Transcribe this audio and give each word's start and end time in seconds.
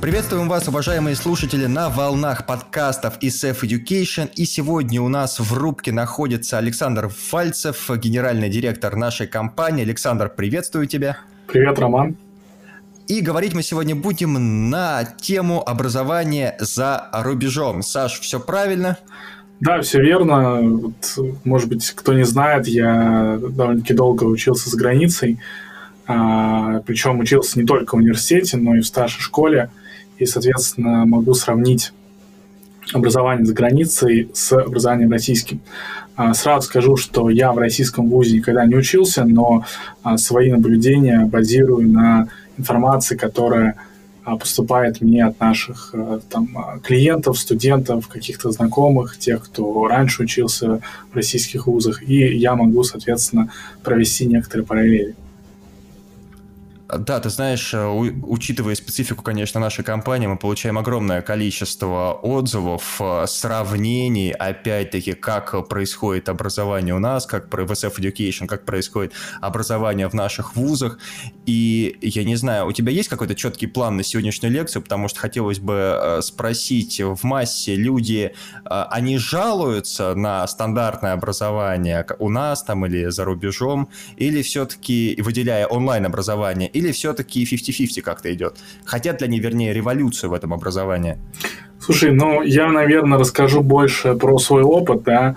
Приветствуем 0.00 0.48
вас, 0.48 0.66
уважаемые 0.66 1.14
слушатели, 1.14 1.66
на 1.66 1.90
волнах 1.90 2.46
подкастов 2.46 3.18
SF 3.20 3.60
Education. 3.62 4.30
И 4.34 4.46
сегодня 4.46 5.02
у 5.02 5.08
нас 5.08 5.38
в 5.38 5.52
рубке 5.52 5.92
находится 5.92 6.58
Александр 6.58 7.08
Фальцев, 7.08 7.90
генеральный 7.90 8.48
директор 8.48 8.96
нашей 8.96 9.26
компании. 9.26 9.84
Александр, 9.84 10.28
приветствую 10.28 10.86
тебя. 10.86 11.18
Привет, 11.46 11.78
Роман. 11.78 12.16
И 13.08 13.22
говорить 13.22 13.54
мы 13.54 13.62
сегодня 13.62 13.96
будем 13.96 14.68
на 14.68 15.02
тему 15.02 15.66
образования 15.66 16.54
за 16.60 17.08
рубежом. 17.10 17.80
Саш, 17.80 18.20
все 18.20 18.38
правильно? 18.38 18.98
Да, 19.60 19.80
все 19.80 20.02
верно. 20.02 20.60
Вот, 20.60 21.18
может 21.42 21.70
быть, 21.70 21.90
кто 21.92 22.12
не 22.12 22.26
знает, 22.26 22.68
я 22.68 23.38
довольно-таки 23.40 23.94
долго 23.94 24.24
учился 24.24 24.68
за 24.68 24.76
границей. 24.76 25.40
А, 26.06 26.80
причем 26.80 27.18
учился 27.18 27.58
не 27.58 27.64
только 27.64 27.94
в 27.94 27.98
университете, 27.98 28.58
но 28.58 28.74
и 28.74 28.80
в 28.80 28.86
старшей 28.86 29.22
школе 29.22 29.70
и, 30.18 30.26
соответственно, 30.26 31.06
могу 31.06 31.32
сравнить 31.32 31.94
образование 32.92 33.46
за 33.46 33.54
границей 33.54 34.30
с 34.34 34.52
образованием 34.52 35.10
российским. 35.10 35.60
А, 36.14 36.34
сразу 36.34 36.66
скажу, 36.66 36.96
что 36.96 37.30
я 37.30 37.52
в 37.52 37.58
российском 37.58 38.10
вузе 38.10 38.36
никогда 38.36 38.66
не 38.66 38.76
учился, 38.76 39.24
но 39.24 39.64
а, 40.02 40.18
свои 40.18 40.50
наблюдения 40.50 41.24
базирую 41.24 41.88
на 41.88 42.28
информации, 42.58 43.16
которая 43.16 43.76
а, 44.24 44.36
поступает 44.36 45.00
мне 45.00 45.24
от 45.24 45.40
наших 45.40 45.94
там, 46.28 46.48
клиентов, 46.82 47.38
студентов, 47.38 48.08
каких-то 48.08 48.50
знакомых, 48.50 49.18
тех, 49.18 49.44
кто 49.44 49.86
раньше 49.88 50.24
учился 50.24 50.80
в 51.12 51.16
российских 51.16 51.66
вузах, 51.66 52.02
и 52.02 52.36
я 52.36 52.54
могу, 52.54 52.82
соответственно, 52.82 53.50
провести 53.82 54.26
некоторые 54.26 54.66
параллели. 54.66 55.14
Да, 56.88 57.20
ты 57.20 57.28
знаешь, 57.28 57.74
э, 57.74 57.86
учитывая 57.86 58.74
специфику, 58.74 59.22
конечно, 59.22 59.60
нашей 59.60 59.84
компании, 59.84 60.26
мы 60.26 60.38
получаем 60.38 60.78
огромное 60.78 61.20
количество 61.20 62.18
отзывов, 62.22 62.96
э, 63.00 63.26
сравнений, 63.26 64.32
опять-таки, 64.32 65.12
как 65.12 65.68
происходит 65.68 66.30
образование 66.30 66.94
у 66.94 66.98
нас, 66.98 67.26
как 67.26 67.52
в 67.52 67.72
SF 67.72 67.98
Education, 67.98 68.46
как 68.46 68.64
происходит 68.64 69.12
образование 69.42 70.08
в 70.08 70.14
наших 70.14 70.56
вузах. 70.56 70.98
И 71.44 71.98
я 72.00 72.24
не 72.24 72.36
знаю, 72.36 72.66
у 72.66 72.72
тебя 72.72 72.90
есть 72.90 73.10
какой-то 73.10 73.34
четкий 73.34 73.66
план 73.66 73.98
на 73.98 74.02
сегодняшнюю 74.02 74.54
лекцию, 74.54 74.82
потому 74.82 75.08
что 75.08 75.20
хотелось 75.20 75.58
бы 75.58 75.74
э, 75.74 76.22
спросить, 76.22 77.02
в 77.02 77.22
массе 77.22 77.76
люди, 77.76 78.32
они 78.64 79.18
жалуются 79.18 80.14
на 80.14 80.46
стандартное 80.46 81.12
образование 81.12 82.06
у 82.18 82.30
нас 82.30 82.62
там 82.62 82.86
или 82.86 83.10
за 83.10 83.24
рубежом, 83.24 83.90
или 84.16 84.40
все-таки, 84.40 85.20
выделяя 85.22 85.66
онлайн-образование, 85.66 86.70
или 86.78 86.92
все-таки 86.92 87.44
50-50 87.44 88.02
как-то 88.02 88.32
идет? 88.32 88.56
Хотят 88.84 89.20
ли 89.20 89.26
они, 89.26 89.40
вернее, 89.40 89.74
революцию 89.74 90.30
в 90.30 90.34
этом 90.34 90.54
образовании? 90.54 91.18
Слушай, 91.80 92.12
ну, 92.12 92.42
я, 92.42 92.70
наверное, 92.70 93.18
расскажу 93.18 93.62
больше 93.62 94.14
про 94.14 94.38
свой 94.38 94.62
опыт, 94.62 95.02
да, 95.02 95.36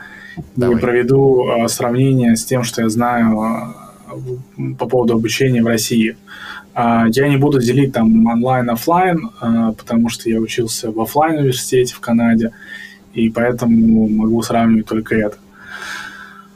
Давай. 0.56 0.78
и 0.78 0.80
проведу 0.80 1.48
э, 1.48 1.68
сравнение 1.68 2.36
с 2.36 2.46
тем, 2.46 2.64
что 2.64 2.82
я 2.82 2.90
знаю 2.90 3.76
э, 4.10 4.74
по 4.78 4.88
поводу 4.88 5.14
обучения 5.14 5.64
в 5.64 5.68
России. 5.68 6.16
Э, 6.76 7.04
я 7.10 7.28
не 7.28 7.38
буду 7.38 7.60
делить 7.60 7.94
там 7.94 8.26
онлайн-офлайн, 8.28 9.30
э, 9.42 9.74
потому 9.78 10.10
что 10.10 10.30
я 10.30 10.40
учился 10.40 10.92
в 10.92 11.00
офлайн 11.00 11.40
университете 11.40 11.96
в 11.96 12.00
Канаде, 12.00 12.52
и 13.14 13.30
поэтому 13.30 14.08
могу 14.08 14.42
сравнивать 14.42 14.86
только 14.88 15.16
это. 15.16 15.38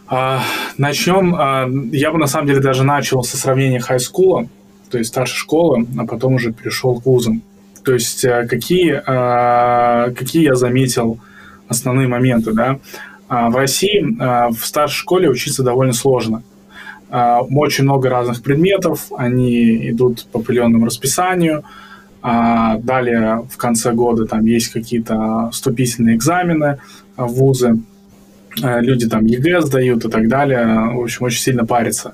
Uh, 0.08 0.40
начнем. 0.78 1.34
Uh, 1.34 1.90
я 1.92 2.12
бы 2.12 2.20
на 2.20 2.28
самом 2.28 2.46
деле 2.46 2.60
даже 2.60 2.84
начал 2.84 3.24
со 3.24 3.38
сравнения 3.38 3.80
хай-скула 3.80 4.48
то 4.96 5.00
есть 5.00 5.10
старшей 5.10 5.36
школы, 5.36 5.86
а 5.98 6.06
потом 6.06 6.36
уже 6.36 6.54
перешел 6.54 7.02
к 7.02 7.06
вузам. 7.06 7.42
То 7.84 7.92
есть 7.92 8.24
э, 8.24 8.48
какие, 8.48 8.94
э, 8.94 10.14
какие 10.14 10.46
я 10.46 10.56
заметил 10.56 11.20
основные 11.68 12.08
моменты, 12.08 12.54
да? 12.54 12.80
А, 13.28 13.50
в 13.50 13.58
России 13.58 14.00
э, 14.00 14.52
в 14.54 14.66
старшей 14.66 14.96
школе 14.96 15.30
учиться 15.30 15.64
довольно 15.64 15.92
сложно. 15.92 16.44
Очень 17.10 17.84
много 17.84 18.10
разных 18.10 18.42
предметов, 18.42 19.08
они 19.18 19.90
идут 19.90 20.28
по 20.32 20.40
определенному 20.40 20.86
расписанию. 20.86 21.66
А, 22.22 22.78
далее 22.78 23.46
в 23.52 23.58
конце 23.58 23.92
года 23.92 24.26
там 24.26 24.46
есть 24.46 24.70
какие-то 24.70 25.50
вступительные 25.52 26.16
экзамены 26.16 26.80
в 27.18 27.28
вузы. 27.28 27.80
Люди 28.56 29.10
там 29.10 29.26
ЕГЭ 29.26 29.62
сдают 29.62 30.06
и 30.06 30.10
так 30.10 30.30
далее. 30.30 30.66
В 30.94 31.04
общем, 31.04 31.26
очень 31.26 31.42
сильно 31.42 31.66
парятся. 31.66 32.14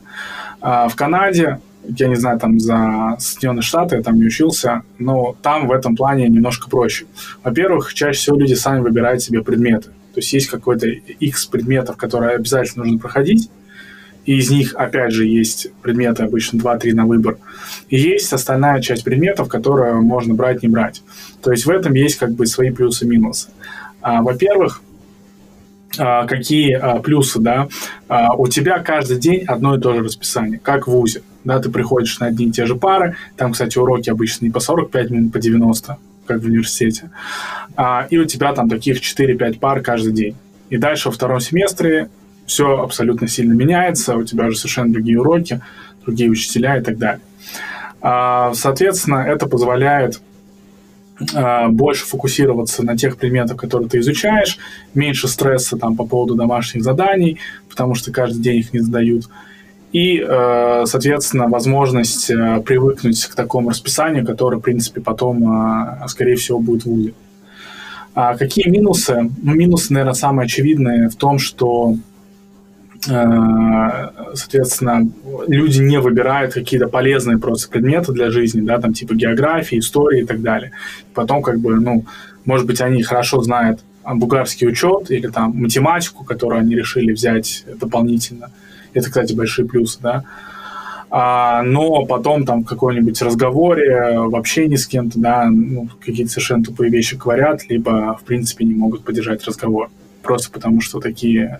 В 0.59 0.93
Канаде 0.95 1.59
я 1.87 2.07
не 2.07 2.15
знаю, 2.15 2.39
там 2.39 2.59
за 2.59 3.15
Соединенные 3.19 3.61
Штаты, 3.61 3.97
я 3.97 4.01
там 4.03 4.15
не 4.15 4.25
учился, 4.25 4.83
но 4.99 5.35
там 5.41 5.67
в 5.67 5.71
этом 5.71 5.95
плане 5.95 6.27
немножко 6.27 6.69
проще. 6.69 7.05
Во-первых, 7.43 7.93
чаще 7.93 8.19
всего 8.19 8.37
люди 8.37 8.53
сами 8.53 8.81
выбирают 8.81 9.21
себе 9.21 9.41
предметы. 9.41 9.89
То 10.13 10.17
есть 10.17 10.33
есть 10.33 10.47
какой-то 10.47 10.87
X 10.87 11.45
предметов, 11.45 11.97
которые 11.97 12.35
обязательно 12.35 12.83
нужно 12.83 12.99
проходить, 12.99 13.49
и 14.25 14.37
из 14.37 14.51
них, 14.51 14.75
опять 14.75 15.13
же, 15.13 15.25
есть 15.25 15.71
предметы 15.81 16.23
обычно 16.23 16.57
2-3 16.57 16.93
на 16.93 17.05
выбор. 17.05 17.37
И 17.89 17.97
есть 17.97 18.31
остальная 18.31 18.79
часть 18.81 19.03
предметов, 19.03 19.47
которую 19.47 20.01
можно 20.03 20.33
брать, 20.35 20.61
не 20.61 20.69
брать. 20.69 21.01
То 21.41 21.51
есть 21.51 21.65
в 21.65 21.69
этом 21.69 21.93
есть 21.93 22.17
как 22.17 22.31
бы 22.33 22.45
свои 22.45 22.69
плюсы 22.69 23.05
и 23.05 23.07
минусы. 23.07 23.49
А, 24.01 24.21
во-первых, 24.21 24.81
а, 25.97 26.27
какие 26.27 26.73
а, 26.73 26.99
плюсы, 26.99 27.39
да, 27.39 27.67
а, 28.07 28.35
у 28.35 28.47
тебя 28.47 28.79
каждый 28.79 29.17
день 29.17 29.43
одно 29.45 29.75
и 29.75 29.81
то 29.81 29.93
же 29.93 30.03
расписание, 30.03 30.59
как 30.59 30.87
в 30.87 30.91
ВУЗе, 30.91 31.23
да, 31.43 31.59
ты 31.59 31.69
приходишь 31.69 32.19
на 32.19 32.27
одни 32.27 32.47
и 32.47 32.51
те 32.51 32.65
же 32.65 32.75
пары, 32.75 33.15
там, 33.37 33.53
кстати, 33.53 33.77
уроки 33.77 34.09
обычно 34.09 34.45
не 34.45 34.51
по 34.51 34.59
45 34.59 35.09
минут, 35.09 35.33
по 35.33 35.39
90, 35.39 35.97
как 36.25 36.41
в 36.41 36.45
университете, 36.45 37.09
и 38.09 38.17
у 38.17 38.25
тебя 38.25 38.53
там 38.53 38.69
таких 38.69 39.01
4-5 39.01 39.59
пар 39.59 39.81
каждый 39.81 40.13
день. 40.13 40.35
И 40.69 40.77
дальше 40.77 41.09
во 41.09 41.13
втором 41.13 41.39
семестре 41.39 42.09
все 42.45 42.81
абсолютно 42.81 43.27
сильно 43.27 43.53
меняется, 43.53 44.15
у 44.15 44.23
тебя 44.23 44.45
уже 44.45 44.57
совершенно 44.57 44.93
другие 44.93 45.19
уроки, 45.19 45.61
другие 46.05 46.29
учителя 46.29 46.77
и 46.77 46.81
так 46.81 46.97
далее. 46.97 47.21
Соответственно, 48.53 49.25
это 49.27 49.47
позволяет 49.47 50.21
а, 51.33 51.69
больше 51.69 52.05
фокусироваться 52.05 52.83
на 52.83 52.97
тех 52.97 53.17
предметах, 53.17 53.57
которые 53.57 53.89
ты 53.89 53.99
изучаешь, 53.99 54.57
меньше 54.93 55.27
стресса 55.27 55.77
там 55.77 55.95
по 55.95 56.05
поводу 56.05 56.35
домашних 56.35 56.83
заданий, 56.83 57.39
потому 57.69 57.95
что 57.95 58.11
каждый 58.11 58.41
день 58.41 58.59
их 58.59 58.73
не 58.73 58.79
задают. 58.79 59.25
И, 59.91 60.23
э, 60.25 60.83
соответственно, 60.85 61.49
возможность 61.49 62.29
э, 62.29 62.61
привыкнуть 62.61 63.25
к 63.25 63.35
такому 63.35 63.69
расписанию, 63.69 64.25
которое, 64.25 64.57
в 64.57 64.61
принципе, 64.61 65.01
потом, 65.01 65.43
э, 65.43 66.07
скорее 66.07 66.35
всего, 66.35 66.59
будет 66.59 66.83
в 66.83 66.85
ВУЗе. 66.85 67.13
А 68.13 68.37
какие 68.37 68.69
минусы? 68.69 69.29
Ну, 69.41 69.53
минусы, 69.53 69.91
наверное, 69.93 70.13
самые 70.13 70.45
очевидные 70.45 71.09
в 71.09 71.15
том, 71.15 71.39
что 71.39 71.95
соответственно, 74.35 75.09
люди 75.47 75.81
не 75.81 75.99
выбирают 75.99 76.53
какие-то 76.53 76.87
полезные 76.87 77.39
просто 77.39 77.67
предметы 77.67 78.11
для 78.11 78.29
жизни, 78.29 78.61
да, 78.61 78.79
там 78.79 78.93
типа 78.93 79.15
географии, 79.15 79.79
истории 79.79 80.21
и 80.21 80.23
так 80.23 80.43
далее. 80.43 80.71
Потом 81.15 81.41
как 81.41 81.57
бы, 81.59 81.79
ну, 81.79 82.05
может 82.45 82.67
быть, 82.67 82.79
они 82.79 83.01
хорошо 83.01 83.41
знают 83.41 83.79
бугарский 84.05 84.67
учет 84.67 85.09
или 85.09 85.25
там 85.29 85.51
математику, 85.55 86.23
которую 86.23 86.59
они 86.59 86.75
решили 86.75 87.11
взять 87.11 87.65
дополнительно. 87.79 88.51
Это, 88.93 89.07
кстати, 89.07 89.33
большие 89.33 89.67
плюсы, 89.67 89.99
да. 90.01 90.23
А, 91.13 91.61
но 91.63 92.05
потом 92.05 92.45
там 92.45 92.63
в 92.63 92.65
каком-нибудь 92.65 93.21
разговоре, 93.21 94.17
в 94.19 94.35
общении 94.35 94.77
с 94.77 94.87
кем-то, 94.87 95.19
да, 95.19 95.49
ну, 95.49 95.89
какие-то 95.99 96.31
совершенно 96.31 96.63
тупые 96.63 96.89
вещи 96.89 97.15
говорят, 97.15 97.69
либо, 97.69 98.17
в 98.17 98.23
принципе, 98.23 98.63
не 98.63 98.73
могут 98.73 99.03
поддержать 99.03 99.45
разговор. 99.45 99.89
Просто 100.23 100.51
потому, 100.51 100.79
что 100.79 101.01
такие 101.01 101.59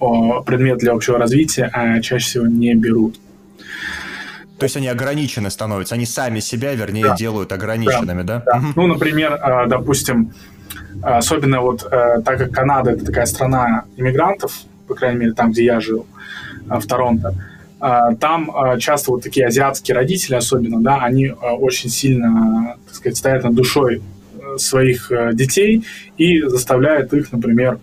э, 0.00 0.42
предмет 0.44 0.78
для 0.78 0.92
общего 0.92 1.18
развития, 1.18 1.70
а 1.72 2.00
чаще 2.00 2.26
всего 2.26 2.46
не 2.46 2.74
берут. 2.74 3.20
То 4.58 4.64
есть 4.64 4.76
они 4.76 4.88
ограничены 4.88 5.50
становятся, 5.50 5.94
они 5.94 6.06
сами 6.06 6.40
себя, 6.40 6.74
вернее, 6.74 7.08
да. 7.08 7.16
делают 7.16 7.52
ограниченными, 7.52 8.22
да? 8.22 8.42
да? 8.44 8.60
да. 8.60 8.62
Ну, 8.74 8.86
например, 8.86 9.38
а, 9.40 9.66
допустим, 9.66 10.32
особенно 11.02 11.60
вот 11.60 11.86
э, 11.90 12.22
так 12.24 12.38
как 12.38 12.50
Канада 12.50 12.92
это 12.92 13.04
такая 13.04 13.26
страна 13.26 13.84
иммигрантов, 13.96 14.52
по 14.88 14.94
крайней 14.94 15.20
мере, 15.20 15.32
там, 15.32 15.52
где 15.52 15.64
я 15.64 15.80
жил, 15.80 16.06
в 16.66 16.86
Торонто, 16.86 17.34
а, 17.80 18.14
там 18.14 18.50
часто 18.78 19.10
вот 19.10 19.22
такие 19.22 19.46
азиатские 19.46 19.94
родители 19.94 20.36
особенно, 20.36 20.80
да, 20.80 20.98
они 21.02 21.28
очень 21.28 21.90
сильно, 21.90 22.76
так 22.86 22.94
сказать, 22.94 23.18
стоят 23.18 23.44
над 23.44 23.54
душой 23.54 24.00
э, 24.00 24.58
своих 24.58 25.12
э, 25.12 25.32
детей 25.34 25.84
и 26.16 26.40
заставляют 26.42 27.12
их, 27.12 27.30
например, 27.32 27.78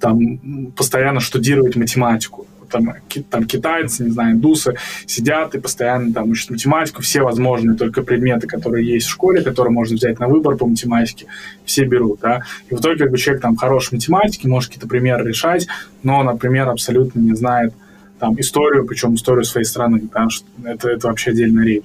там 0.00 0.72
постоянно 0.76 1.20
штудировать 1.20 1.76
математику. 1.76 2.46
Там, 2.74 2.94
там 3.30 3.44
китайцы, 3.44 4.04
не 4.04 4.10
знаю, 4.10 4.34
индусы 4.34 4.74
сидят 5.06 5.54
и 5.54 5.60
постоянно 5.60 6.12
там 6.12 6.30
учат 6.30 6.50
математику, 6.50 7.02
все 7.02 7.22
возможные 7.22 7.76
только 7.76 8.02
предметы, 8.02 8.46
которые 8.46 8.86
есть 8.86 9.06
в 9.06 9.10
школе, 9.10 9.42
которые 9.42 9.72
можно 9.72 9.94
взять 9.96 10.18
на 10.18 10.28
выбор 10.28 10.56
по 10.56 10.66
математике, 10.66 11.26
все 11.64 11.84
берут, 11.84 12.20
да. 12.20 12.42
И 12.68 12.74
в 12.74 12.80
итоге 12.80 12.98
как 13.04 13.10
бы 13.10 13.18
человек 13.18 13.42
там 13.42 13.56
хорош 13.56 13.88
в 13.88 13.92
математике, 13.92 14.48
может 14.48 14.70
какие-то 14.70 14.88
примеры 14.88 15.28
решать, 15.28 15.68
но, 16.02 16.22
например, 16.22 16.68
абсолютно 16.68 17.20
не 17.20 17.34
знает 17.34 17.72
там 18.18 18.38
историю, 18.40 18.86
причем 18.86 19.14
историю 19.14 19.44
своей 19.44 19.66
страны, 19.66 20.02
да, 20.12 20.26
это, 20.64 20.88
это 20.88 21.08
вообще 21.08 21.30
отдельная 21.30 21.64
речь. 21.64 21.84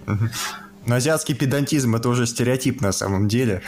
Но 0.86 0.96
азиатский 0.96 1.36
педантизм 1.36 1.96
это 1.96 2.10
уже 2.10 2.26
стереотип 2.26 2.82
на 2.82 2.92
самом 2.92 3.28
деле. 3.28 3.62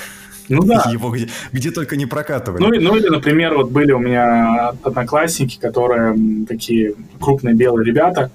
Ну 0.49 0.63
да. 0.63 0.89
Его 0.91 1.09
где, 1.11 1.29
где 1.51 1.71
только 1.71 1.95
не 1.95 2.05
прокатывали. 2.05 2.61
Ну, 2.61 2.69
ну 2.69 2.95
или, 2.95 3.07
например, 3.09 3.55
вот 3.55 3.71
были 3.71 3.91
у 3.91 3.99
меня 3.99 4.69
одноклассники, 4.83 5.59
которые 5.59 6.17
такие 6.47 6.93
крупные 7.19 7.55
белые 7.55 7.85
ребята, 7.85 8.31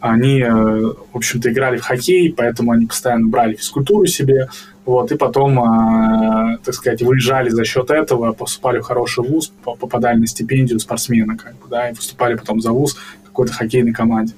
они, 0.00 0.40
э, 0.40 0.50
в 0.50 1.16
общем-то, 1.16 1.50
играли 1.50 1.78
в 1.78 1.82
хоккей, 1.82 2.32
поэтому 2.32 2.72
они 2.72 2.86
постоянно 2.86 3.26
брали 3.26 3.54
физкультуру 3.54 4.06
себе, 4.06 4.48
вот, 4.84 5.10
и 5.10 5.16
потом, 5.16 5.58
э, 5.58 6.58
так 6.64 6.74
сказать, 6.74 7.02
выезжали 7.02 7.50
за 7.50 7.64
счет 7.64 7.90
этого, 7.90 8.32
поступали 8.32 8.78
в 8.78 8.84
хороший 8.84 9.24
вуз, 9.24 9.52
попадали 9.62 10.18
на 10.18 10.26
стипендию 10.26 10.78
спортсмена, 10.78 11.36
как 11.36 11.54
бы, 11.54 11.68
да, 11.68 11.90
и 11.90 11.94
выступали 11.94 12.36
потом 12.36 12.60
за 12.60 12.70
вуз 12.72 12.96
какой-то 13.24 13.52
хоккейной 13.52 13.92
команде. 13.92 14.34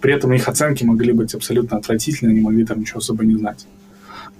При 0.00 0.12
этом 0.14 0.32
их 0.32 0.48
оценки 0.48 0.84
могли 0.84 1.12
быть 1.12 1.34
абсолютно 1.34 1.78
отвратительные, 1.78 2.32
они 2.32 2.40
могли 2.40 2.64
там 2.64 2.80
ничего 2.80 2.98
особо 2.98 3.24
не 3.24 3.34
знать. 3.36 3.66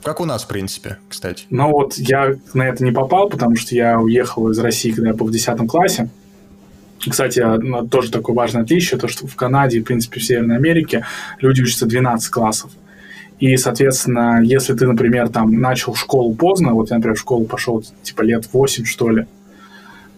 Как 0.02 0.20
у 0.20 0.24
нас, 0.24 0.44
в 0.44 0.48
принципе, 0.48 0.98
кстати. 1.08 1.44
Ну 1.50 1.70
вот 1.70 1.94
я 1.96 2.34
на 2.54 2.62
это 2.68 2.84
не 2.84 2.90
попал, 2.90 3.28
потому 3.28 3.56
что 3.56 3.74
я 3.74 4.00
уехал 4.00 4.50
из 4.50 4.58
России, 4.58 4.90
когда 4.90 5.10
я 5.10 5.14
был 5.14 5.26
в 5.26 5.30
10 5.30 5.68
классе. 5.68 6.08
Кстати, 6.98 7.44
тоже 7.90 8.10
такое 8.10 8.34
важное 8.34 8.62
отличие, 8.62 8.98
то, 8.98 9.08
что 9.08 9.26
в 9.26 9.34
Канаде 9.34 9.80
в 9.80 9.84
принципе, 9.84 10.20
в 10.20 10.24
Северной 10.24 10.56
Америке 10.56 11.04
люди 11.40 11.62
учатся 11.62 11.86
12 11.86 12.30
классов. 12.30 12.70
И, 13.40 13.56
соответственно, 13.56 14.40
если 14.42 14.72
ты, 14.74 14.86
например, 14.86 15.28
там 15.28 15.60
начал 15.60 15.96
школу 15.96 16.32
поздно, 16.34 16.74
вот 16.74 16.90
я, 16.90 16.96
например, 16.96 17.16
в 17.16 17.20
школу 17.20 17.44
пошел 17.44 17.82
типа 18.02 18.22
лет 18.22 18.48
8, 18.52 18.84
что 18.84 19.10
ли, 19.10 19.26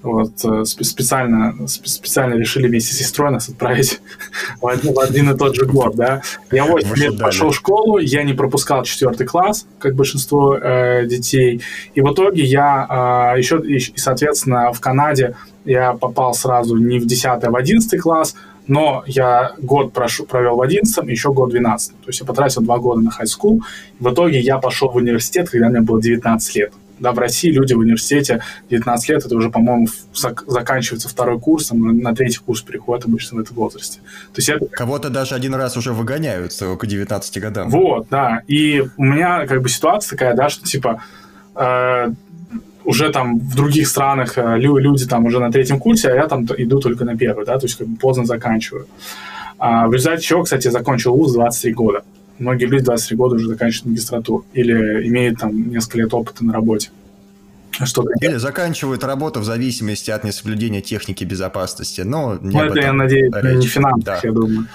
вот, 0.04 0.32
э, 0.44 0.64
специально, 0.64 1.66
специально 1.66 2.34
решили 2.34 2.68
вместе 2.68 2.94
с 2.94 2.98
сестрой 2.98 3.30
нас 3.30 3.48
отправить 3.48 4.00
в 4.60 4.66
один, 4.66 4.92
в 4.92 4.98
один 5.00 5.30
и 5.30 5.36
тот 5.36 5.56
же 5.56 5.64
год, 5.64 5.96
да. 5.96 6.22
Я 6.52 6.64
8 6.66 6.94
лет 6.94 7.18
пошел 7.18 7.50
в 7.50 7.54
школу, 7.54 7.98
я 7.98 8.22
не 8.22 8.34
пропускал 8.34 8.84
четвертый 8.84 9.26
класс, 9.26 9.66
как 9.78 9.94
большинство 9.94 10.56
э, 10.56 11.06
детей, 11.06 11.62
и 11.94 12.02
в 12.02 12.12
итоге 12.12 12.44
я 12.44 13.32
э, 13.34 13.38
еще, 13.38 13.60
и, 13.60 13.78
соответственно, 13.96 14.72
в 14.72 14.80
Канаде 14.80 15.36
я 15.64 15.94
попал 15.94 16.34
сразу 16.34 16.76
не 16.76 16.98
в 16.98 17.06
10, 17.06 17.24
а 17.24 17.50
в 17.50 17.56
11 17.56 18.00
класс, 18.00 18.34
но 18.66 19.04
я 19.06 19.52
год 19.58 19.92
прошу, 19.92 20.26
провел 20.26 20.56
в 20.56 20.60
11 20.60 21.06
еще 21.08 21.32
год 21.32 21.48
в 21.48 21.52
12 21.52 22.00
То 22.00 22.08
есть 22.08 22.20
я 22.20 22.26
потратил 22.26 22.62
два 22.62 22.78
года 22.78 23.00
на 23.00 23.10
хай-скул. 23.10 23.62
В 24.00 24.12
итоге 24.12 24.40
я 24.40 24.58
пошел 24.58 24.88
в 24.88 24.96
университет, 24.96 25.50
когда 25.50 25.68
мне 25.68 25.80
было 25.80 26.00
19 26.00 26.56
лет. 26.56 26.72
Да, 27.04 27.12
в 27.12 27.18
России 27.18 27.50
люди 27.50 27.74
в 27.74 27.78
университете 27.78 28.42
19 28.70 29.08
лет, 29.10 29.26
это 29.26 29.36
уже, 29.36 29.50
по-моему, 29.50 29.88
зак- 30.14 30.44
заканчивается 30.46 31.08
второй 31.08 31.38
курс, 31.38 31.68
там, 31.68 31.98
на 31.98 32.14
третий 32.14 32.38
курс 32.38 32.62
переходит 32.62 33.04
обычно 33.04 33.36
в 33.36 33.40
этом 33.40 33.56
возрасте. 33.56 33.98
То 34.32 34.38
есть 34.38 34.48
это... 34.48 34.66
Кого-то 34.66 35.10
даже 35.10 35.34
один 35.34 35.54
раз 35.54 35.76
уже 35.76 35.92
выгоняют 35.92 36.54
к 36.54 36.86
19 36.86 37.40
годам. 37.42 37.68
Вот, 37.68 38.06
да. 38.10 38.40
И 38.48 38.82
у 38.96 39.04
меня 39.04 39.46
как 39.46 39.60
бы 39.60 39.68
ситуация 39.68 40.16
такая, 40.16 40.34
да, 40.34 40.48
что 40.48 40.64
типа 40.64 41.02
э, 41.54 42.12
уже 42.84 43.10
там 43.10 43.38
в 43.38 43.54
других 43.54 43.86
странах 43.86 44.38
э, 44.38 44.58
люди 44.58 45.06
там 45.06 45.26
уже 45.26 45.40
на 45.40 45.52
третьем 45.52 45.78
курсе, 45.78 46.08
а 46.08 46.14
я 46.14 46.26
там 46.26 46.46
иду 46.56 46.80
только 46.80 47.04
на 47.04 47.16
первый, 47.16 47.44
да, 47.44 47.58
то 47.58 47.66
есть 47.66 47.76
как 47.76 47.86
бы 47.86 47.96
поздно 47.98 48.24
заканчиваю. 48.24 48.86
А 49.58 49.86
в 49.86 49.92
результате 49.92 50.22
чего, 50.22 50.42
кстати, 50.42 50.68
закончил 50.68 51.14
вуз 51.14 51.32
23 51.32 51.72
года. 51.74 52.02
Многие 52.38 52.66
люди 52.66 52.84
23 52.84 53.16
года 53.16 53.36
уже 53.36 53.46
заканчивают 53.46 53.90
магистратуру 53.90 54.44
или 54.52 55.06
имеют 55.08 55.38
там 55.38 55.70
несколько 55.70 55.98
лет 55.98 56.12
опыта 56.12 56.44
на 56.44 56.52
работе. 56.52 56.90
Что 57.82 58.04
Или 58.20 58.36
заканчивают 58.36 59.02
работу 59.02 59.40
в 59.40 59.44
зависимости 59.44 60.10
от 60.10 60.22
несоблюдения 60.22 60.81
техники 60.81 61.25
безопасности. 61.25 62.02
Но 62.02 62.38
не 62.40 62.54
ну, 62.56 62.64
это, 62.64 62.81
я 62.81 62.92
надеюсь, 62.92 63.32
речь. 63.34 63.56
не 63.56 63.66
финансов, 63.66 64.04
да. 64.04 64.20
я 64.22 64.32
думаю. 64.32 64.69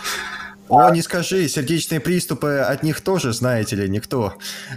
О, 0.69 0.91
не 0.91 1.01
скажи, 1.01 1.47
сердечные 1.47 1.99
приступы 1.99 2.57
от 2.57 2.83
них 2.83 3.01
тоже, 3.01 3.33
знаете 3.33 3.75
ли, 3.75 3.89
никто 3.89 4.33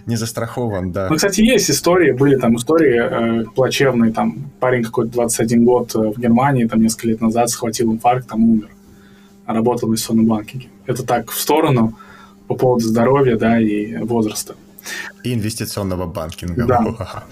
не 0.07 0.17
застрахован, 0.17 0.91
да. 0.91 1.09
Ну, 1.11 1.17
кстати, 1.17 1.43
есть 1.43 1.71
истории, 1.71 2.13
были 2.13 2.37
там 2.37 2.57
истории 2.57 3.43
э, 3.43 3.45
плачевные, 3.55 4.11
там 4.11 4.51
парень 4.59 4.85
какой-то 4.85 5.13
21 5.13 5.65
год 5.65 5.95
э, 5.95 5.99
в 5.99 6.19
Германии, 6.19 6.65
там 6.65 6.81
несколько 6.81 7.09
лет 7.09 7.21
назад 7.21 7.51
схватил 7.51 7.93
инфаркт, 7.93 8.27
там 8.29 8.43
умер. 8.43 8.69
Работал 9.47 9.89
в 9.89 9.91
инвестиционном 9.91 10.27
банкинге. 10.27 10.69
Это 10.87 11.05
так 11.05 11.31
в 11.31 11.39
сторону 11.39 11.99
по 12.53 12.59
поводу 12.59 12.85
здоровья, 12.85 13.37
да, 13.37 13.59
и 13.59 13.97
возраста. 13.97 14.55
И 15.23 15.35
инвестиционного 15.35 16.07
банкинга. 16.07 16.65
Да. 16.67 17.25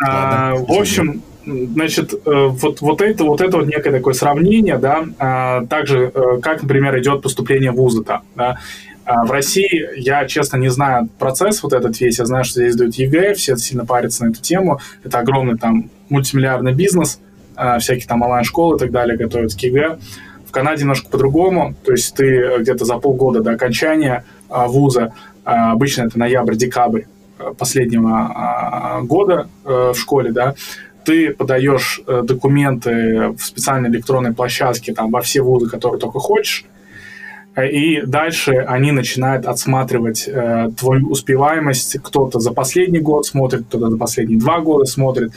а, 0.00 0.54
в 0.54 0.72
общем, 0.72 1.22
значит, 1.44 2.14
э, 2.14 2.18
вот, 2.24 2.80
вот 2.80 3.00
это 3.02 3.24
вот 3.24 3.40
это 3.40 3.58
вот 3.58 3.66
некое 3.66 3.92
такое 3.92 4.14
сравнение, 4.14 4.78
да, 4.78 5.04
а, 5.18 5.66
также, 5.66 6.10
э, 6.12 6.40
как, 6.40 6.62
например, 6.62 6.98
идет 6.98 7.22
поступление 7.22 7.70
в 7.70 7.76
вузы 7.76 8.02
там, 8.02 8.22
да, 8.34 8.58
а 9.06 9.24
в 9.24 9.30
России 9.30 9.88
я, 9.96 10.26
честно, 10.26 10.56
не 10.56 10.68
знаю 10.68 11.08
процесс 11.20 11.62
вот 11.62 11.72
этот 11.72 12.00
весь. 12.00 12.18
Я 12.18 12.26
знаю, 12.26 12.44
что 12.44 12.60
здесь 12.60 12.74
дают 12.74 12.96
ЕГЭ, 12.96 13.34
все 13.34 13.56
сильно 13.56 13.86
парятся 13.86 14.24
на 14.24 14.30
эту 14.30 14.42
тему. 14.42 14.80
Это 15.04 15.20
огромный 15.20 15.56
там 15.56 15.90
мультимиллиардный 16.08 16.74
бизнес, 16.74 17.20
а, 17.54 17.78
всякие 17.78 18.08
там 18.08 18.22
онлайн-школы 18.22 18.76
и 18.76 18.78
так 18.80 18.90
далее 18.90 19.16
готовят 19.16 19.54
к 19.54 19.58
ЕГЭ. 19.60 19.98
В 20.44 20.50
Канаде 20.50 20.82
немножко 20.82 21.08
по-другому. 21.08 21.76
То 21.84 21.92
есть 21.92 22.16
ты 22.16 22.58
где-то 22.58 22.84
за 22.84 22.98
полгода 22.98 23.42
до 23.42 23.52
окончания 23.52 24.24
вуза, 24.66 25.12
обычно 25.44 26.04
это 26.04 26.18
ноябрь-декабрь 26.18 27.02
последнего 27.58 29.00
года 29.02 29.48
э, 29.64 29.92
в 29.94 29.98
школе, 29.98 30.32
да, 30.32 30.54
ты 31.04 31.32
подаешь 31.32 32.00
э, 32.06 32.22
документы 32.24 33.28
в 33.28 33.40
специальной 33.40 33.88
электронной 33.90 34.34
площадке 34.34 34.92
там, 34.92 35.10
во 35.10 35.20
все 35.20 35.40
вузы, 35.40 35.68
которые 35.68 36.00
только 36.00 36.18
хочешь, 36.18 36.64
э, 36.64 36.75
и 37.64 38.02
дальше 38.02 38.52
они 38.68 38.92
начинают 38.92 39.46
отсматривать 39.46 40.28
э, 40.28 40.68
твою 40.78 41.08
успеваемость. 41.08 41.98
Кто-то 42.02 42.38
за 42.38 42.52
последний 42.52 43.00
год 43.00 43.24
смотрит, 43.24 43.64
кто-то 43.68 43.90
за 43.90 43.96
последние 43.96 44.38
два 44.38 44.60
года 44.60 44.84
смотрит, 44.84 45.32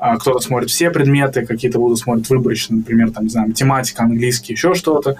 э, 0.00 0.16
кто-то 0.18 0.38
смотрит 0.38 0.70
все 0.70 0.90
предметы, 0.90 1.44
какие-то 1.44 1.80
вузы 1.80 2.00
смотрят 2.00 2.30
выборочно, 2.30 2.76
например, 2.76 3.10
там, 3.10 3.24
не 3.24 3.30
знаю, 3.30 3.48
математика, 3.48 4.04
английский, 4.04 4.52
еще 4.52 4.74
что-то. 4.74 5.16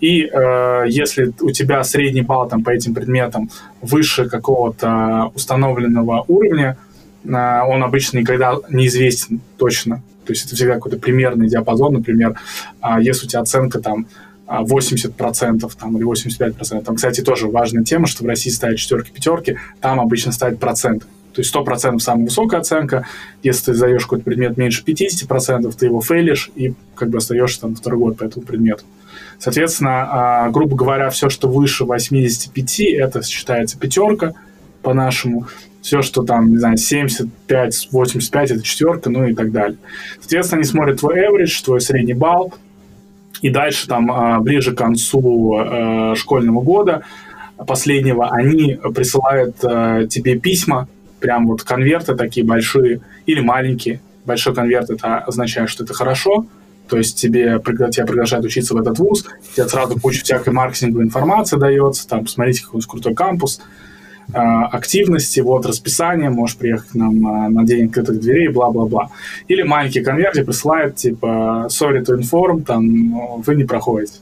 И 0.00 0.22
э, 0.22 0.84
если 0.88 1.32
у 1.40 1.50
тебя 1.50 1.82
средний 1.82 2.22
балл 2.22 2.48
там, 2.48 2.62
по 2.62 2.70
этим 2.70 2.94
предметам 2.94 3.50
выше 3.82 4.28
какого-то 4.28 5.32
установленного 5.34 6.24
уровня, 6.28 6.76
он 7.24 7.82
обычно 7.82 8.18
никогда 8.18 8.54
не 8.68 8.86
известен 8.86 9.40
точно. 9.58 10.02
То 10.24 10.32
есть 10.32 10.46
это 10.46 10.54
всегда 10.54 10.74
какой-то 10.74 10.98
примерный 10.98 11.48
диапазон, 11.48 11.94
например, 11.94 12.38
а, 12.80 13.00
если 13.00 13.26
у 13.26 13.28
тебя 13.28 13.40
оценка 13.40 13.80
там 13.80 14.06
80% 14.46 15.70
там, 15.78 15.96
или 15.96 16.06
85%. 16.06 16.84
Там, 16.84 16.96
кстати, 16.96 17.20
тоже 17.20 17.48
важная 17.48 17.84
тема, 17.84 18.06
что 18.06 18.24
в 18.24 18.26
России 18.26 18.50
ставят 18.50 18.78
четверки, 18.78 19.10
пятерки, 19.10 19.58
там 19.80 20.00
обычно 20.00 20.32
ставят 20.32 20.60
процент. 20.60 21.06
То 21.34 21.42
есть 21.42 21.54
100% 21.54 21.98
самая 21.98 22.24
высокая 22.24 22.60
оценка. 22.60 23.06
Если 23.42 23.66
ты 23.66 23.74
сдаешь 23.74 24.02
какой-то 24.02 24.24
предмет 24.24 24.56
меньше 24.56 24.82
50%, 24.82 25.70
ты 25.76 25.86
его 25.86 26.00
фейлишь 26.00 26.50
и 26.54 26.72
как 26.94 27.10
бы 27.10 27.18
остаешься 27.18 27.60
там 27.60 27.74
второй 27.74 27.98
год 27.98 28.16
по 28.16 28.24
этому 28.24 28.46
предмету. 28.46 28.84
Соответственно, 29.38 30.08
а, 30.10 30.50
грубо 30.50 30.76
говоря, 30.76 31.10
все, 31.10 31.28
что 31.28 31.48
выше 31.48 31.84
85, 31.84 32.80
это 32.80 33.22
считается 33.22 33.78
пятерка 33.78 34.32
по-нашему 34.82 35.46
все, 35.86 36.02
что 36.02 36.24
там, 36.24 36.50
не 36.50 36.56
знаю, 36.56 36.78
75, 36.78 37.88
85 37.92 38.50
это 38.50 38.62
четверка, 38.62 39.08
ну 39.08 39.24
и 39.24 39.34
так 39.34 39.52
далее. 39.52 39.78
Соответственно, 40.18 40.58
они 40.60 40.68
смотрят 40.68 40.98
твой 40.98 41.20
average, 41.20 41.64
твой 41.64 41.80
средний 41.80 42.14
балл, 42.14 42.52
и 43.46 43.50
дальше 43.50 43.86
там 43.86 44.10
а, 44.10 44.40
ближе 44.40 44.74
к 44.74 44.78
концу 44.78 45.56
э, 45.56 46.14
школьного 46.16 46.62
года 46.62 47.02
последнего 47.64 48.28
они 48.28 48.76
присылают 48.92 49.56
э, 49.62 50.08
тебе 50.10 50.36
письма, 50.36 50.88
прям 51.20 51.46
вот 51.46 51.62
конверты 51.62 52.16
такие 52.16 52.44
большие 52.44 53.02
или 53.24 53.40
маленькие. 53.40 54.00
Большой 54.24 54.52
конверт 54.52 54.90
это 54.90 55.18
означает, 55.18 55.70
что 55.70 55.84
это 55.84 55.94
хорошо, 55.94 56.46
то 56.88 56.98
есть 56.98 57.20
тебе, 57.20 57.62
тебя 57.92 58.04
приглашают 58.04 58.44
учиться 58.44 58.74
в 58.74 58.78
этот 58.78 58.98
вуз, 58.98 59.24
тебе 59.54 59.68
сразу 59.68 59.98
куча 60.00 60.24
всякой 60.24 60.52
маркетинговой 60.52 61.04
информации 61.04 61.56
дается, 61.56 62.08
там, 62.08 62.24
посмотрите, 62.24 62.64
какой 62.64 62.82
крутой 62.82 63.14
кампус, 63.14 63.60
активности, 64.32 65.40
вот 65.40 65.66
расписание, 65.66 66.30
можешь 66.30 66.56
приехать 66.56 66.90
к 66.90 66.94
нам 66.94 67.26
а, 67.26 67.48
на 67.48 67.64
день 67.64 67.86
открытых 67.86 68.20
дверей, 68.20 68.48
бла-бла-бла. 68.48 69.10
Или 69.48 69.62
маленький 69.62 70.02
конверт 70.02 70.34
присылают, 70.44 70.96
типа, 70.96 71.68
sorry 71.68 72.04
to 72.04 72.18
inform, 72.18 72.64
там, 72.64 73.40
вы 73.42 73.54
не 73.54 73.64
проходите. 73.64 74.18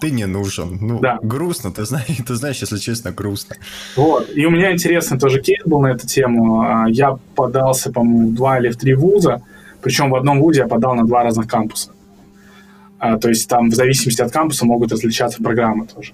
Ты 0.00 0.10
не 0.10 0.26
нужен. 0.26 0.78
Ну, 0.80 0.98
да. 0.98 1.18
грустно, 1.22 1.70
ты 1.70 1.84
знаешь, 1.84 2.06
ты 2.26 2.34
знаешь, 2.34 2.60
если 2.60 2.78
честно, 2.78 3.12
грустно. 3.12 3.56
Вот. 3.96 4.30
И 4.34 4.44
у 4.46 4.50
меня 4.50 4.72
интересный 4.72 5.18
тоже 5.18 5.40
кейс 5.40 5.62
был 5.64 5.80
на 5.80 5.92
эту 5.92 6.06
тему. 6.06 6.60
А, 6.62 6.86
я 6.88 7.18
подался, 7.34 7.92
по-моему, 7.92 8.30
в 8.30 8.34
два 8.34 8.58
или 8.58 8.70
в 8.70 8.76
три 8.76 8.94
вуза, 8.94 9.42
причем 9.80 10.10
в 10.10 10.16
одном 10.16 10.40
вузе 10.40 10.60
я 10.60 10.66
подал 10.66 10.94
на 10.94 11.06
два 11.06 11.22
разных 11.22 11.46
кампуса. 11.46 11.90
А, 12.98 13.18
то 13.18 13.28
есть 13.28 13.48
там 13.48 13.70
в 13.70 13.74
зависимости 13.74 14.22
от 14.22 14.32
кампуса 14.32 14.66
могут 14.66 14.92
различаться 14.92 15.42
программы 15.42 15.86
тоже. 15.86 16.12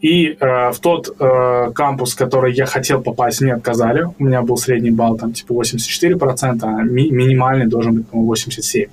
И 0.00 0.36
э, 0.38 0.70
в 0.70 0.78
тот 0.80 1.16
э, 1.18 1.70
кампус, 1.74 2.14
который 2.14 2.54
я 2.54 2.66
хотел 2.66 3.02
попасть, 3.02 3.40
мне 3.40 3.54
отказали. 3.54 4.06
У 4.18 4.24
меня 4.24 4.42
был 4.42 4.56
средний 4.56 4.90
балл 4.92 5.16
там 5.16 5.32
типа 5.32 5.52
84%, 5.52 6.58
а 6.62 6.82
ми- 6.82 7.10
минимальный 7.10 7.66
должен 7.66 7.94
быть, 7.94 8.08
по-моему, 8.08 8.32
87%. 8.32 8.88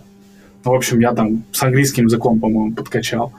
Ну, 0.65 0.71
в 0.71 0.75
общем, 0.75 1.00
я 1.00 1.13
там 1.13 1.43
с 1.51 1.62
английским 1.62 2.05
языком, 2.05 2.39
по-моему, 2.39 2.74
подкачал. 2.74 3.31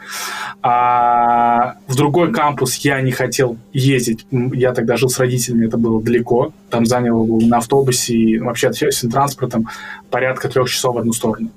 А 0.62 1.74
в 1.88 1.96
другой 1.96 2.32
кампус 2.32 2.76
я 2.76 3.00
не 3.00 3.10
хотел 3.10 3.56
ездить. 3.72 4.24
Я 4.30 4.72
тогда 4.72 4.96
жил 4.96 5.08
с 5.08 5.18
родителями, 5.18 5.66
это 5.66 5.76
было 5.76 6.00
далеко. 6.00 6.52
Там 6.70 6.86
заняло 6.86 7.26
на 7.40 7.56
автобусе 7.56 8.14
и 8.14 8.38
вообще 8.38 8.68
общественным 8.68 9.12
транспортом 9.12 9.68
порядка 10.08 10.48
трех 10.48 10.68
часов 10.68 10.94
в 10.94 10.98
одну 10.98 11.12
сторону. 11.12 11.50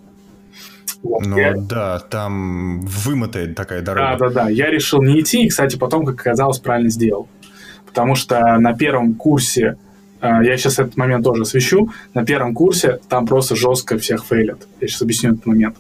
Ну 1.04 1.38
я... 1.38 1.54
да, 1.56 2.00
там 2.00 2.82
вымотает 2.82 3.56
такая 3.56 3.82
дорога. 3.82 4.18
Да, 4.18 4.30
да, 4.30 4.44
да. 4.44 4.50
Я 4.50 4.70
решил 4.70 5.02
не 5.02 5.22
идти, 5.22 5.44
и, 5.44 5.50
кстати, 5.50 5.78
потом, 5.78 6.06
как 6.06 6.20
оказалось, 6.20 6.60
правильно 6.60 6.90
сделал. 6.90 7.28
Потому 7.86 8.16
что 8.16 8.58
на 8.58 8.74
первом 8.74 9.16
курсе, 9.16 9.78
э, 10.22 10.28
я 10.44 10.58
сейчас 10.58 10.80
этот 10.80 10.98
момент 10.98 11.24
тоже 11.24 11.44
освещу, 11.44 11.90
на 12.14 12.26
первом 12.26 12.54
курсе 12.54 13.00
там 13.08 13.26
просто 13.26 13.56
жестко 13.56 13.98
всех 13.98 14.26
фейлят. 14.26 14.68
Я 14.82 14.88
сейчас 14.88 15.02
объясню 15.02 15.32
этот 15.32 15.46
момент. 15.46 15.78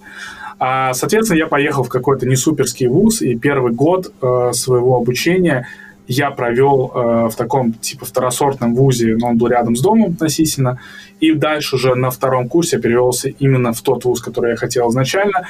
А, 0.57 0.93
соответственно, 0.93 1.37
я 1.37 1.47
поехал 1.47 1.83
в 1.83 1.89
какой-то 1.89 2.25
не 2.25 2.35
суперский 2.35 2.87
вуз, 2.87 3.21
и 3.21 3.35
первый 3.35 3.73
год 3.73 4.13
э, 4.21 4.51
своего 4.53 4.97
обучения 4.97 5.67
я 6.09 6.31
провел 6.31 6.91
э, 6.93 7.29
в 7.29 7.35
таком 7.35 7.71
типа 7.73 8.03
второсортном 8.03 8.73
вузе, 8.73 9.15
но 9.15 9.27
он 9.27 9.37
был 9.37 9.47
рядом 9.47 9.75
с 9.75 9.81
домом 9.81 10.11
относительно. 10.13 10.79
И 11.19 11.33
дальше 11.33 11.75
уже 11.75 11.93
на 11.93 12.09
втором 12.09 12.49
курсе 12.49 12.77
я 12.77 12.81
перевелся 12.81 13.29
именно 13.29 13.73
в 13.73 13.81
тот 13.81 14.05
вуз, 14.05 14.19
который 14.19 14.51
я 14.51 14.55
хотел 14.57 14.89
изначально, 14.89 15.47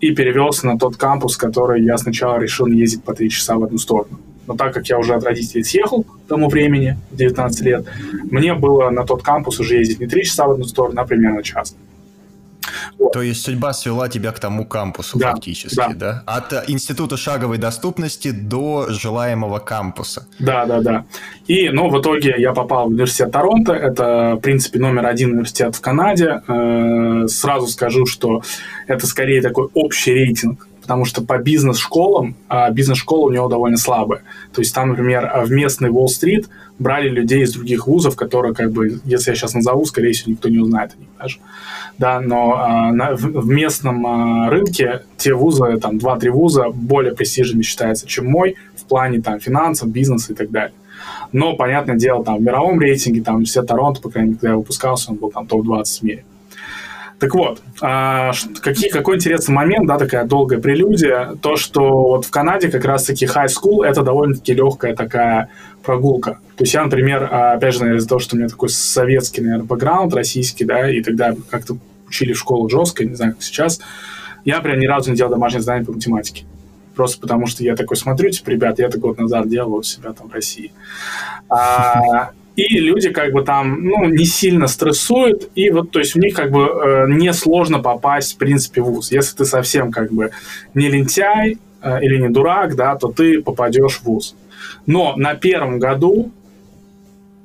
и 0.00 0.14
перевелся 0.14 0.66
на 0.66 0.78
тот 0.78 0.96
кампус, 0.96 1.36
который 1.36 1.84
я 1.84 1.98
сначала 1.98 2.38
решил 2.38 2.66
ездить 2.66 3.04
по 3.04 3.12
три 3.12 3.28
часа 3.28 3.56
в 3.56 3.62
одну 3.64 3.76
сторону. 3.76 4.18
Но 4.46 4.56
так 4.56 4.72
как 4.72 4.88
я 4.88 4.98
уже 4.98 5.14
от 5.14 5.22
родителей 5.22 5.64
съехал 5.64 6.04
к 6.04 6.28
тому 6.28 6.48
времени, 6.48 6.96
19 7.10 7.60
лет, 7.60 7.84
мне 8.30 8.54
было 8.54 8.88
на 8.88 9.04
тот 9.04 9.22
кампус 9.22 9.60
уже 9.60 9.76
ездить 9.76 10.00
не 10.00 10.06
три 10.06 10.24
часа 10.24 10.46
в 10.46 10.52
одну 10.52 10.64
сторону, 10.64 10.98
а 10.98 11.04
примерно 11.04 11.42
час. 11.42 11.76
То 13.12 13.22
есть 13.22 13.42
судьба 13.42 13.72
свела 13.72 14.08
тебя 14.08 14.30
к 14.32 14.38
тому 14.38 14.64
кампусу 14.64 15.18
да, 15.18 15.32
фактически, 15.32 15.76
да. 15.76 15.94
да? 15.94 16.22
От 16.26 16.52
э, 16.52 16.64
института 16.68 17.16
шаговой 17.16 17.58
доступности 17.58 18.30
до 18.30 18.86
желаемого 18.90 19.58
кампуса. 19.58 20.26
Да, 20.38 20.66
да, 20.66 20.80
да. 20.80 21.04
И, 21.46 21.70
ну, 21.70 21.88
в 21.88 22.00
итоге 22.00 22.34
я 22.38 22.52
попал 22.52 22.86
в 22.86 22.90
университет 22.90 23.32
Торонто. 23.32 23.72
Это, 23.72 24.36
в 24.36 24.40
принципе, 24.40 24.78
номер 24.78 25.06
один 25.06 25.32
университет 25.32 25.74
в 25.74 25.80
Канаде. 25.80 26.42
Э, 26.46 27.26
сразу 27.26 27.66
скажу, 27.66 28.06
что 28.06 28.42
это 28.86 29.06
скорее 29.06 29.42
такой 29.42 29.68
общий 29.74 30.12
рейтинг 30.12 30.66
потому 30.90 31.04
что 31.04 31.22
по 31.22 31.38
бизнес-школам, 31.38 32.34
а 32.48 32.68
бизнес-школа 32.70 33.26
у 33.26 33.30
него 33.30 33.46
довольно 33.46 33.76
слабая. 33.76 34.22
То 34.52 34.60
есть 34.60 34.74
там, 34.74 34.88
например, 34.88 35.30
в 35.44 35.50
местный 35.52 35.88
Уолл-стрит 35.88 36.48
брали 36.80 37.08
людей 37.08 37.42
из 37.42 37.52
других 37.52 37.86
вузов, 37.86 38.16
которые, 38.16 38.54
как 38.54 38.72
бы, 38.72 39.00
если 39.04 39.30
я 39.30 39.36
сейчас 39.36 39.54
назову, 39.54 39.84
скорее 39.84 40.12
всего, 40.12 40.32
никто 40.32 40.48
не 40.48 40.58
узнает 40.58 40.94
о 40.96 40.98
них 40.98 41.08
даже. 41.18 41.38
Да, 41.98 42.20
но 42.20 42.54
а, 42.56 42.90
на, 42.90 43.14
в, 43.14 43.20
в 43.20 43.46
местном 43.46 44.06
а, 44.06 44.50
рынке 44.50 45.02
те 45.18 45.34
вузы, 45.34 45.78
там, 45.78 45.98
2-3 45.98 46.30
вуза 46.30 46.70
более 46.72 47.14
престижными 47.14 47.62
считаются, 47.62 48.08
чем 48.08 48.26
мой 48.26 48.56
в 48.74 48.84
плане 48.84 49.20
там 49.20 49.38
финансов, 49.38 49.90
бизнеса 49.90 50.32
и 50.32 50.34
так 50.34 50.50
далее. 50.50 50.74
Но, 51.32 51.54
понятное 51.54 51.96
дело, 51.96 52.24
там 52.24 52.38
в 52.38 52.42
мировом 52.42 52.80
рейтинге, 52.80 53.22
там 53.22 53.44
все 53.44 53.62
Торонто, 53.62 54.00
по 54.00 54.10
крайней 54.10 54.30
мере, 54.30 54.40
когда 54.40 54.52
я 54.52 54.56
выпускался, 54.56 55.10
он 55.10 55.18
был 55.18 55.30
там 55.30 55.46
топ-20 55.46 55.84
в 55.84 56.02
мире. 56.02 56.24
Так 57.20 57.34
вот, 57.34 57.60
а, 57.82 58.32
какие, 58.62 58.88
какой 58.88 59.16
интересный 59.16 59.54
момент, 59.54 59.86
да, 59.86 59.98
такая 59.98 60.24
долгая 60.24 60.58
прелюдия, 60.58 61.36
то, 61.42 61.56
что 61.56 61.82
вот 61.82 62.24
в 62.24 62.30
Канаде 62.30 62.70
как 62.70 62.86
раз-таки 62.86 63.26
high 63.26 63.48
school 63.48 63.84
это 63.84 64.02
довольно-таки 64.02 64.54
легкая 64.54 64.96
такая 64.96 65.50
прогулка. 65.82 66.38
То 66.56 66.64
есть 66.64 66.72
я, 66.72 66.82
например, 66.82 67.28
а, 67.30 67.52
опять 67.52 67.74
же, 67.74 67.80
наверное, 67.80 67.98
из-за 67.98 68.08
того, 68.08 68.20
что 68.20 68.36
у 68.36 68.38
меня 68.38 68.48
такой 68.48 68.70
советский, 68.70 69.42
наверное, 69.42 69.66
бэкграунд, 69.66 70.14
российский, 70.14 70.64
да, 70.64 70.90
и 70.90 71.02
тогда 71.02 71.34
как-то 71.50 71.76
учили 72.08 72.32
в 72.32 72.38
школу 72.38 72.70
жестко, 72.70 73.04
не 73.04 73.14
знаю, 73.14 73.34
как 73.34 73.42
сейчас, 73.42 73.80
я, 74.46 74.56
например, 74.56 74.78
ни 74.78 74.86
разу 74.86 75.10
не 75.10 75.16
делал 75.16 75.30
домашнее 75.30 75.60
задание 75.60 75.84
по 75.84 75.92
математике. 75.92 76.46
Просто 76.94 77.20
потому 77.20 77.46
что 77.46 77.62
я 77.62 77.76
такой 77.76 77.98
смотрю, 77.98 78.30
типа, 78.30 78.48
ребят, 78.48 78.78
я 78.78 78.86
это 78.86 78.98
год 78.98 79.18
назад 79.18 79.46
делал 79.46 79.74
у 79.74 79.82
себя 79.82 80.14
там 80.14 80.28
в 80.28 80.32
России. 80.32 80.72
А, 81.50 82.30
и 82.56 82.78
люди 82.78 83.10
как 83.10 83.32
бы 83.32 83.42
там, 83.42 83.84
ну, 83.84 84.04
не 84.06 84.24
сильно 84.24 84.66
стрессуют, 84.66 85.50
и 85.54 85.70
вот, 85.70 85.90
то 85.90 85.98
есть 85.98 86.16
у 86.16 86.18
них 86.18 86.34
как 86.34 86.50
бы 86.50 86.62
э, 86.62 87.06
несложно 87.08 87.78
попасть, 87.78 88.34
в 88.34 88.36
принципе, 88.38 88.82
в 88.82 88.86
ВУЗ. 88.86 89.12
Если 89.12 89.36
ты 89.36 89.44
совсем 89.44 89.92
как 89.92 90.12
бы 90.12 90.30
не 90.74 90.88
лентяй 90.88 91.58
э, 91.82 92.02
или 92.02 92.20
не 92.20 92.28
дурак, 92.28 92.74
да, 92.74 92.96
то 92.96 93.08
ты 93.08 93.40
попадешь 93.40 93.98
в 93.98 94.04
ВУЗ. 94.04 94.34
Но 94.86 95.14
на 95.16 95.34
первом 95.34 95.78
году 95.78 96.32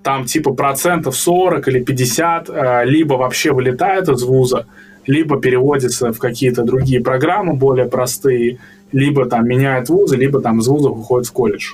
там 0.04 0.26
типа 0.26 0.54
процентов 0.54 1.16
40 1.16 1.68
или 1.68 1.84
50 1.84 2.50
э, 2.50 2.86
либо 2.86 3.14
вообще 3.14 3.52
вылетает 3.52 4.10
из 4.10 4.24
вуза, 4.24 4.68
либо 5.08 5.40
переводится 5.40 6.12
в 6.12 6.20
какие-то 6.20 6.64
другие 6.64 7.02
программы 7.02 7.54
более 7.54 7.86
простые, 7.88 8.60
либо 8.92 9.26
там 9.26 9.48
меняет 9.48 9.90
вузы, 9.90 10.16
либо 10.16 10.42
там 10.42 10.60
из 10.60 10.68
вуза 10.68 10.90
выходит 10.90 11.28
в 11.28 11.32
колледж. 11.32 11.74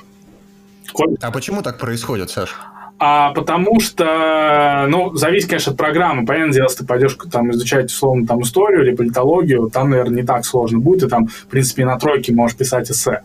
колледж. 0.92 1.18
А 1.20 1.30
почему 1.30 1.62
так 1.62 1.78
происходит, 1.78 2.30
Саша? 2.30 2.54
А 3.04 3.32
потому 3.32 3.80
что, 3.80 4.86
ну, 4.88 5.12
зависит, 5.16 5.48
конечно, 5.48 5.72
от 5.72 5.76
программы. 5.76 6.24
Понятное 6.24 6.52
дело, 6.52 6.66
если 6.66 6.78
ты 6.78 6.86
пойдешь 6.86 7.18
там 7.32 7.50
изучать, 7.50 7.86
условно, 7.86 8.28
там 8.28 8.42
историю 8.42 8.84
или 8.84 8.94
политологию, 8.94 9.68
там, 9.70 9.90
наверное, 9.90 10.20
не 10.20 10.22
так 10.22 10.46
сложно 10.46 10.78
будет, 10.78 11.02
и 11.02 11.08
там, 11.08 11.26
в 11.26 11.46
принципе, 11.48 11.84
на 11.84 11.98
тройке 11.98 12.32
можешь 12.32 12.56
писать 12.56 12.92
эссе. 12.92 13.22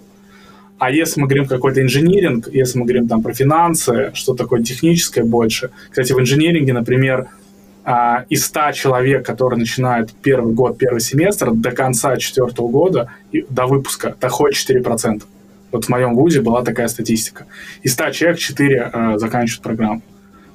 А 0.79 0.89
если 0.89 1.21
мы 1.21 1.27
говорим 1.27 1.45
какой-то 1.45 1.83
инжиниринг, 1.83 2.47
если 2.51 2.79
мы 2.79 2.85
говорим 2.85 3.07
там 3.07 3.21
про 3.21 3.35
финансы, 3.35 4.09
что 4.15 4.33
такое 4.33 4.63
техническое 4.63 5.23
больше. 5.23 5.69
Кстати, 5.91 6.11
в 6.11 6.19
инжиниринге, 6.19 6.73
например, 6.73 7.27
а, 7.85 8.25
из 8.29 8.45
100 8.47 8.71
человек, 8.71 9.27
которые 9.27 9.59
начинают 9.59 10.11
первый 10.23 10.55
год, 10.55 10.79
первый 10.79 11.01
семестр, 11.01 11.51
до 11.51 11.69
конца 11.69 12.17
четвертого 12.17 12.67
года, 12.67 13.11
до 13.31 13.67
выпуска, 13.67 14.15
доходит 14.19 14.57
4%. 14.57 15.21
Вот 15.77 15.85
в 15.85 15.89
моем 15.89 16.15
вузе 16.15 16.41
была 16.41 16.63
такая 16.63 16.87
статистика. 16.87 17.45
Из 17.83 17.93
100 17.93 18.09
человек 18.09 18.39
4 18.39 18.91
э, 18.93 19.17
заканчивают 19.17 19.61
программу. 19.61 20.01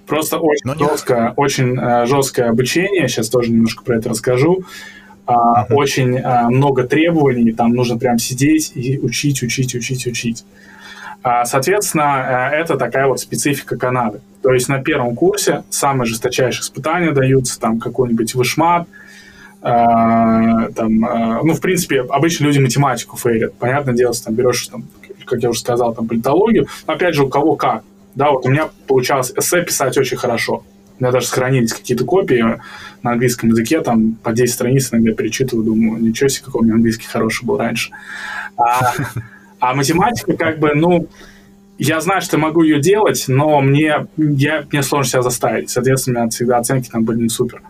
Просто 0.05 0.39
очень 0.39 0.65
Но 0.65 0.75
жесткое, 0.75 1.27
нет. 1.27 1.35
очень 1.37 1.79
э, 1.79 2.07
жесткое 2.07 2.49
обучение. 2.49 3.07
Сейчас 3.07 3.29
тоже 3.29 3.53
немножко 3.53 3.85
про 3.85 3.99
это 3.99 4.09
расскажу. 4.09 4.65
Uh, 5.25 5.35
uh-huh. 5.35 5.75
Очень 5.75 6.19
uh, 6.19 6.49
много 6.49 6.83
требований, 6.83 7.53
там 7.53 7.73
нужно 7.73 7.97
прям 7.97 8.19
сидеть 8.19 8.73
и 8.75 8.99
учить, 8.99 9.41
учить, 9.45 9.73
учить, 9.77 10.05
учить. 10.09 10.45
Uh, 11.23 11.45
соответственно, 11.45 12.03
uh, 12.03 12.51
это 12.51 12.77
такая 12.77 13.07
вот 13.07 13.21
специфика 13.21 13.77
Канады. 13.77 14.21
То 14.43 14.53
есть 14.53 14.69
на 14.69 14.83
первом 14.83 15.15
курсе 15.15 15.63
самые 15.71 16.09
жесточайшие 16.09 16.63
испытания 16.63 17.13
даются, 17.13 17.61
там 17.61 17.79
какой-нибудь 17.79 18.35
вышмат, 18.35 18.89
uh, 19.61 20.75
там, 20.75 20.99
ну, 21.45 21.53
в 21.55 21.61
принципе, 21.61 22.01
обычно 22.01 22.47
люди 22.47 22.59
математику 22.59 23.17
фейлят. 23.17 23.55
Понятное 23.55 23.95
дело, 23.95 24.13
там 24.15 24.35
берешь 24.35 24.67
там, 24.67 24.83
как 25.33 25.43
я 25.43 25.51
уже 25.51 25.61
сказал, 25.61 25.95
там, 25.95 26.07
политологию. 26.07 26.67
Опять 26.87 27.15
же, 27.15 27.25
у 27.25 27.29
кого 27.29 27.57
как. 27.57 27.83
Да, 28.15 28.31
вот 28.31 28.45
у 28.45 28.51
меня 28.51 28.69
получалось 28.87 29.33
эссе 29.37 29.63
писать 29.63 29.97
очень 29.97 30.17
хорошо. 30.17 30.65
У 30.99 31.03
меня 31.03 31.13
даже 31.13 31.27
сохранились 31.27 31.73
какие-то 31.73 32.05
копии 32.05 32.61
на 33.03 33.13
английском 33.13 33.49
языке, 33.49 33.81
там 33.81 34.15
по 34.23 34.33
10 34.33 34.55
страниц 34.55 34.93
иногда 34.93 35.13
перечитываю, 35.13 35.65
думаю, 35.65 36.03
ничего 36.03 36.29
себе, 36.29 36.45
какой 36.45 36.61
у 36.61 36.65
меня 36.65 36.75
английский 36.75 37.07
хороший 37.07 37.45
был 37.45 37.57
раньше. 37.57 37.91
А, 38.57 38.93
а 39.59 39.75
математика, 39.75 40.35
как 40.35 40.59
бы, 40.59 40.75
ну, 40.75 41.09
я 41.79 42.01
знаю, 42.01 42.21
что 42.21 42.39
могу 42.39 42.63
ее 42.63 42.81
делать, 42.81 43.25
но 43.27 43.61
мне, 43.61 44.07
я, 44.17 44.65
мне 44.71 44.83
сложно 44.83 45.11
себя 45.11 45.23
заставить. 45.23 45.71
Соответственно, 45.71 46.21
у 46.21 46.23
меня 46.23 46.31
всегда 46.31 46.59
оценки 46.59 46.89
там 46.89 47.05
были 47.05 47.23
не 47.23 47.29
супер. 47.29 47.63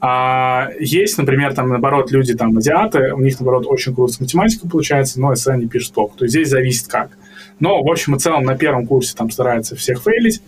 А 0.00 0.68
есть, 0.78 1.18
например, 1.18 1.54
там, 1.54 1.68
наоборот, 1.68 2.10
люди, 2.10 2.34
там, 2.34 2.56
азиаты, 2.56 3.12
у 3.12 3.20
них, 3.20 3.38
наоборот, 3.38 3.66
очень 3.66 3.94
круто 3.94 4.12
с 4.12 4.20
математикой 4.20 4.70
получается, 4.70 5.20
но 5.20 5.32
эссе 5.32 5.52
они 5.52 5.68
пишут 5.68 5.94
плохо. 5.94 6.18
То 6.18 6.24
есть 6.24 6.34
здесь 6.34 6.48
зависит 6.48 6.88
как. 6.88 7.10
Но, 7.60 7.82
в 7.82 7.90
общем 7.90 8.16
и 8.16 8.18
целом, 8.18 8.44
на 8.44 8.56
первом 8.56 8.86
курсе 8.86 9.14
там 9.16 9.30
стараются 9.30 9.76
всех 9.76 10.02
фейлить. 10.02 10.42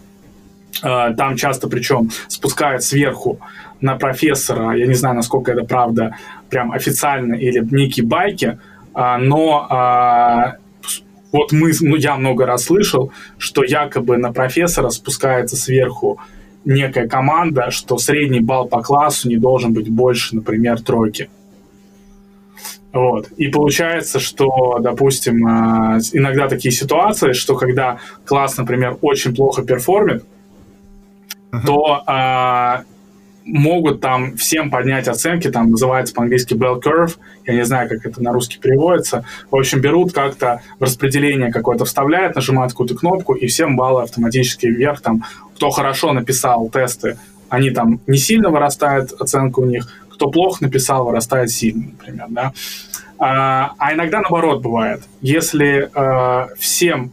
А, 0.82 1.12
там 1.14 1.36
часто, 1.36 1.68
причем, 1.68 2.10
спускают 2.28 2.82
сверху 2.82 3.38
на 3.80 3.96
профессора, 3.96 4.76
я 4.76 4.86
не 4.86 4.94
знаю, 4.94 5.14
насколько 5.14 5.52
это 5.52 5.62
правда, 5.64 6.16
прям 6.50 6.72
официально 6.72 7.34
или 7.34 7.66
некие 7.70 8.06
байки, 8.06 8.58
а, 8.94 9.18
но 9.18 9.66
а, 9.70 10.56
вот 11.32 11.52
мы, 11.52 11.72
ну, 11.80 11.96
я 11.96 12.16
много 12.16 12.46
раз 12.46 12.64
слышал, 12.64 13.12
что 13.38 13.64
якобы 13.64 14.16
на 14.16 14.32
профессора 14.32 14.90
спускается 14.90 15.56
сверху 15.56 16.20
некая 16.64 17.08
команда, 17.08 17.70
что 17.70 17.98
средний 17.98 18.40
балл 18.40 18.68
по 18.68 18.82
классу 18.82 19.28
не 19.28 19.36
должен 19.36 19.72
быть 19.72 19.88
больше, 19.88 20.36
например, 20.36 20.80
тройки. 20.80 21.28
Вот. 22.92 23.28
И 23.36 23.48
получается, 23.48 24.20
что, 24.20 24.78
допустим, 24.80 25.46
э, 25.46 26.00
иногда 26.12 26.48
такие 26.48 26.70
ситуации, 26.70 27.32
что 27.32 27.56
когда 27.56 27.98
класс, 28.24 28.56
например, 28.56 28.96
очень 29.00 29.34
плохо 29.34 29.62
перформит, 29.62 30.24
uh-huh. 31.50 31.66
то 31.66 32.02
а, 32.06 32.84
могут 33.44 34.00
там 34.00 34.36
всем 34.36 34.70
поднять 34.70 35.08
оценки, 35.08 35.50
там 35.50 35.70
называется 35.70 36.14
по-английски 36.14 36.54
bell 36.54 36.80
curve, 36.82 37.16
я 37.46 37.54
не 37.54 37.64
знаю, 37.64 37.88
как 37.88 38.06
это 38.06 38.22
на 38.22 38.32
русский 38.32 38.58
переводится. 38.58 39.24
В 39.50 39.56
общем, 39.56 39.80
берут 39.80 40.12
как-то 40.12 40.62
распределение 40.80 41.52
какое-то 41.52 41.84
вставляют, 41.84 42.34
нажимают 42.34 42.72
какую-то 42.72 42.94
кнопку, 42.96 43.34
и 43.34 43.46
всем 43.46 43.76
баллы 43.76 44.02
автоматически 44.02 44.66
вверх, 44.66 45.00
там, 45.00 45.24
кто 45.56 45.70
хорошо 45.70 46.12
написал 46.12 46.68
тесты, 46.70 47.18
они 47.48 47.70
там 47.70 48.00
не 48.06 48.18
сильно 48.18 48.50
вырастают, 48.50 49.12
оценка 49.12 49.60
у 49.60 49.66
них, 49.66 49.92
кто 50.10 50.30
плохо 50.30 50.64
написал, 50.64 51.04
вырастает 51.04 51.50
сильно, 51.50 51.86
например, 51.86 52.26
да. 52.30 52.52
А, 53.18 53.72
а 53.78 53.94
иногда 53.94 54.20
наоборот 54.20 54.62
бывает. 54.62 55.02
Если 55.20 55.88
э, 55.94 56.48
всем 56.58 57.12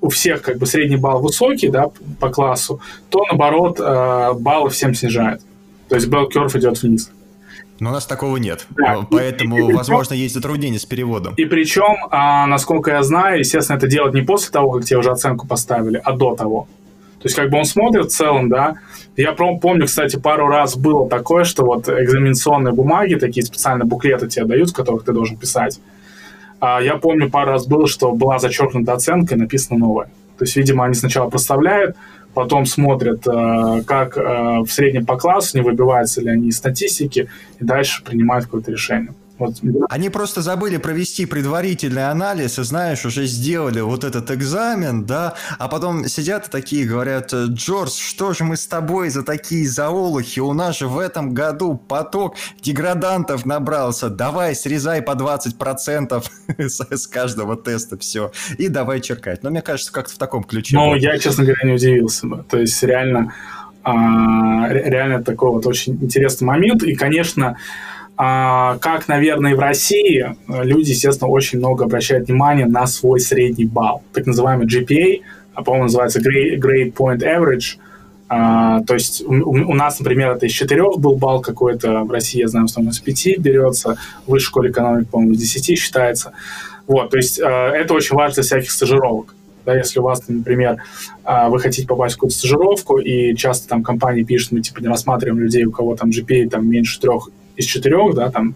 у 0.00 0.08
всех 0.08 0.42
как 0.42 0.58
бы 0.58 0.66
средний 0.66 0.96
балл 0.96 1.20
высокий, 1.20 1.68
да, 1.68 1.86
по 2.20 2.28
классу, 2.28 2.80
то 3.08 3.24
наоборот 3.24 3.80
э, 3.80 4.32
баллы 4.38 4.70
всем 4.70 4.94
снижает. 4.94 5.40
То 5.88 5.94
есть 5.94 6.08
bell 6.08 6.26
curve 6.30 6.58
идет 6.58 6.82
вниз. 6.82 7.10
Но 7.78 7.90
у 7.90 7.92
нас 7.92 8.06
такого 8.06 8.38
нет, 8.38 8.66
да. 8.70 9.06
поэтому, 9.10 9.58
и, 9.58 9.70
и 9.70 9.72
возможно, 9.74 10.10
причем, 10.10 10.22
есть 10.22 10.34
затруднения 10.34 10.78
с 10.78 10.86
переводом. 10.86 11.34
И 11.34 11.44
причем, 11.44 11.96
а, 12.10 12.46
насколько 12.46 12.90
я 12.90 13.02
знаю, 13.02 13.40
естественно, 13.40 13.76
это 13.76 13.86
делать 13.86 14.14
не 14.14 14.22
после 14.22 14.50
того, 14.50 14.70
как 14.72 14.84
тебе 14.84 14.98
уже 14.98 15.10
оценку 15.10 15.46
поставили, 15.46 16.00
а 16.02 16.12
до 16.12 16.34
того. 16.34 16.68
То 17.18 17.28
есть 17.28 17.36
как 17.36 17.50
бы 17.50 17.58
он 17.58 17.64
смотрит 17.64 18.06
в 18.06 18.10
целом, 18.10 18.48
да. 18.48 18.76
Я 19.16 19.32
помню, 19.32 19.86
кстати, 19.86 20.16
пару 20.16 20.48
раз 20.48 20.76
было 20.76 21.08
такое, 21.08 21.44
что 21.44 21.64
вот 21.64 21.88
экзаменационные 21.88 22.72
бумаги, 22.72 23.14
такие 23.14 23.44
специальные 23.44 23.86
буклеты 23.86 24.28
тебе 24.28 24.44
дают, 24.44 24.70
в 24.70 24.74
которых 24.74 25.04
ты 25.04 25.12
должен 25.12 25.36
писать. 25.36 25.80
А 26.60 26.80
я 26.80 26.96
помню, 26.96 27.30
пару 27.30 27.52
раз 27.52 27.66
было, 27.66 27.86
что 27.86 28.12
была 28.12 28.38
зачеркнута 28.38 28.94
оценка 28.94 29.34
и 29.34 29.38
написано 29.38 29.78
новое. 29.78 30.06
То 30.38 30.44
есть, 30.44 30.56
видимо, 30.56 30.84
они 30.84 30.94
сначала 30.94 31.30
проставляют, 31.30 31.96
потом 32.34 32.66
смотрят, 32.66 33.26
э, 33.26 33.82
как 33.86 34.16
э, 34.18 34.60
в 34.60 34.68
среднем 34.68 35.06
по 35.06 35.16
классу, 35.16 35.56
не 35.56 35.64
выбиваются 35.64 36.20
ли 36.20 36.28
они 36.28 36.48
из 36.48 36.56
статистики, 36.56 37.28
и 37.58 37.64
дальше 37.64 38.02
принимают 38.04 38.44
какое-то 38.44 38.70
решение. 38.72 39.14
Вот. 39.38 39.54
Они 39.90 40.08
просто 40.08 40.40
забыли 40.40 40.78
провести 40.78 41.26
предварительный 41.26 42.08
анализ 42.08 42.58
и, 42.58 42.62
знаешь, 42.62 43.04
уже 43.04 43.26
сделали 43.26 43.80
вот 43.80 44.04
этот 44.04 44.30
экзамен, 44.30 45.04
да, 45.04 45.34
а 45.58 45.68
потом 45.68 46.06
сидят 46.06 46.48
и 46.48 46.50
такие 46.50 46.86
говорят, 46.86 47.32
Джордж, 47.32 47.90
что 47.90 48.32
же 48.32 48.44
мы 48.44 48.56
с 48.56 48.66
тобой 48.66 49.10
за 49.10 49.22
такие 49.22 49.68
заолухи? 49.68 50.40
У 50.40 50.52
нас 50.54 50.78
же 50.78 50.88
в 50.88 50.98
этом 50.98 51.34
году 51.34 51.76
поток 51.76 52.36
деградантов 52.62 53.44
набрался. 53.44 54.08
Давай, 54.08 54.54
срезай 54.54 55.02
по 55.02 55.12
20% 55.12 56.24
с, 56.58 56.80
с 56.90 57.06
каждого 57.06 57.56
теста 57.56 57.98
все. 57.98 58.32
И 58.58 58.68
давай 58.68 59.00
черкать. 59.00 59.42
Но 59.42 59.50
мне 59.50 59.62
кажется, 59.62 59.92
как-то 59.92 60.14
в 60.14 60.18
таком 60.18 60.44
ключе. 60.44 60.76
Ну, 60.76 60.94
я, 60.94 61.18
честно 61.18 61.44
говоря, 61.44 61.60
не 61.64 61.72
удивился 61.72 62.26
бы. 62.26 62.44
То 62.48 62.58
есть 62.58 62.82
реально, 62.82 63.34
а, 63.82 64.68
реально 64.68 65.22
такой 65.22 65.50
вот 65.50 65.66
очень 65.66 65.94
интересный 65.94 66.46
момент. 66.46 66.82
И, 66.82 66.94
конечно, 66.94 67.58
а, 68.16 68.78
как, 68.78 69.08
наверное, 69.08 69.52
и 69.52 69.54
в 69.54 69.60
России, 69.60 70.36
люди, 70.48 70.90
естественно, 70.90 71.30
очень 71.30 71.58
много 71.58 71.84
обращают 71.84 72.28
внимание 72.28 72.66
на 72.66 72.86
свой 72.86 73.20
средний 73.20 73.66
балл, 73.66 74.02
так 74.12 74.26
называемый 74.26 74.66
GPA, 74.66 75.22
а, 75.54 75.62
по-моему, 75.62 75.84
называется 75.84 76.20
Grade 76.20 76.92
Point 76.92 77.20
Average. 77.20 77.78
А, 78.28 78.82
то 78.82 78.94
есть 78.94 79.22
у, 79.22 79.32
у 79.32 79.74
нас, 79.74 80.00
например, 80.00 80.32
это 80.32 80.46
из 80.46 80.52
четырех 80.52 80.98
был 80.98 81.16
балл 81.16 81.40
какой-то, 81.40 82.02
в 82.04 82.10
России, 82.10 82.40
я 82.40 82.48
знаю, 82.48 82.66
в 82.66 82.70
основном 82.70 82.92
из 82.92 82.98
пяти 82.98 83.36
берется, 83.38 83.96
в 84.26 84.30
высшей 84.30 84.46
школе 84.46 84.70
экономики, 84.70 85.08
по-моему, 85.10 85.34
из 85.34 85.40
десяти 85.40 85.76
считается. 85.76 86.32
Вот, 86.86 87.10
то 87.10 87.16
есть 87.16 87.40
а, 87.40 87.70
это 87.70 87.94
очень 87.94 88.16
важно 88.16 88.36
для 88.36 88.42
всяких 88.44 88.70
стажировок. 88.70 89.34
Да, 89.64 89.74
если 89.74 89.98
у 89.98 90.02
вас, 90.02 90.22
например, 90.28 90.76
а, 91.24 91.48
вы 91.48 91.58
хотите 91.58 91.88
попасть 91.88 92.14
в 92.14 92.18
какую-то 92.18 92.36
стажировку, 92.36 92.98
и 92.98 93.34
часто 93.34 93.68
там 93.68 93.82
компании 93.82 94.22
пишут, 94.22 94.52
мы 94.52 94.60
типа 94.60 94.80
не 94.80 94.88
рассматриваем 94.88 95.40
людей, 95.40 95.64
у 95.64 95.72
кого 95.72 95.96
там 95.96 96.10
GPA 96.10 96.48
там 96.48 96.68
меньше 96.68 97.00
трех 97.00 97.30
из 97.56 97.64
четырех, 97.64 98.14
да, 98.14 98.30
там, 98.30 98.54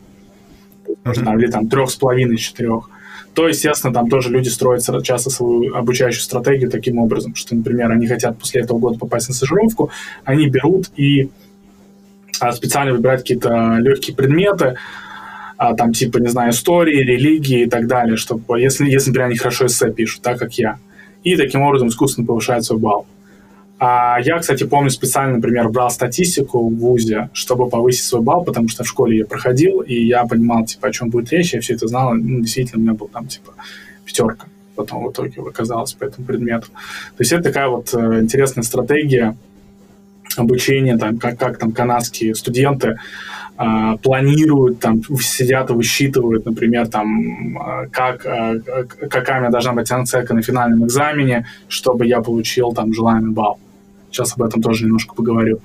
mm-hmm. 0.86 1.24
там 1.24 1.38
или 1.38 1.50
там 1.50 1.68
трех 1.68 1.90
с 1.90 1.96
половиной 1.96 2.36
из 2.36 2.40
четырех, 2.40 2.90
то, 3.34 3.48
естественно, 3.48 3.92
там 3.92 4.08
тоже 4.08 4.30
люди 4.30 4.48
строят 4.48 4.84
часто 5.04 5.30
свою 5.30 5.74
обучающую 5.74 6.22
стратегию 6.22 6.70
таким 6.70 6.98
образом, 6.98 7.34
что, 7.34 7.54
например, 7.54 7.90
они 7.90 8.06
хотят 8.06 8.38
после 8.38 8.62
этого 8.62 8.78
года 8.78 8.98
попасть 8.98 9.28
на 9.28 9.34
стажировку, 9.34 9.90
они 10.24 10.48
берут 10.48 10.90
и 10.96 11.30
а, 12.40 12.52
специально 12.52 12.92
выбирают 12.92 13.22
какие-то 13.22 13.76
легкие 13.78 14.16
предметы, 14.16 14.76
а, 15.56 15.74
там 15.74 15.92
типа, 15.92 16.18
не 16.18 16.28
знаю, 16.28 16.50
истории, 16.50 17.04
религии 17.04 17.64
и 17.64 17.70
так 17.70 17.86
далее, 17.86 18.16
чтобы, 18.16 18.60
если, 18.60 18.90
если, 18.90 19.10
например, 19.10 19.28
они 19.28 19.36
хорошо 19.36 19.66
эссе 19.66 19.92
пишут, 19.92 20.22
так 20.22 20.38
как 20.38 20.54
я, 20.54 20.78
и 21.22 21.36
таким 21.36 21.62
образом 21.62 21.88
искусственно 21.88 22.26
повышают 22.26 22.64
свой 22.64 22.80
балл. 22.80 23.06
А 23.82 24.18
я, 24.20 24.38
кстати, 24.38 24.64
помню 24.64 24.90
специально, 24.90 25.36
например, 25.36 25.70
брал 25.70 25.90
статистику 25.90 26.68
в 26.68 26.74
ВУЗе, 26.76 27.30
чтобы 27.32 27.68
повысить 27.70 28.04
свой 28.04 28.20
балл, 28.20 28.44
потому 28.44 28.68
что 28.68 28.84
в 28.84 28.86
школе 28.86 29.18
я 29.18 29.24
проходил, 29.24 29.80
и 29.80 29.94
я 30.04 30.26
понимал, 30.26 30.66
типа, 30.66 30.88
о 30.88 30.92
чем 30.92 31.08
будет 31.08 31.32
речь, 31.32 31.54
я 31.54 31.60
все 31.62 31.74
это 31.74 31.88
знал, 31.88 32.12
ну, 32.12 32.40
действительно, 32.40 32.78
у 32.78 32.82
меня 32.82 32.92
был 32.92 33.08
там, 33.08 33.26
типа, 33.26 33.54
пятерка 34.04 34.46
потом 34.76 35.04
в 35.04 35.12
итоге 35.12 35.42
оказалось 35.42 35.92
по 35.92 36.04
этому 36.04 36.26
предмету. 36.26 36.68
То 36.68 37.20
есть 37.20 37.32
это 37.32 37.42
такая 37.42 37.68
вот 37.68 37.92
э, 37.92 38.20
интересная 38.20 38.64
стратегия 38.64 39.36
обучения, 40.36 40.96
там, 40.96 41.18
как, 41.18 41.38
как 41.38 41.58
там 41.58 41.72
канадские 41.72 42.34
студенты 42.34 42.98
э, 43.58 43.96
планируют, 44.02 44.80
там, 44.80 45.02
сидят 45.20 45.70
и 45.70 45.72
высчитывают, 45.74 46.46
например, 46.46 46.88
там, 46.88 47.58
э, 47.58 47.88
как, 47.90 48.24
э, 48.24 48.60
какая 49.10 49.38
у 49.38 49.40
меня 49.40 49.50
должна 49.50 49.72
быть 49.72 49.90
оценка 49.90 50.34
на 50.34 50.42
финальном 50.42 50.84
экзамене, 50.86 51.46
чтобы 51.68 52.06
я 52.06 52.20
получил 52.20 52.72
там 52.72 52.94
желаемый 52.94 53.32
балл. 53.32 53.58
Сейчас 54.10 54.34
об 54.36 54.42
этом 54.42 54.62
тоже 54.62 54.84
немножко 54.84 55.14
поговорю. 55.14 55.60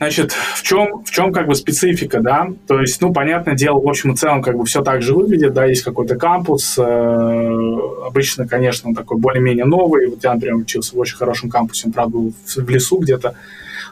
Значит, 0.00 0.32
в 0.32 0.62
чем, 0.62 1.04
в 1.04 1.10
чем 1.10 1.30
как 1.30 1.46
бы 1.46 1.54
специфика, 1.54 2.20
да? 2.20 2.48
То 2.66 2.80
есть, 2.80 3.02
ну, 3.02 3.12
понятное 3.12 3.54
дело, 3.54 3.78
в 3.80 3.86
общем 3.86 4.12
и 4.12 4.16
целом, 4.16 4.40
как 4.40 4.56
бы 4.56 4.64
все 4.64 4.80
так 4.80 5.02
же 5.02 5.14
выглядит, 5.14 5.52
да, 5.52 5.66
есть 5.66 5.82
какой-то 5.82 6.16
кампус, 6.16 6.78
э, 6.78 7.78
обычно, 8.06 8.48
конечно, 8.48 8.88
он 8.88 8.94
такой 8.94 9.18
более-менее 9.18 9.66
новый. 9.66 10.08
Вот 10.08 10.24
я, 10.24 10.32
например, 10.32 10.56
учился 10.56 10.96
в 10.96 10.98
очень 10.98 11.18
хорошем 11.18 11.50
кампусе, 11.50 11.88
он, 11.88 11.92
правда, 11.92 12.16
был 12.16 12.32
в, 12.46 12.56
в 12.56 12.70
лесу 12.70 12.96
где-то, 12.96 13.34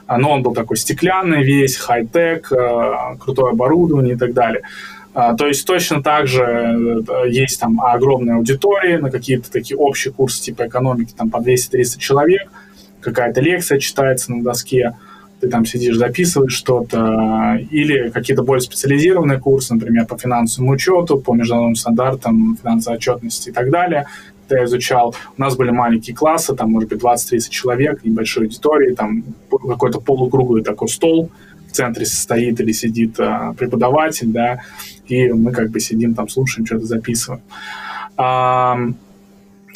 а, 0.06 0.16
но 0.16 0.32
он 0.32 0.42
был 0.42 0.54
такой 0.54 0.78
стеклянный 0.78 1.44
весь, 1.44 1.76
хай-тек, 1.76 2.50
э, 2.52 3.16
крутое 3.20 3.52
оборудование 3.52 4.14
и 4.14 4.18
так 4.18 4.32
далее. 4.32 4.62
Uh, 5.14 5.34
то 5.36 5.46
есть 5.46 5.66
точно 5.66 6.02
так 6.02 6.26
же 6.26 6.42
uh, 6.42 7.28
есть 7.28 7.58
там 7.58 7.80
огромная 7.80 8.36
аудитория 8.36 8.98
на 8.98 9.10
какие-то 9.10 9.50
такие 9.50 9.76
общие 9.76 10.12
курсы 10.12 10.40
типа 10.40 10.68
экономики, 10.68 11.14
там 11.16 11.30
по 11.30 11.38
200-300 11.38 11.98
человек, 11.98 12.48
какая-то 13.00 13.40
лекция 13.40 13.78
читается 13.78 14.32
на 14.32 14.42
доске, 14.42 14.94
ты 15.40 15.48
там 15.48 15.64
сидишь, 15.64 15.96
записываешь 15.96 16.52
что-то, 16.52 17.58
или 17.70 18.10
какие-то 18.10 18.42
более 18.42 18.60
специализированные 18.60 19.38
курсы, 19.38 19.74
например, 19.74 20.06
по 20.06 20.18
финансовому 20.18 20.72
учету, 20.72 21.18
по 21.18 21.34
международным 21.34 21.76
стандартам 21.76 22.58
финансовой 22.60 22.98
отчетности 22.98 23.50
и 23.50 23.52
так 23.52 23.70
далее, 23.70 24.06
ты 24.48 24.64
изучал. 24.64 25.14
У 25.36 25.40
нас 25.40 25.56
были 25.56 25.70
маленькие 25.70 26.16
классы, 26.16 26.56
там, 26.56 26.72
может 26.72 26.88
быть, 26.88 27.00
20-30 27.00 27.50
человек, 27.50 28.04
небольшой 28.04 28.44
аудитории, 28.44 28.94
там 28.94 29.22
какой-то 29.50 30.00
полукруглый 30.00 30.64
такой 30.64 30.88
стол, 30.88 31.30
в 31.68 31.72
центре 31.72 32.06
стоит 32.06 32.60
или 32.60 32.72
сидит 32.72 33.20
а, 33.20 33.52
преподаватель, 33.52 34.28
да, 34.28 34.62
и 35.06 35.30
мы 35.30 35.52
как 35.52 35.70
бы 35.70 35.80
сидим 35.80 36.14
там, 36.14 36.28
слушаем, 36.28 36.66
что-то 36.66 36.86
записываем. 36.86 37.42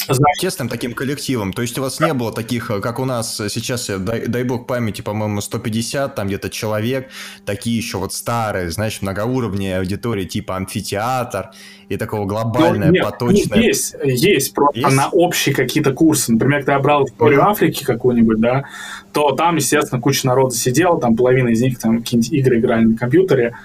А, 0.07 0.13
Значит, 0.13 0.41
тесным 0.41 0.69
таким 0.69 0.93
коллективом. 0.93 1.53
То 1.53 1.61
есть 1.61 1.77
у 1.77 1.81
вас 1.81 1.99
не 1.99 2.13
было 2.13 2.33
таких, 2.33 2.71
э, 2.71 2.81
как 2.81 2.99
у 2.99 3.05
нас 3.05 3.37
сейчас, 3.37 3.89
э, 3.89 3.97
дай, 3.97 4.27
дай 4.27 4.43
бог 4.43 4.67
памяти, 4.67 5.01
по-моему, 5.01 5.41
150, 5.41 6.15
там 6.15 6.27
где-то 6.27 6.49
человек, 6.49 7.09
такие 7.45 7.77
еще 7.77 7.97
вот 7.97 8.13
старые, 8.13 8.69
знаешь, 8.71 9.01
многоуровневые 9.01 9.79
аудитории 9.79 10.25
типа 10.25 10.57
амфитеатр 10.57 11.51
и 11.89 11.97
такого 11.97 12.25
глобальное, 12.25 12.87
ну, 12.87 12.93
нет, 12.93 13.03
поточное. 13.03 13.59
Есть, 13.59 13.95
есть, 14.03 14.53
просто 14.53 14.79
есть? 14.79 14.95
на 14.95 15.09
общие 15.09 15.55
какие-то 15.55 15.93
курсы. 15.93 16.33
Например, 16.33 16.59
когда 16.59 16.73
я 16.73 16.79
брал 16.79 17.05
историю 17.05 17.41
mm-hmm. 17.41 17.51
Африки 17.51 17.83
какую-нибудь, 17.83 18.39
да, 18.39 18.65
то 19.11 19.31
там, 19.31 19.55
естественно, 19.57 20.01
куча 20.01 20.27
народа 20.27 20.55
сидела, 20.55 20.99
там 20.99 21.15
половина 21.15 21.49
из 21.49 21.61
них 21.61 21.79
там 21.79 21.99
какие-нибудь 21.99 22.33
игры 22.33 22.59
играли 22.59 22.85
на 22.85 22.97
компьютере, 22.97 23.55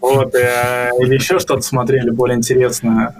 вот, 0.00 0.34
э, 0.34 0.90
или 1.00 1.14
еще 1.14 1.38
что-то 1.38 1.62
смотрели 1.62 2.10
более 2.10 2.36
интересно, 2.36 3.14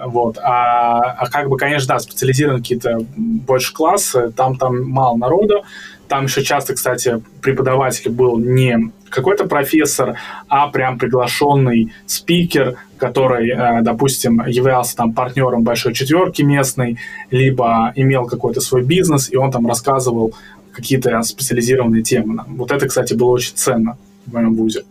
э, 0.00 0.06
вот. 0.06 0.38
А, 0.38 0.98
а 1.18 1.26
как 1.30 1.48
бы, 1.48 1.56
конечно, 1.56 1.94
да, 1.94 1.98
специализированные 1.98 2.62
какие-то 2.62 2.98
больше 3.16 3.72
классы, 3.72 4.32
там, 4.36 4.56
там 4.56 4.82
мало 4.82 5.16
народу, 5.16 5.64
там 6.08 6.24
еще 6.24 6.42
часто, 6.42 6.74
кстати, 6.74 7.22
преподаватель 7.40 8.10
был 8.10 8.36
не 8.36 8.90
какой-то 9.10 9.46
профессор, 9.46 10.16
а 10.48 10.68
прям 10.68 10.98
приглашенный 10.98 11.92
спикер, 12.06 12.76
который, 12.98 13.50
э, 13.50 13.82
допустим, 13.82 14.44
являлся 14.46 14.96
там 14.96 15.12
партнером 15.12 15.62
большой 15.62 15.94
четверки 15.94 16.42
местной, 16.42 16.98
либо 17.30 17.92
имел 17.94 18.26
какой-то 18.26 18.60
свой 18.60 18.82
бизнес, 18.82 19.30
и 19.32 19.36
он 19.36 19.52
там 19.52 19.66
рассказывал 19.66 20.34
какие-то 20.72 21.22
специализированные 21.22 22.02
темы. 22.02 22.42
Вот 22.48 22.72
это, 22.72 22.88
кстати, 22.88 23.14
было 23.14 23.30
очень 23.30 23.54
ценно 23.54 23.96
в 24.26 24.32
моем 24.32 24.54
вузе. 24.54 24.84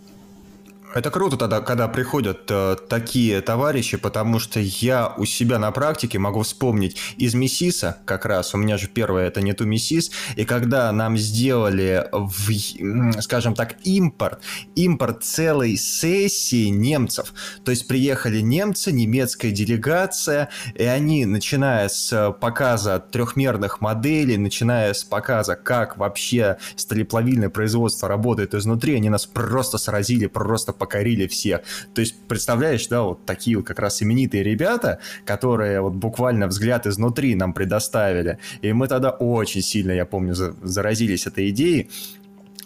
Это 0.96 1.12
круто 1.12 1.38
тогда, 1.38 1.62
когда 1.62 1.88
приходят 1.88 2.50
э, 2.50 2.76
такие 2.90 3.42
товарищи, 3.42 3.96
потому 3.96 4.40
что 4.40 4.60
я 4.60 5.14
у 5.18 5.26
себя 5.26 5.60
на 5.60 5.72
практике 5.72 6.18
могу 6.18 6.42
вспомнить 6.42 6.98
из 7.16 7.36
Миссиса, 7.36 8.00
как 8.06 8.26
раз, 8.26 8.56
у 8.56 8.58
меня 8.58 8.76
же 8.80 8.88
первое 8.88 9.28
это 9.28 9.40
не 9.42 9.54
ту 9.54 9.66
Миссис, 9.66 10.10
и 10.36 10.46
когда 10.46 10.92
нам 10.92 11.16
сделали, 11.16 12.08
в, 12.12 13.22
скажем 13.22 13.54
так, 13.54 13.76
импорт, 13.84 14.42
импорт 14.74 15.24
целой 15.24 15.78
сессии 15.78 16.70
немцев, 16.70 17.36
то 17.64 17.70
есть 17.70 17.88
приехали 17.88 18.40
немцы, 18.40 18.92
немецкая 18.92 19.52
делегация, 19.52 20.50
и 20.74 20.86
они, 20.86 21.28
начиная 21.28 21.88
с 21.88 22.32
показа 22.42 23.00
трехмерных 23.00 23.80
моделей, 23.80 24.38
начиная 24.38 24.96
с 24.96 25.04
показа, 25.04 25.56
как 25.56 25.98
вообще 25.98 26.58
сталеплавильное 26.76 27.50
производство 27.50 28.08
работает 28.08 28.56
изнутри, 28.56 28.96
они 28.96 29.10
нас 29.10 29.28
просто 29.28 29.78
сразили, 29.78 30.26
просто 30.26 30.74
покорили 30.80 31.28
всех. 31.28 31.62
То 31.94 32.02
есть, 32.02 32.16
представляешь, 32.28 32.88
да, 32.88 33.04
вот 33.04 33.26
такие 33.26 33.58
вот 33.58 33.68
как 33.68 33.78
раз 33.78 34.02
именитые 34.02 34.44
ребята, 34.44 35.00
которые 35.26 35.82
вот 35.82 35.94
буквально 35.94 36.48
взгляд 36.48 36.88
изнутри 36.88 37.36
нам 37.36 37.54
предоставили. 37.54 38.40
И 38.62 38.74
мы 38.74 38.88
тогда 38.88 39.12
очень 39.12 39.62
сильно, 39.62 39.92
я 39.92 40.06
помню, 40.06 40.34
заразились 40.34 41.28
этой 41.28 41.50
идеей, 41.50 41.92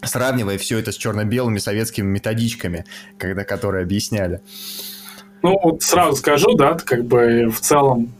сравнивая 0.02 0.56
все 0.58 0.78
это 0.78 0.92
с 0.92 0.96
черно-белыми 0.96 1.58
советскими 1.58 2.06
методичками, 2.06 2.84
когда, 3.18 3.44
которые 3.44 3.82
объясняли. 3.82 4.40
Ну, 5.42 5.58
вот 5.62 5.82
сразу 5.82 6.16
скажу, 6.16 6.54
да, 6.54 6.74
как 6.74 7.04
бы 7.04 7.50
в 7.50 7.60
целом 7.60 8.12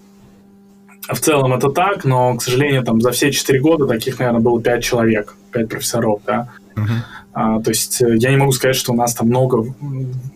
в 1.09 1.21
целом 1.21 1.53
это 1.53 1.71
так, 1.71 2.05
но, 2.05 2.35
к 2.37 2.43
сожалению, 2.43 2.83
там 2.83 3.01
за 3.01 3.11
все 3.11 3.31
четыре 3.31 3.61
года 3.61 3.87
таких, 3.87 4.19
наверное, 4.19 4.41
было 4.41 4.63
пять 4.63 4.83
человек, 4.83 5.37
пять 5.53 5.69
профессоров, 5.69 6.23
да. 6.27 6.49
Uh-huh. 6.75 6.85
А, 7.33 7.61
то 7.61 7.71
есть 7.71 8.03
э, 8.03 8.17
я 8.17 8.31
не 8.31 8.37
могу 8.37 8.53
сказать, 8.53 8.77
что 8.77 8.93
у 8.93 8.97
нас 8.97 9.15
там 9.15 9.29
много 9.29 9.65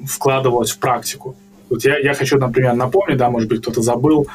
вкладывалось 0.06 0.70
в 0.70 0.78
практику. 0.78 1.36
Вот 1.70 1.84
я, 1.84 1.98
я 1.98 2.14
хочу, 2.14 2.38
например, 2.38 2.74
напомнить, 2.74 3.18
да, 3.18 3.30
может 3.30 3.48
быть, 3.48 3.60
кто-то 3.60 3.82
забыл, 3.82 4.26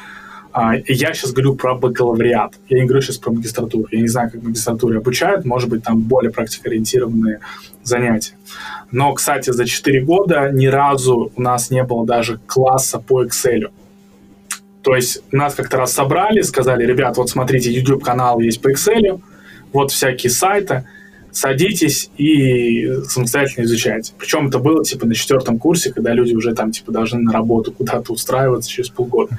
а, 0.56 0.76
я 0.86 1.12
сейчас 1.14 1.32
говорю 1.32 1.56
про 1.56 1.74
бакалавриат, 1.74 2.54
я 2.68 2.78
не 2.78 2.84
говорю 2.84 3.02
сейчас 3.02 3.18
про 3.18 3.32
магистратуру. 3.32 3.88
Я 3.90 4.00
не 4.00 4.06
знаю, 4.06 4.30
как 4.30 4.40
магистратуре 4.40 4.98
обучают, 4.98 5.44
может 5.44 5.68
быть, 5.68 5.82
там 5.82 6.00
более 6.00 6.30
практикоориентированные 6.30 7.40
занятия. 7.82 8.34
Но, 8.92 9.12
кстати, 9.14 9.50
за 9.50 9.66
4 9.66 10.02
года 10.02 10.50
ни 10.52 10.66
разу 10.66 11.32
у 11.34 11.42
нас 11.42 11.70
не 11.70 11.82
было 11.82 12.06
даже 12.06 12.38
класса 12.46 13.00
по 13.00 13.24
Excel. 13.24 13.72
То 14.82 14.94
есть 14.94 15.24
нас 15.32 15.56
как-то 15.56 15.78
раз 15.78 15.92
собрали, 15.92 16.42
сказали, 16.42 16.86
ребят, 16.86 17.16
вот 17.16 17.30
смотрите, 17.30 17.72
YouTube-канал 17.72 18.38
есть 18.38 18.62
по 18.62 18.70
Excel, 18.70 19.20
вот 19.72 19.90
всякие 19.90 20.30
сайты, 20.30 20.86
садитесь 21.34 22.10
и 22.16 22.88
самостоятельно 23.08 23.64
изучайте. 23.64 24.12
Причем 24.16 24.46
это 24.46 24.58
было 24.58 24.84
типа 24.84 25.06
на 25.06 25.14
четвертом 25.14 25.58
курсе, 25.58 25.92
когда 25.92 26.12
люди 26.12 26.34
уже 26.34 26.54
там 26.54 26.70
типа 26.70 26.92
должны 26.92 27.20
на 27.20 27.32
работу 27.32 27.72
куда-то 27.72 28.12
устраиваться 28.12 28.70
через 28.70 28.88
полгода. 28.88 29.38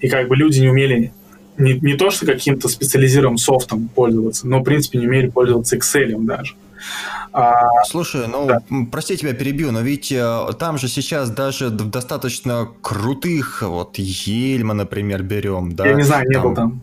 И 0.00 0.08
как 0.08 0.28
бы 0.28 0.36
люди 0.36 0.60
не 0.60 0.68
умели 0.68 1.12
не, 1.58 1.74
не 1.74 1.94
то, 1.94 2.10
что 2.10 2.26
каким-то 2.26 2.68
специализированным 2.68 3.38
софтом 3.38 3.88
пользоваться, 3.88 4.46
но, 4.46 4.60
в 4.60 4.64
принципе, 4.64 4.98
не 4.98 5.06
умели 5.06 5.28
пользоваться 5.28 5.76
Excel 5.76 6.16
даже. 6.20 6.54
А, 7.32 7.84
Слушай, 7.86 8.26
ну, 8.28 8.46
да. 8.46 8.60
прости 8.92 9.16
тебя 9.16 9.32
перебью, 9.32 9.72
но 9.72 9.80
ведь 9.80 10.12
э, 10.12 10.46
там 10.58 10.78
же 10.78 10.88
сейчас 10.88 11.30
даже 11.30 11.70
достаточно 11.70 12.68
крутых, 12.80 13.62
вот 13.62 13.98
Ельма, 13.98 14.74
например, 14.74 15.22
берем, 15.22 15.74
да? 15.74 15.86
Я 15.86 15.94
не 15.94 16.02
знаю, 16.02 16.28
не 16.28 16.34
там... 16.34 16.42
был 16.42 16.54
там. 16.54 16.82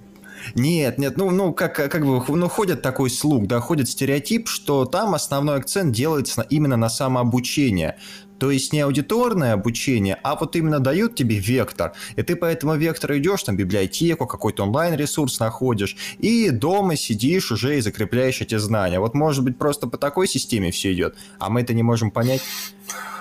Нет, 0.56 0.98
нет, 0.98 1.18
ну, 1.18 1.32
ну 1.32 1.54
как, 1.54 1.76
как 1.76 2.06
бы, 2.06 2.24
ну, 2.28 2.48
ходит 2.50 2.82
такой 2.82 3.10
слух, 3.10 3.48
да, 3.48 3.60
ходит 3.60 3.90
стереотип, 3.90 4.48
что 4.48 4.86
там 4.86 5.14
основной 5.14 5.58
акцент 5.58 5.94
делается 5.94 6.46
именно 6.50 6.78
на 6.78 6.90
самообучение. 6.90 7.98
То 8.40 8.50
есть 8.50 8.74
не 8.74 8.80
аудиторное 8.80 9.54
обучение, 9.54 10.18
а 10.24 10.36
вот 10.36 10.56
именно 10.56 10.80
дают 10.80 11.14
тебе 11.14 11.38
вектор, 11.38 11.94
и 12.16 12.24
ты 12.24 12.36
по 12.36 12.46
этому 12.46 12.76
вектору 12.76 13.16
идешь, 13.20 13.44
там, 13.44 13.56
библиотеку, 13.56 14.26
какой-то 14.26 14.64
онлайн-ресурс 14.64 15.40
находишь, 15.40 15.96
и 16.18 16.50
дома 16.50 16.96
сидишь 16.96 17.52
уже 17.52 17.78
и 17.78 17.82
закрепляешь 17.82 18.42
эти 18.42 18.58
знания. 18.58 19.00
Вот, 19.00 19.14
может 19.14 19.44
быть, 19.44 19.60
просто 19.60 19.86
по 19.86 20.00
такой 20.00 20.28
системе 20.28 20.72
все 20.72 20.92
идет, 20.92 21.16
а 21.38 21.52
мы 21.52 21.62
это 21.62 21.76
не 21.76 21.84
можем 21.84 22.10
понять? 22.10 22.42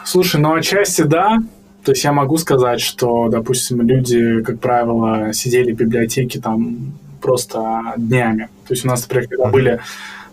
Слушай, 0.06 0.40
ну, 0.40 0.54
отчасти 0.54 1.02
да, 1.02 1.36
то 1.84 1.92
есть 1.92 2.04
я 2.04 2.12
могу 2.12 2.38
сказать, 2.38 2.80
что, 2.80 3.28
допустим, 3.28 3.82
люди, 3.82 4.42
как 4.42 4.60
правило, 4.60 5.34
сидели 5.34 5.72
в 5.72 5.76
библиотеке 5.76 6.40
там 6.40 6.94
просто 7.20 7.94
днями. 7.96 8.48
То 8.66 8.74
есть 8.74 8.84
у 8.84 8.88
нас, 8.88 9.02
например, 9.02 9.28
когда 9.28 9.46
были 9.46 9.80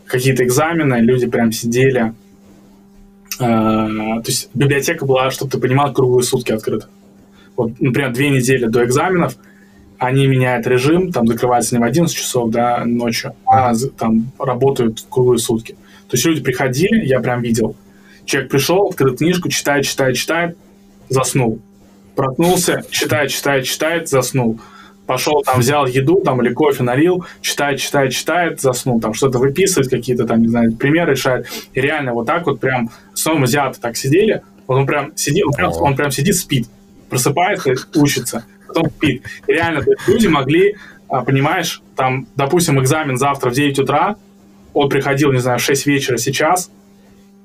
какие-то 0.05 0.43
экзамены, 0.43 0.95
люди 0.95 1.27
прям 1.27 1.51
сидели. 1.51 2.13
Э, 3.39 3.43
то 3.43 4.23
есть 4.25 4.49
библиотека 4.53 5.05
была, 5.05 5.31
чтобы 5.31 5.51
ты 5.51 5.59
понимал, 5.59 5.93
круглые 5.93 6.23
сутки 6.23 6.51
открыта. 6.51 6.87
Вот, 7.55 7.79
например, 7.79 8.13
две 8.13 8.29
недели 8.29 8.65
до 8.65 8.85
экзаменов 8.85 9.35
они 9.97 10.27
меняют 10.27 10.67
режим, 10.67 11.11
там 11.11 11.25
закрывается 11.25 11.75
не 11.75 11.81
в 11.81 11.83
11 11.83 12.15
часов 12.15 12.51
да, 12.51 12.85
ночью, 12.85 13.33
а 13.45 13.73
там 13.97 14.31
работают 14.37 15.03
круглые 15.09 15.39
сутки. 15.39 15.73
То 16.07 16.15
есть 16.15 16.25
люди 16.25 16.41
приходили, 16.41 17.03
я 17.05 17.19
прям 17.19 17.41
видел, 17.41 17.75
человек 18.25 18.51
пришел, 18.51 18.87
открыл 18.87 19.15
книжку, 19.15 19.49
читает, 19.49 19.85
читает, 19.85 20.15
читает, 20.15 20.57
заснул. 21.09 21.59
Проснулся, 22.15 22.83
читает, 22.91 23.31
читает, 23.31 23.65
читает, 23.65 24.09
заснул 24.09 24.59
пошел 25.07 25.41
там, 25.41 25.61
взял 25.61 25.87
еду 25.87 26.21
там 26.21 26.41
или 26.41 26.53
кофе 26.53 26.83
налил, 26.83 27.25
читает, 27.41 27.79
читает, 27.79 28.11
читает, 28.11 28.61
заснул, 28.61 28.99
там 28.99 29.13
что-то 29.13 29.39
выписывает, 29.39 29.89
какие-то 29.89 30.27
там, 30.27 30.41
не 30.41 30.49
знаю, 30.49 30.75
примеры 30.75 31.13
решает. 31.13 31.47
И 31.73 31.81
реально 31.81 32.13
вот 32.13 32.27
так 32.27 32.45
вот 32.45 32.59
прям, 32.59 32.91
снова 33.13 33.43
азиаты 33.43 33.79
так 33.79 33.97
сидели, 33.97 34.43
вот 34.67 34.75
он 34.75 34.85
прям 34.85 35.15
сидит, 35.15 35.45
он 35.45 35.53
прям, 35.53 35.71
он 35.71 35.95
прям 35.95 36.11
сидит, 36.11 36.35
спит, 36.35 36.67
просыпается, 37.09 37.73
учится, 37.95 38.45
потом 38.67 38.89
спит. 38.89 39.23
И 39.47 39.51
реально 39.53 39.83
люди 40.05 40.27
могли, 40.27 40.75
а, 41.09 41.23
понимаешь, 41.23 41.81
там, 41.95 42.27
допустим, 42.35 42.79
экзамен 42.79 43.17
завтра 43.17 43.49
в 43.49 43.53
9 43.53 43.79
утра, 43.79 44.17
он 44.73 44.89
приходил, 44.89 45.31
не 45.31 45.39
знаю, 45.39 45.57
в 45.57 45.63
6 45.63 45.85
вечера 45.87 46.17
сейчас, 46.17 46.69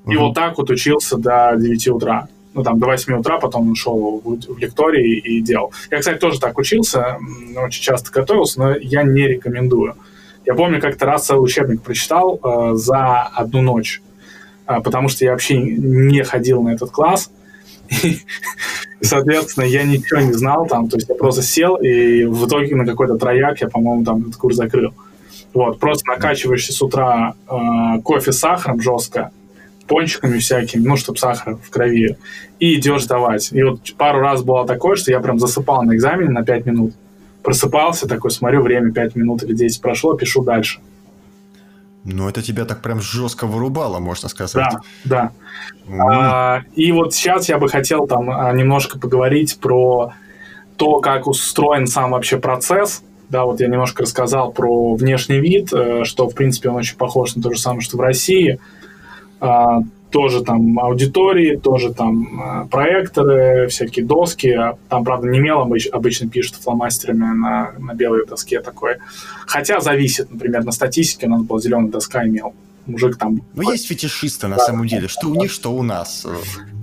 и 0.05 0.17
вот 0.17 0.35
так 0.35 0.57
вот 0.57 0.69
учился 0.69 1.17
до 1.17 1.55
9 1.57 1.87
утра 1.87 2.27
ну, 2.53 2.63
там, 2.63 2.79
до 2.79 2.87
8 2.87 3.13
утра, 3.15 3.39
потом 3.39 3.69
он 3.69 3.75
шел 3.75 4.21
в, 4.23 4.53
в 4.53 4.57
лектории 4.57 5.17
и 5.17 5.41
делал. 5.41 5.73
Я, 5.91 5.99
кстати, 5.99 6.19
тоже 6.19 6.39
так 6.39 6.57
учился, 6.57 7.17
очень 7.57 7.81
часто 7.81 8.11
готовился, 8.11 8.59
но 8.59 8.75
я 8.75 9.03
не 9.03 9.27
рекомендую. 9.27 9.95
Я 10.45 10.55
помню, 10.55 10.81
как-то 10.81 11.05
раз 11.05 11.25
целый 11.25 11.43
учебник 11.43 11.81
прочитал 11.81 12.39
э, 12.43 12.75
за 12.75 13.21
одну 13.21 13.61
ночь, 13.61 14.01
э, 14.67 14.81
потому 14.81 15.09
что 15.09 15.25
я 15.25 15.31
вообще 15.31 15.57
не 15.57 16.23
ходил 16.23 16.61
на 16.61 16.69
этот 16.69 16.91
класс, 16.91 17.31
и, 18.03 18.19
соответственно, 19.01 19.65
я 19.65 19.83
ничего 19.83 20.19
не 20.19 20.33
знал 20.33 20.67
там, 20.67 20.89
то 20.89 20.97
есть 20.97 21.09
я 21.09 21.15
просто 21.15 21.41
сел, 21.41 21.75
и 21.75 22.25
в 22.25 22.47
итоге 22.47 22.75
на 22.75 22.85
какой-то 22.85 23.17
трояк 23.17 23.61
я, 23.61 23.69
по-моему, 23.69 24.03
там 24.03 24.21
этот 24.21 24.35
курс 24.35 24.55
закрыл. 24.55 24.93
Вот, 25.53 25.79
просто 25.79 26.09
накачиваешься 26.09 26.73
с 26.73 26.81
утра 26.81 27.35
э, 27.47 28.01
кофе 28.03 28.31
с 28.31 28.39
сахаром 28.39 28.81
жестко, 28.81 29.31
пончиками 29.93 30.39
всякими, 30.39 30.87
ну, 30.87 30.97
чтобы 30.97 31.19
сахар 31.19 31.55
в 31.55 31.69
крови, 31.69 32.17
и 32.59 32.79
идешь 32.79 33.03
сдавать. 33.03 33.51
И 33.51 33.61
вот 33.61 33.93
пару 33.95 34.21
раз 34.21 34.41
было 34.41 34.65
такое, 34.65 34.95
что 34.95 35.11
я 35.11 35.19
прям 35.19 35.37
засыпал 35.37 35.83
на 35.83 35.93
экзамене 35.93 36.31
на 36.31 36.43
5 36.43 36.65
минут. 36.65 36.93
Просыпался 37.43 38.07
такой, 38.07 38.31
смотрю, 38.31 38.63
время 38.63 38.91
5 38.91 39.15
минут 39.15 39.43
или 39.43 39.53
10 39.53 39.81
прошло, 39.81 40.15
пишу 40.15 40.43
дальше. 40.43 40.79
Ну, 42.05 42.27
это 42.27 42.41
тебя 42.41 42.65
так 42.65 42.81
прям 42.81 43.01
жестко 43.01 43.45
вырубало, 43.45 43.99
можно 43.99 44.29
сказать. 44.29 44.65
Да, 44.65 44.79
да. 45.05 45.31
Mm. 45.85 45.99
А, 46.09 46.61
и 46.73 46.91
вот 46.91 47.13
сейчас 47.13 47.47
я 47.47 47.59
бы 47.59 47.69
хотел 47.69 48.07
там 48.07 48.31
а, 48.31 48.51
немножко 48.51 48.97
поговорить 48.97 49.59
про 49.59 50.13
то, 50.75 51.01
как 51.01 51.27
устроен 51.27 51.85
сам 51.85 52.11
вообще 52.11 52.39
процесс. 52.39 53.03
Да, 53.29 53.45
вот 53.45 53.59
я 53.59 53.67
немножко 53.67 54.01
рассказал 54.01 54.51
про 54.51 54.95
внешний 54.95 55.39
вид, 55.39 55.71
э, 55.71 56.03
что, 56.03 56.27
в 56.27 56.33
принципе, 56.33 56.69
он 56.69 56.77
очень 56.77 56.97
похож 56.97 57.35
на 57.35 57.43
то 57.43 57.51
же 57.51 57.59
самое, 57.59 57.81
что 57.81 57.97
в 57.97 58.01
России– 58.01 58.59
тоже 60.13 60.43
там 60.43 60.79
аудитории, 60.79 61.57
тоже 61.57 61.91
там 61.91 62.39
а, 62.39 62.65
проекторы, 62.67 63.67
всякие 63.67 64.05
доски. 64.05 64.55
Там, 64.87 65.03
правда, 65.03 65.27
не 65.27 65.39
мел 65.39 65.67
обычно 65.91 66.29
пишут 66.29 66.57
фломастерами 66.57 67.25
на, 67.35 67.73
на 67.79 67.93
белой 67.95 68.25
доске 68.27 68.61
такой. 68.61 68.97
Хотя 69.47 69.81
зависит, 69.81 70.31
например, 70.31 70.63
на 70.63 70.71
статистике 70.71 71.25
у 71.25 71.31
нас 71.31 71.41
была 71.41 71.59
зеленая 71.59 71.89
доска 71.89 72.23
и 72.23 72.29
мел. 72.29 72.53
Мужик 72.85 73.17
там... 73.17 73.41
Ну, 73.55 73.71
есть 73.71 73.87
фетишисты, 73.87 74.47
на 74.47 74.57
да. 74.57 74.65
самом 74.65 74.87
деле. 74.87 75.07
Что 75.07 75.29
у 75.29 75.35
них, 75.35 75.51
что 75.51 75.73
у 75.73 75.81
нас. 75.81 76.27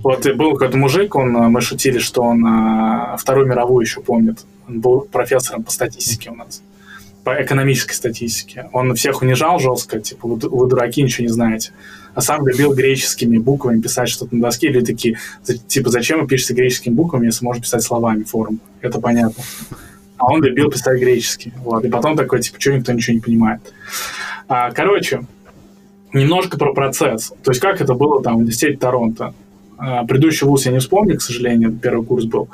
Вот 0.03 0.25
и 0.25 0.33
был 0.33 0.51
какой-то 0.53 0.77
мужик, 0.77 1.15
он, 1.15 1.31
мы 1.31 1.61
шутили, 1.61 1.99
что 1.99 2.23
он 2.23 2.45
Вторую 3.17 3.47
мировую 3.47 3.85
еще 3.85 4.01
помнит. 4.01 4.39
Он 4.67 4.81
был 4.81 5.01
профессором 5.01 5.63
по 5.63 5.71
статистике 5.71 6.31
у 6.31 6.35
нас 6.35 6.61
по 7.23 7.39
экономической 7.39 7.93
статистике. 7.93 8.67
Он 8.73 8.95
всех 8.95 9.21
унижал 9.21 9.59
жестко, 9.59 9.99
типа, 9.99 10.27
вы, 10.27 10.37
вы 10.37 10.67
дураки, 10.67 11.03
ничего 11.03 11.27
не 11.27 11.31
знаете 11.31 11.71
а 12.13 12.21
сам 12.21 12.47
любил 12.47 12.73
греческими 12.73 13.37
буквами 13.37 13.81
писать 13.81 14.09
что-то 14.09 14.35
на 14.35 14.41
доске, 14.41 14.67
или 14.67 14.83
такие, 14.83 15.17
типа, 15.67 15.89
зачем 15.89 16.21
вы 16.21 16.27
пишете 16.27 16.53
греческими 16.53 16.93
буквами, 16.93 17.27
если 17.27 17.45
можно 17.45 17.61
писать 17.61 17.83
словами 17.83 18.23
форум? 18.23 18.59
Это 18.81 18.99
понятно. 18.99 19.43
А 20.17 20.31
он 20.31 20.43
любил 20.43 20.69
писать 20.69 20.99
греческий. 20.99 21.53
Вот. 21.63 21.83
И 21.83 21.89
потом 21.89 22.15
такой, 22.15 22.41
типа, 22.41 22.59
что 22.59 22.73
никто 22.73 22.91
ничего 22.91 23.15
не 23.15 23.21
понимает. 23.21 23.61
А, 24.47 24.71
короче, 24.71 25.25
немножко 26.13 26.57
про 26.57 26.73
процесс. 26.73 27.33
То 27.43 27.51
есть, 27.51 27.61
как 27.61 27.81
это 27.81 27.93
было 27.93 28.21
там 28.21 28.35
в 28.35 28.37
университете 28.39 28.77
Торонто. 28.77 29.33
А, 29.77 30.05
предыдущий 30.05 30.45
вуз 30.45 30.65
я 30.65 30.71
не 30.71 30.79
вспомню, 30.79 31.17
к 31.17 31.21
сожалению, 31.21 31.71
первый 31.71 32.05
курс 32.05 32.25
был. 32.25 32.49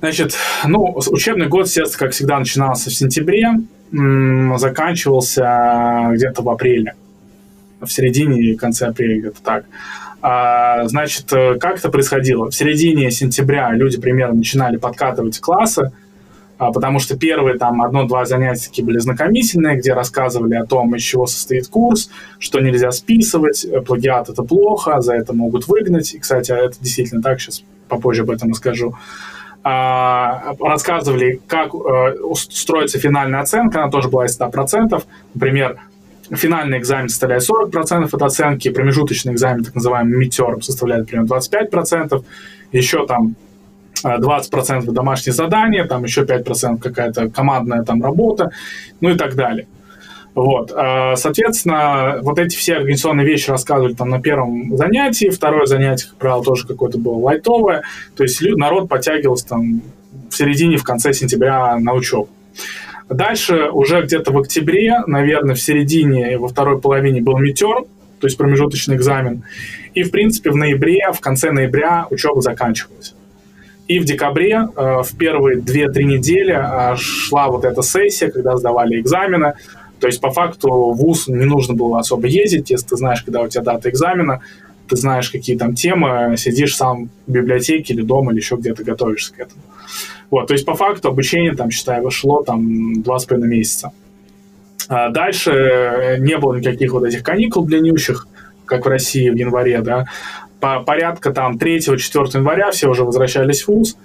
Значит, 0.00 0.36
ну, 0.64 0.96
учебный 1.10 1.48
год, 1.48 1.66
естественно, 1.66 1.98
как 1.98 2.12
всегда, 2.12 2.38
начинался 2.38 2.88
в 2.88 2.94
сентябре, 2.94 3.48
заканчивался 4.56 6.10
где-то 6.12 6.42
в 6.42 6.48
апреле. 6.48 6.94
В 7.80 7.88
середине 7.88 8.40
и 8.40 8.56
конце 8.56 8.86
апреля, 8.86 9.18
где-то 9.18 9.42
так. 9.42 9.64
А, 10.20 10.86
значит, 10.88 11.32
э, 11.32 11.56
как 11.58 11.78
это 11.78 11.90
происходило? 11.90 12.50
В 12.50 12.54
середине 12.54 13.10
сентября 13.10 13.70
люди 13.72 14.00
примерно 14.00 14.34
начинали 14.34 14.76
подкатывать 14.76 15.38
классы, 15.38 15.92
а, 16.58 16.72
потому 16.72 16.98
что 16.98 17.16
первые 17.16 17.56
там 17.56 17.80
одно-два 17.82 18.24
занятия 18.24 18.82
были 18.82 18.98
знакомительные, 18.98 19.76
где 19.76 19.92
рассказывали 19.92 20.56
о 20.56 20.66
том, 20.66 20.94
из 20.96 21.02
чего 21.02 21.26
состоит 21.26 21.68
курс, 21.68 22.10
что 22.40 22.58
нельзя 22.58 22.90
списывать, 22.90 23.64
э, 23.64 23.80
плагиат 23.80 24.28
это 24.28 24.42
плохо, 24.42 25.00
за 25.00 25.14
это 25.14 25.32
могут 25.32 25.68
выгнать. 25.68 26.12
И, 26.14 26.18
кстати, 26.18 26.50
это 26.50 26.76
действительно 26.80 27.22
так, 27.22 27.40
сейчас 27.40 27.62
попозже 27.88 28.22
об 28.22 28.30
этом 28.30 28.50
расскажу. 28.50 28.96
А, 29.62 30.54
рассказывали, 30.60 31.40
как 31.46 31.74
э, 31.74 32.16
строится 32.34 32.98
финальная 32.98 33.40
оценка, 33.40 33.82
она 33.82 33.90
тоже 33.90 34.08
была 34.08 34.26
из 34.26 34.38
100%. 34.38 35.02
Например, 35.34 35.78
финальный 36.36 36.78
экзамен 36.78 37.08
составляет 37.08 37.42
40% 37.48 38.08
от 38.12 38.22
оценки, 38.22 38.70
промежуточный 38.70 39.32
экзамен, 39.32 39.64
так 39.64 39.74
называемый 39.74 40.26
midterm, 40.26 40.60
составляет 40.60 41.06
примерно 41.06 41.34
25%, 41.34 42.24
еще 42.72 43.06
там 43.06 43.34
20% 44.04 44.88
э, 44.88 44.92
домашние 44.92 45.34
задания, 45.34 45.84
там 45.86 46.04
еще 46.04 46.22
5% 46.22 46.78
какая-то 46.78 47.28
командная 47.30 47.82
там 47.82 48.02
работа, 48.02 48.50
ну 49.00 49.10
и 49.10 49.16
так 49.16 49.34
далее. 49.34 49.66
Вот, 50.34 50.70
э, 50.70 51.16
соответственно, 51.16 52.18
вот 52.22 52.38
эти 52.38 52.56
все 52.56 52.76
организационные 52.76 53.26
вещи 53.26 53.50
рассказывали 53.50 53.94
там 53.94 54.08
на 54.08 54.20
первом 54.20 54.76
занятии, 54.76 55.30
второе 55.30 55.66
занятие, 55.66 56.08
как 56.10 56.18
правило, 56.18 56.44
тоже 56.44 56.66
какое-то 56.66 56.98
было 56.98 57.16
лайтовое, 57.16 57.82
то 58.16 58.22
есть 58.22 58.40
народ 58.40 58.88
подтягивался 58.88 59.48
там 59.48 59.82
в 60.30 60.36
середине, 60.36 60.76
в 60.76 60.84
конце 60.84 61.12
сентября 61.12 61.76
на 61.78 61.92
учебу. 61.94 62.28
Дальше 63.08 63.70
уже 63.70 64.02
где-то 64.02 64.32
в 64.32 64.38
октябре, 64.38 64.98
наверное, 65.06 65.54
в 65.54 65.60
середине, 65.60 66.38
во 66.38 66.48
второй 66.48 66.78
половине 66.78 67.22
был 67.22 67.38
метеор, 67.38 67.84
то 68.20 68.26
есть 68.26 68.36
промежуточный 68.36 68.96
экзамен. 68.96 69.44
И, 69.94 70.02
в 70.02 70.10
принципе, 70.10 70.50
в 70.50 70.56
ноябре, 70.56 71.10
в 71.12 71.20
конце 71.20 71.50
ноября 71.50 72.06
учеба 72.10 72.42
заканчивалась. 72.42 73.14
И 73.86 73.98
в 74.00 74.04
декабре, 74.04 74.68
э, 74.76 75.02
в 75.02 75.16
первые 75.16 75.58
2-3 75.58 76.04
недели 76.04 76.54
э, 76.54 76.96
шла 76.96 77.48
вот 77.48 77.64
эта 77.64 77.82
сессия, 77.82 78.30
когда 78.30 78.56
сдавали 78.58 79.00
экзамены. 79.00 79.54
То 79.98 80.06
есть, 80.06 80.20
по 80.20 80.30
факту, 80.30 80.68
в 80.68 80.96
ВУЗ 80.96 81.28
не 81.28 81.46
нужно 81.46 81.74
было 81.74 81.98
особо 81.98 82.26
ездить, 82.26 82.70
если 82.70 82.88
ты 82.88 82.96
знаешь, 82.96 83.22
когда 83.22 83.40
у 83.40 83.48
тебя 83.48 83.62
дата 83.62 83.88
экзамена, 83.88 84.42
ты 84.88 84.96
знаешь, 84.96 85.30
какие 85.30 85.56
там 85.56 85.74
темы, 85.74 86.34
сидишь 86.36 86.76
сам 86.76 87.08
в 87.26 87.32
библиотеке 87.32 87.94
или 87.94 88.02
дома, 88.02 88.32
или 88.32 88.40
еще 88.40 88.56
где-то 88.56 88.84
готовишься 88.84 89.32
к 89.34 89.40
этому. 89.40 89.62
Вот, 90.30 90.48
то 90.48 90.52
есть, 90.52 90.66
по 90.66 90.74
факту, 90.74 91.08
обучение, 91.08 91.54
там, 91.54 91.70
считай, 91.70 92.00
вышло 92.00 92.44
там 92.44 93.02
два 93.02 93.18
с 93.18 93.24
половиной 93.24 93.56
месяца. 93.56 93.92
А 94.88 95.08
дальше 95.10 96.16
не 96.20 96.36
было 96.38 96.56
никаких 96.56 96.92
вот 96.92 97.04
этих 97.04 97.22
каникул 97.22 97.64
длиннющих, 97.64 98.26
как 98.66 98.84
в 98.84 98.88
России 98.88 99.30
в 99.30 99.36
январе, 99.36 99.80
да, 99.80 100.06
по 100.60 100.80
порядка 100.80 101.32
там 101.32 101.56
3-4 101.56 102.38
января 102.38 102.70
все 102.70 102.88
уже 102.88 103.04
возвращались 103.04 103.62
в 103.62 103.68
ВУЗ. 103.68 103.96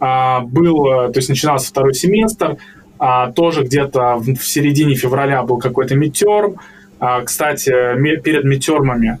А, 0.00 0.40
был, 0.40 0.84
то 0.84 1.12
есть 1.14 1.28
начинался 1.28 1.68
второй 1.68 1.94
семестр, 1.94 2.56
а, 2.98 3.30
тоже 3.30 3.62
где-то 3.62 4.16
в, 4.16 4.34
в 4.34 4.44
середине 4.44 4.94
февраля 4.94 5.42
был 5.42 5.58
какой-то 5.58 5.94
мидтерм. 5.94 6.56
А, 6.98 7.20
кстати, 7.22 7.70
перед 8.20 8.44
мидтермами 8.44 9.18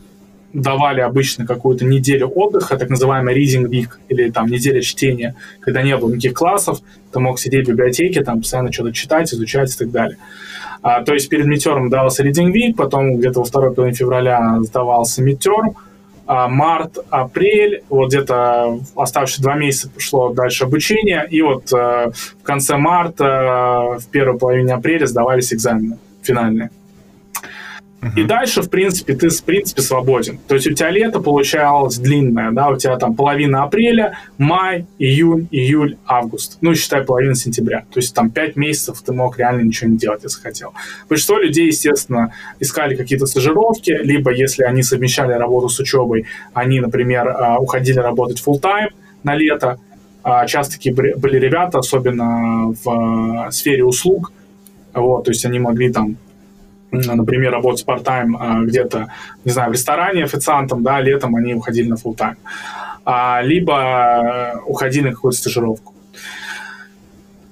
давали 0.52 1.00
обычно 1.00 1.46
какую-то 1.46 1.84
неделю 1.84 2.28
отдыха, 2.28 2.76
так 2.76 2.90
называемый 2.90 3.34
reading 3.34 3.68
week, 3.68 3.90
или 4.08 4.30
там 4.30 4.46
неделя 4.46 4.80
чтения, 4.82 5.34
когда 5.60 5.82
не 5.82 5.96
было 5.96 6.10
никаких 6.10 6.34
классов, 6.34 6.80
ты 7.12 7.20
мог 7.20 7.38
сидеть 7.38 7.66
в 7.66 7.70
библиотеке, 7.70 8.22
там 8.22 8.40
постоянно 8.40 8.72
что-то 8.72 8.92
читать, 8.92 9.32
изучать 9.32 9.74
и 9.74 9.78
так 9.78 9.90
далее. 9.90 10.18
А, 10.82 11.02
то 11.02 11.14
есть 11.14 11.28
перед 11.28 11.46
мидтером 11.46 11.90
давался 11.90 12.26
reading 12.26 12.52
week, 12.52 12.74
потом 12.76 13.16
где-то 13.16 13.40
во 13.40 13.44
второй 13.44 13.72
половине 13.72 13.96
февраля 13.96 14.58
сдавался 14.62 15.22
midterm, 15.22 15.74
а, 16.26 16.48
март, 16.48 16.98
апрель, 17.10 17.82
вот 17.88 18.08
где-то 18.08 18.78
оставшиеся 18.96 19.42
два 19.42 19.54
месяца 19.54 19.90
пошло 19.90 20.32
дальше 20.32 20.64
обучение, 20.64 21.26
и 21.28 21.42
вот 21.42 21.72
э, 21.72 22.10
в 22.40 22.42
конце 22.42 22.76
марта, 22.76 23.98
в 23.98 24.06
первой 24.08 24.38
половине 24.38 24.72
апреля 24.72 25.06
сдавались 25.06 25.52
экзамены 25.52 25.98
финальные. 26.22 26.70
И 28.16 28.24
дальше, 28.24 28.62
в 28.62 28.68
принципе, 28.68 29.14
ты, 29.14 29.28
в 29.28 29.44
принципе, 29.44 29.80
свободен. 29.80 30.38
То 30.48 30.56
есть 30.56 30.66
у 30.66 30.74
тебя 30.74 30.90
лето 30.90 31.20
получалось 31.20 31.98
длинное, 31.98 32.50
да, 32.50 32.68
у 32.68 32.76
тебя 32.76 32.96
там 32.96 33.14
половина 33.14 33.62
апреля, 33.62 34.18
май, 34.38 34.86
июнь, 34.98 35.46
июль, 35.52 35.96
август. 36.04 36.58
Ну, 36.60 36.74
считай, 36.74 37.04
половина 37.04 37.36
сентября. 37.36 37.84
То 37.92 38.00
есть 38.00 38.12
там 38.12 38.30
пять 38.30 38.56
месяцев 38.56 39.00
ты 39.02 39.12
мог 39.12 39.38
реально 39.38 39.62
ничего 39.62 39.88
не 39.88 39.96
делать, 39.96 40.24
если 40.24 40.40
хотел. 40.40 40.74
Большинство 41.08 41.38
людей, 41.38 41.66
естественно, 41.68 42.32
искали 42.58 42.96
какие-то 42.96 43.26
стажировки, 43.26 43.92
либо 43.92 44.32
если 44.32 44.64
они 44.64 44.82
совмещали 44.82 45.32
работу 45.32 45.68
с 45.68 45.78
учебой, 45.78 46.26
они, 46.54 46.80
например, 46.80 47.28
а, 47.28 47.58
уходили 47.58 48.00
работать 48.00 48.42
full 48.44 48.60
time 48.60 48.88
на 49.22 49.36
лето. 49.36 49.78
А, 50.24 50.46
часто 50.46 50.74
такие 50.74 50.92
были 50.94 51.38
ребята, 51.38 51.78
особенно 51.78 52.74
в 52.82 52.90
а, 52.90 53.50
сфере 53.52 53.84
услуг, 53.84 54.32
вот, 54.92 55.24
то 55.24 55.30
есть 55.30 55.44
они 55.44 55.60
могли 55.60 55.92
там 55.92 56.16
например, 56.92 57.52
работать 57.52 57.84
part-time 57.86 58.36
а, 58.38 58.62
где-то, 58.62 59.08
не 59.44 59.52
знаю, 59.52 59.70
в 59.70 59.72
ресторане 59.72 60.24
официантом, 60.24 60.82
да, 60.82 61.00
летом 61.00 61.34
они 61.34 61.54
уходили 61.54 61.88
на 61.88 61.94
full-time. 61.94 62.36
А, 63.04 63.40
либо 63.42 63.74
э, 63.74 64.58
уходили 64.66 65.08
на 65.08 65.14
какую-то 65.14 65.38
стажировку. 65.38 65.94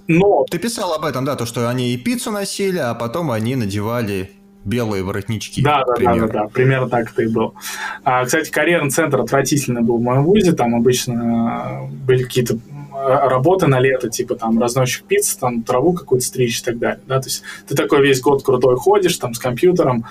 Но... 0.06 0.44
Ты 0.50 0.58
писал 0.58 0.92
об 0.92 1.04
этом, 1.04 1.24
да, 1.24 1.36
то, 1.36 1.46
что 1.46 1.68
они 1.68 1.92
и 1.92 1.96
пиццу 1.96 2.30
носили, 2.30 2.78
а 2.78 2.94
потом 2.94 3.30
они 3.30 3.56
надевали 3.56 4.30
белые 4.64 5.02
воротнички. 5.02 5.62
Да, 5.62 5.82
да, 5.84 5.94
да, 6.04 6.14
да, 6.14 6.28
да, 6.28 6.44
примерно 6.48 6.88
так 6.88 7.12
это 7.12 7.22
и 7.22 7.28
было. 7.28 7.54
А, 8.04 8.24
кстати, 8.24 8.50
карьерный 8.50 8.90
центр 8.90 9.20
отвратительный 9.20 9.82
был 9.82 9.98
в 9.98 10.02
моем 10.02 10.24
вузе, 10.24 10.52
там 10.52 10.74
обычно 10.74 11.88
были 12.06 12.24
какие-то 12.24 12.58
работа 12.92 13.66
на 13.66 13.80
лето, 13.80 14.08
типа 14.08 14.34
там 14.34 14.60
разносчик 14.60 15.04
пиццы, 15.04 15.38
там 15.38 15.62
траву 15.62 15.92
какую-то 15.92 16.26
стричь 16.26 16.60
и 16.60 16.64
так 16.64 16.78
далее, 16.78 17.00
да, 17.06 17.20
то 17.20 17.28
есть 17.28 17.42
ты 17.68 17.74
такой 17.74 18.02
весь 18.02 18.20
год 18.20 18.42
крутой 18.42 18.76
ходишь 18.76 19.16
там 19.16 19.34
с 19.34 19.38
компьютером, 19.38 20.04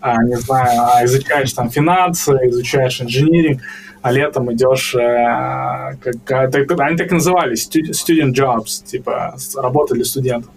а, 0.00 0.22
не 0.22 0.36
знаю, 0.36 0.80
а 0.94 1.04
изучаешь 1.04 1.52
там 1.52 1.70
финансы, 1.70 2.32
изучаешь 2.44 3.00
инжиниринг, 3.00 3.62
а 4.02 4.12
летом 4.12 4.52
идешь, 4.52 4.94
э, 4.94 5.96
как, 6.24 6.50
так, 6.52 6.80
они 6.80 6.96
так 6.96 7.10
назывались, 7.10 7.68
student 7.68 8.34
jobs, 8.34 8.84
типа 8.84 9.34
работа 9.56 9.94
для 9.94 10.04
студентов. 10.04 10.52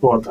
Вот. 0.00 0.26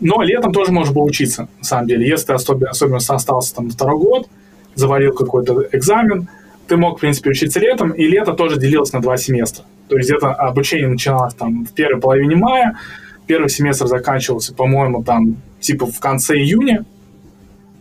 Но 0.00 0.22
летом 0.22 0.52
тоже 0.52 0.72
можешь 0.72 0.92
было 0.92 1.04
учиться, 1.04 1.48
на 1.58 1.64
самом 1.64 1.86
деле. 1.86 2.08
Если 2.08 2.26
ты 2.26 2.32
особенно, 2.32 2.70
особенно 2.70 2.96
остался 2.96 3.54
там 3.54 3.70
второй 3.70 4.00
год, 4.00 4.28
завалил 4.74 5.12
какой-то 5.14 5.68
экзамен, 5.70 6.28
ты 6.66 6.76
мог, 6.76 6.98
в 6.98 7.00
принципе, 7.00 7.30
учиться 7.30 7.60
летом, 7.60 7.90
и 7.90 8.06
лето 8.06 8.32
тоже 8.32 8.58
делилось 8.58 8.92
на 8.92 9.00
два 9.00 9.16
семестра. 9.16 9.64
То 9.90 9.96
есть 9.96 10.08
где-то 10.08 10.32
обучение 10.32 10.86
начиналось 10.86 11.34
там 11.34 11.64
в 11.64 11.72
первой 11.72 12.00
половине 12.00 12.36
мая, 12.36 12.78
первый 13.26 13.48
семестр 13.50 13.88
заканчивался, 13.88 14.54
по-моему, 14.54 15.02
там 15.02 15.36
типа 15.58 15.86
в 15.86 15.98
конце 15.98 16.36
июня, 16.36 16.84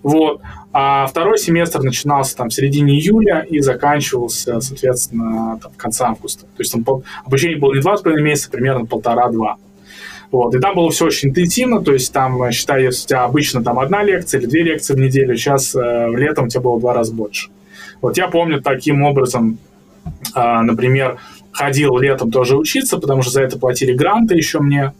вот, 0.01 0.41
а 0.73 1.05
второй 1.05 1.37
семестр 1.37 1.81
начинался 1.83 2.35
там 2.35 2.49
в 2.49 2.53
середине 2.53 2.95
июля 2.95 3.45
и 3.47 3.59
заканчивался, 3.59 4.59
соответственно, 4.59 5.59
там, 5.61 5.71
в 5.71 5.77
конце 5.77 6.05
августа. 6.05 6.45
То 6.45 6.63
есть 6.63 6.71
там 6.71 6.83
обучение 7.23 7.59
было 7.59 7.75
не 7.75 7.81
два 7.81 7.95
с 7.95 8.01
половиной 8.01 8.23
месяца, 8.23 8.49
а 8.49 8.55
примерно 8.55 8.87
полтора-два. 8.87 9.57
Вот. 10.31 10.55
И 10.55 10.59
там 10.59 10.75
было 10.75 10.89
все 10.89 11.05
очень 11.05 11.29
интенсивно, 11.29 11.81
то 11.81 11.93
есть 11.93 12.11
там, 12.11 12.51
считай, 12.51 12.85
если 12.85 13.03
у 13.03 13.07
тебя 13.07 13.23
обычно 13.23 13.63
там 13.63 13.77
одна 13.77 14.01
лекция 14.01 14.41
или 14.41 14.47
две 14.47 14.63
лекции 14.63 14.95
в 14.95 14.99
неделю, 14.99 15.35
сейчас 15.37 15.75
э, 15.75 16.07
летом 16.15 16.45
у 16.45 16.47
тебя 16.47 16.61
было 16.61 16.77
в 16.77 16.79
два 16.79 16.95
раза 16.95 17.13
больше. 17.13 17.49
Вот 18.01 18.17
я 18.17 18.27
помню 18.27 18.61
таким 18.61 19.03
образом, 19.03 19.59
э, 20.35 20.61
например, 20.61 21.19
ходил 21.51 21.97
летом 21.97 22.31
тоже 22.31 22.57
учиться, 22.57 22.97
потому 22.97 23.21
что 23.21 23.31
за 23.31 23.43
это 23.43 23.57
платили 23.57 23.93
гранты 23.93 24.35
еще 24.35 24.59
мне, 24.59 24.93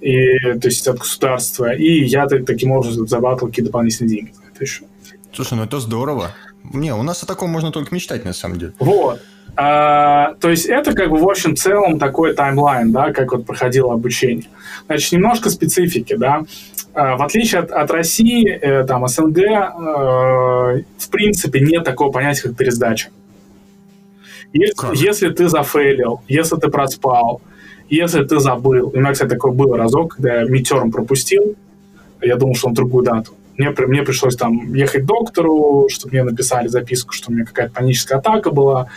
и, 0.00 0.38
то 0.38 0.68
есть 0.68 0.86
от 0.88 0.98
государства, 0.98 1.72
и 1.72 2.04
я 2.04 2.26
таким 2.26 2.72
образом 2.72 3.06
зарабатывал 3.06 3.48
какие-то 3.48 3.70
дополнительные 3.70 4.16
деньги 4.16 4.32
это 4.52 4.64
еще. 4.64 4.84
Слушай, 5.32 5.54
ну 5.54 5.64
это 5.64 5.80
здорово. 5.80 6.32
Не, 6.72 6.94
у 6.94 7.02
нас 7.02 7.22
о 7.22 7.26
таком 7.26 7.50
можно 7.50 7.72
только 7.72 7.94
мечтать, 7.94 8.24
на 8.24 8.32
самом 8.32 8.58
деле. 8.58 8.72
Вот. 8.78 9.20
А, 9.56 10.34
то 10.40 10.48
есть 10.48 10.66
это 10.66 10.94
как 10.94 11.10
бы 11.10 11.18
в 11.18 11.28
общем 11.28 11.56
целом 11.56 11.98
такой 11.98 12.34
таймлайн, 12.34 12.90
да, 12.92 13.12
как 13.12 13.32
вот 13.32 13.44
проходило 13.44 13.92
обучение. 13.92 14.46
Значит, 14.86 15.12
немножко 15.12 15.50
специфики, 15.50 16.16
да. 16.16 16.42
А, 16.94 17.16
в 17.16 17.22
отличие 17.22 17.60
от, 17.60 17.70
от 17.70 17.90
России, 17.90 18.48
э, 18.48 18.84
там, 18.84 19.06
СНГ, 19.06 19.38
э, 19.38 20.82
в 20.98 21.08
принципе, 21.10 21.60
нет 21.60 21.84
такого 21.84 22.10
понятия, 22.12 22.42
как 22.42 22.56
пересдача. 22.56 23.10
Если, 24.52 25.04
если 25.04 25.30
ты 25.30 25.48
зафейлил, 25.48 26.20
если 26.28 26.56
ты 26.56 26.68
проспал, 26.68 27.40
если 27.88 28.24
ты 28.24 28.40
забыл, 28.40 28.90
у 28.92 28.98
меня, 28.98 29.12
кстати, 29.12 29.30
такое 29.30 29.52
было 29.52 29.76
разок, 29.76 30.14
когда 30.16 30.40
я 30.40 30.44
митером 30.44 30.90
пропустил, 30.90 31.56
я 32.22 32.36
думал, 32.36 32.54
что 32.54 32.68
он 32.68 32.74
другую 32.74 33.04
дату. 33.04 33.34
Мне, 33.58 33.74
мне 33.86 34.02
пришлось 34.02 34.36
там 34.36 34.72
ехать 34.74 35.02
к 35.02 35.06
доктору, 35.06 35.88
чтобы 35.90 36.12
мне 36.12 36.22
написали 36.22 36.68
записку, 36.68 37.12
что 37.12 37.30
у 37.30 37.34
меня 37.34 37.44
какая-то 37.44 37.74
паническая 37.74 38.18
атака 38.18 38.50
была. 38.50 38.88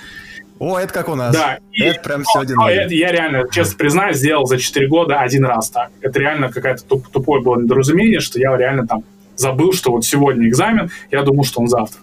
О, 0.60 0.80
это 0.80 0.94
как 0.94 1.10
у 1.10 1.16
нас. 1.16 1.36
Да. 1.36 1.60
Это 1.74 2.00
и, 2.00 2.04
прям 2.04 2.24
все 2.24 2.40
один 2.40 2.56
но, 2.56 2.70
это, 2.70 2.94
Я 2.94 3.12
реально, 3.12 3.44
честно 3.52 3.78
признаюсь, 3.78 4.18
сделал 4.18 4.46
за 4.46 4.58
4 4.58 4.88
года 4.88 5.20
один 5.20 5.44
раз 5.44 5.70
так. 5.70 5.90
Это 6.02 6.18
реально 6.20 6.50
какая-то 6.50 6.86
туп, 6.86 7.08
тупое 7.10 7.44
было 7.44 7.60
недоразумение, 7.60 8.22
что 8.22 8.40
я 8.40 8.56
реально 8.56 8.88
там 8.88 9.04
забыл, 9.36 9.74
что 9.74 9.92
вот 9.92 10.06
сегодня 10.06 10.48
экзамен, 10.48 10.90
я 11.12 11.24
думал, 11.24 11.44
что 11.44 11.60
он 11.60 11.68
завтра. 11.68 12.00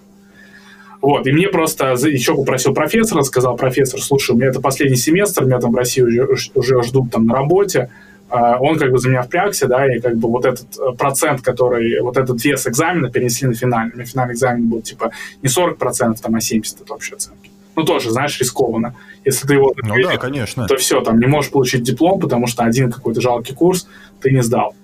Вот, 1.02 1.26
и 1.26 1.32
мне 1.32 1.48
просто 1.48 1.90
еще 1.90 2.36
попросил 2.36 2.72
профессора, 2.72 3.22
сказал, 3.22 3.56
профессор, 3.56 4.00
слушай, 4.00 4.30
у 4.30 4.36
меня 4.36 4.46
это 4.46 4.60
последний 4.60 4.96
семестр, 4.96 5.44
меня 5.44 5.58
там 5.58 5.72
в 5.72 5.76
России 5.76 6.00
уже, 6.00 6.28
уже 6.54 6.82
ждут 6.84 7.10
там 7.10 7.26
на 7.26 7.34
работе, 7.34 7.90
а, 8.30 8.56
он 8.58 8.78
как 8.78 8.92
бы 8.92 8.98
за 8.98 9.10
меня 9.10 9.22
впрягся, 9.22 9.66
да, 9.66 9.92
и 9.92 10.00
как 10.00 10.16
бы 10.16 10.30
вот 10.30 10.46
этот 10.46 10.78
э, 10.78 10.96
процент, 10.96 11.42
который, 11.42 12.00
вот 12.00 12.16
этот 12.16 12.42
вес 12.42 12.66
экзамена 12.66 13.10
перенесли 13.10 13.48
на 13.48 13.54
финальный. 13.54 13.94
На 13.94 14.04
финальный 14.06 14.32
экзамен 14.32 14.68
был 14.68 14.80
типа 14.80 15.10
не 15.42 15.50
40%, 15.50 15.76
там, 16.22 16.34
а 16.34 16.38
70% 16.38 16.82
это 16.82 16.94
общая 16.94 17.16
оценки. 17.16 17.50
Ну, 17.76 17.84
тоже, 17.84 18.10
знаешь, 18.10 18.38
рискованно. 18.40 18.94
Если 19.24 19.46
ты 19.46 19.54
его... 19.54 19.74
Ну 19.76 19.94
да, 20.02 20.16
конечно. 20.16 20.66
То 20.66 20.76
все, 20.76 21.02
там, 21.02 21.18
не 21.18 21.26
можешь 21.26 21.50
получить 21.50 21.82
диплом, 21.82 22.20
потому 22.20 22.46
что 22.46 22.62
один 22.62 22.90
какой-то 22.90 23.20
жалкий 23.20 23.54
курс 23.54 23.86
ты 24.20 24.30
не 24.30 24.42
сдал. 24.42 24.74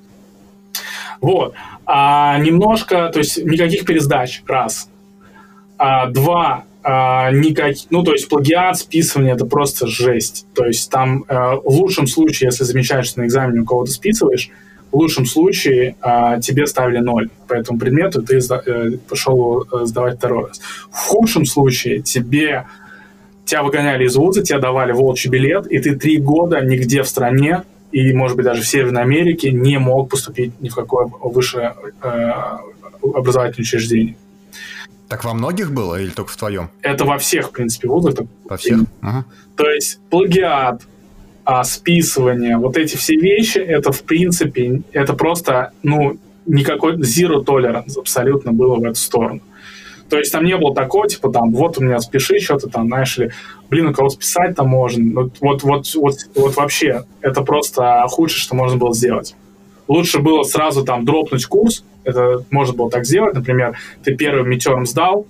Вот. 1.22 1.54
А 1.86 2.38
немножко, 2.38 3.08
то 3.10 3.18
есть 3.18 3.42
никаких 3.42 3.86
пересдач, 3.86 4.42
раз. 4.46 4.90
А, 5.78 6.06
два, 6.06 6.64
а, 6.82 7.30
никак, 7.30 7.74
ну, 7.90 8.02
то 8.02 8.12
есть 8.12 8.28
плагиат, 8.28 8.78
списывание— 8.78 9.34
это 9.34 9.46
просто 9.46 9.86
жесть. 9.86 10.46
То 10.54 10.64
есть 10.64 10.90
там 10.90 11.24
а, 11.28 11.56
в 11.56 11.68
лучшем 11.68 12.06
случае, 12.06 12.48
если 12.48 12.64
замечаешь, 12.64 13.06
что 13.06 13.20
на 13.20 13.26
экзамене 13.26 13.60
у 13.60 13.64
кого-то 13.64 13.90
списываешь, 13.90 14.50
в 14.90 14.96
лучшем 14.96 15.26
случае 15.26 15.96
а, 16.00 16.40
тебе 16.40 16.66
ставили 16.66 16.98
ноль 16.98 17.28
по 17.46 17.54
этому 17.54 17.78
предмету, 17.78 18.22
ты 18.22 18.38
э, 18.38 18.90
пошел 19.08 19.64
э, 19.64 19.84
сдавать 19.84 20.16
второй 20.16 20.46
раз. 20.46 20.60
В 20.90 20.96
худшем 20.96 21.44
случае 21.44 22.00
тебе 22.00 22.64
тебя 23.44 23.62
выгоняли 23.62 24.04
из 24.04 24.16
вуза, 24.16 24.42
тебе 24.42 24.58
давали 24.58 24.92
волчий 24.92 25.30
билет, 25.30 25.66
и 25.66 25.78
ты 25.78 25.96
три 25.96 26.18
года 26.18 26.60
нигде 26.60 27.02
в 27.02 27.08
стране 27.08 27.62
и, 27.92 28.12
может 28.12 28.36
быть, 28.36 28.44
даже 28.44 28.62
в 28.62 28.66
Северной 28.66 29.02
Америке 29.02 29.50
не 29.50 29.78
мог 29.78 30.10
поступить 30.10 30.58
ни 30.60 30.68
в 30.68 30.74
какое 30.74 31.06
высшее 31.06 31.74
э, 32.02 32.30
образовательное 33.02 33.62
учреждение. 33.62 34.16
Так 35.08 35.24
во 35.24 35.34
многих 35.34 35.72
было 35.72 36.00
или 36.00 36.10
только 36.10 36.30
в 36.30 36.36
твоем? 36.36 36.70
Это 36.82 37.04
во 37.04 37.18
всех, 37.18 37.48
в 37.48 37.52
принципе, 37.52 37.88
вузах. 37.88 38.14
Во 38.44 38.56
всех? 38.56 38.80
Угу. 38.80 39.24
То 39.56 39.70
есть 39.70 40.00
плагиат, 40.10 40.82
а, 41.44 41.64
списывание, 41.64 42.58
вот 42.58 42.76
эти 42.76 42.96
все 42.96 43.16
вещи, 43.16 43.58
это, 43.58 43.90
в 43.90 44.02
принципе, 44.02 44.82
это 44.92 45.14
просто, 45.14 45.72
ну, 45.82 46.18
никакой 46.44 46.96
zero 46.96 47.42
tolerance 47.42 47.98
абсолютно 47.98 48.52
было 48.52 48.76
в 48.76 48.84
эту 48.84 48.96
сторону. 48.96 49.40
То 50.10 50.18
есть 50.18 50.32
там 50.32 50.44
не 50.44 50.56
было 50.56 50.74
такого, 50.74 51.08
типа, 51.08 51.30
там, 51.30 51.52
вот 51.52 51.78
у 51.78 51.82
меня 51.82 52.00
спеши 52.00 52.38
что-то 52.38 52.68
там, 52.68 52.88
знаешь, 52.88 53.18
или, 53.18 53.32
блин, 53.70 53.88
у 53.88 53.94
кого 53.94 54.10
списать 54.10 54.56
там 54.56 54.68
можно. 54.68 55.02
Ну, 55.02 55.30
вот, 55.40 55.62
вот, 55.62 55.94
вот, 55.94 56.16
вот 56.34 56.56
вообще, 56.56 57.04
это 57.20 57.42
просто 57.42 58.04
худшее, 58.08 58.40
что 58.40 58.54
можно 58.54 58.76
было 58.76 58.94
сделать. 58.94 59.34
Лучше 59.88 60.18
было 60.20 60.42
сразу 60.42 60.84
там 60.84 61.04
дропнуть 61.04 61.46
курс, 61.46 61.82
это 62.04 62.44
можно 62.50 62.74
было 62.74 62.90
так 62.90 63.06
сделать, 63.06 63.34
например, 63.34 63.76
ты 64.04 64.14
первым 64.14 64.48
метером 64.50 64.86
сдал, 64.86 65.26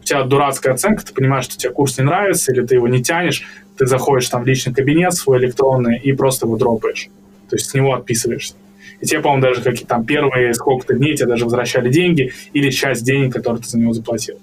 у 0.00 0.04
тебя 0.04 0.22
дурацкая 0.22 0.74
оценка, 0.74 1.04
ты 1.04 1.12
понимаешь, 1.12 1.46
что 1.46 1.56
тебе 1.56 1.72
курс 1.72 1.98
не 1.98 2.04
нравится, 2.04 2.52
или 2.52 2.64
ты 2.64 2.74
его 2.76 2.88
не 2.88 3.02
тянешь, 3.02 3.42
ты 3.76 3.86
заходишь 3.86 4.28
там 4.28 4.44
в 4.44 4.46
личный 4.46 4.72
кабинет 4.74 5.14
свой 5.14 5.38
электронный 5.38 5.98
и 5.98 6.12
просто 6.12 6.46
его 6.46 6.56
дропаешь. 6.56 7.08
То 7.48 7.56
есть 7.56 7.70
с 7.70 7.74
него 7.74 7.94
отписываешься. 7.94 8.54
И 9.00 9.06
тебе, 9.06 9.20
по-моему, 9.20 9.42
даже 9.42 9.62
какие 9.62 9.86
там 9.86 10.04
первые 10.04 10.54
сколько-то 10.54 10.94
дней 10.94 11.16
тебе 11.16 11.28
даже 11.28 11.44
возвращали 11.44 11.90
деньги 11.90 12.32
или 12.52 12.70
часть 12.70 13.04
денег, 13.04 13.32
которые 13.32 13.62
ты 13.62 13.68
за 13.68 13.78
него 13.78 13.92
заплатил. 13.92 14.38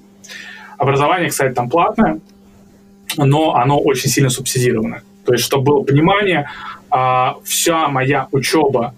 Образование, 0.77 1.29
кстати, 1.29 1.53
там 1.53 1.69
платное, 1.69 2.19
но 3.17 3.55
оно 3.55 3.79
очень 3.79 4.09
сильно 4.09 4.29
субсидировано. 4.29 5.01
То 5.25 5.33
есть, 5.33 5.45
чтобы 5.45 5.63
было 5.63 5.83
понимание, 5.83 6.49
а, 6.89 7.37
вся 7.43 7.87
моя 7.87 8.27
учеба 8.31 8.93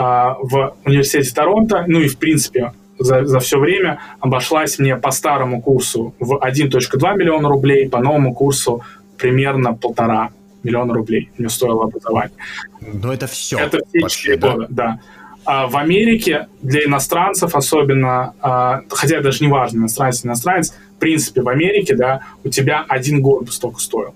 в 0.00 0.76
университете 0.84 1.34
Торонто, 1.34 1.84
ну 1.86 2.00
и 2.00 2.08
в 2.08 2.18
принципе 2.18 2.72
за, 2.98 3.24
за 3.24 3.40
все 3.40 3.58
время 3.58 4.00
обошлась 4.20 4.78
мне 4.78 4.96
по 4.96 5.10
старому 5.10 5.60
курсу 5.60 6.14
в 6.20 6.34
1.2 6.34 7.16
миллиона 7.16 7.48
рублей, 7.48 7.88
по 7.88 7.98
новому 7.98 8.34
курсу 8.34 8.82
примерно 9.16 9.74
полтора 9.74 10.30
миллиона 10.62 10.94
рублей 10.94 11.30
мне 11.38 11.48
стоило 11.48 11.84
образование. 11.84 12.36
Но 12.80 13.12
это 13.12 13.26
все. 13.26 13.58
Это 13.58 13.80
все 13.88 14.00
почти, 14.00 14.36
да? 14.36 14.52
года, 14.52 14.66
да. 14.70 15.00
А 15.46 15.66
в 15.66 15.76
Америке 15.76 16.48
для 16.60 16.84
иностранцев 16.84 17.54
особенно, 17.54 18.34
а, 18.40 18.82
хотя 18.90 19.20
даже 19.20 19.42
не 19.42 19.50
важно, 19.50 19.78
иностранец, 19.78 20.24
иностранец, 20.24 20.74
в 20.96 21.00
принципе, 21.00 21.40
в 21.40 21.48
Америке, 21.48 21.96
да, 21.96 22.20
у 22.44 22.50
тебя 22.50 22.84
один 22.86 23.22
год 23.22 23.46
бы 23.46 23.52
столько 23.52 23.80
стоил. 23.80 24.14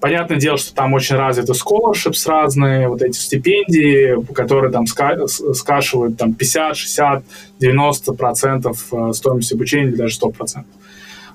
Понятное 0.00 0.36
дело, 0.36 0.58
что 0.58 0.74
там 0.74 0.92
очень 0.92 1.16
развиты 1.16 1.52
scholarships 1.52 2.26
разные, 2.26 2.88
вот 2.88 3.00
эти 3.00 3.16
стипендии, 3.16 4.22
которые 4.34 4.70
там 4.70 4.86
ска 4.86 5.26
скашивают 5.26 6.18
там 6.18 6.34
50, 6.34 6.76
60, 6.76 7.24
90 7.58 8.12
процентов 8.12 8.86
э, 8.92 9.12
стоимости 9.14 9.54
обучения 9.54 9.88
или 9.88 9.96
даже 9.96 10.14
100 10.14 10.30
процентов. 10.30 10.70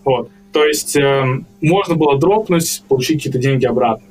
Вот. 0.05 0.29
То 0.53 0.63
есть 0.63 0.95
э, 0.95 1.25
можно 1.59 1.95
было 1.95 2.19
дропнуть, 2.19 2.83
получить 2.87 3.17
какие-то 3.17 3.39
деньги 3.39 3.65
обратно. 3.65 4.05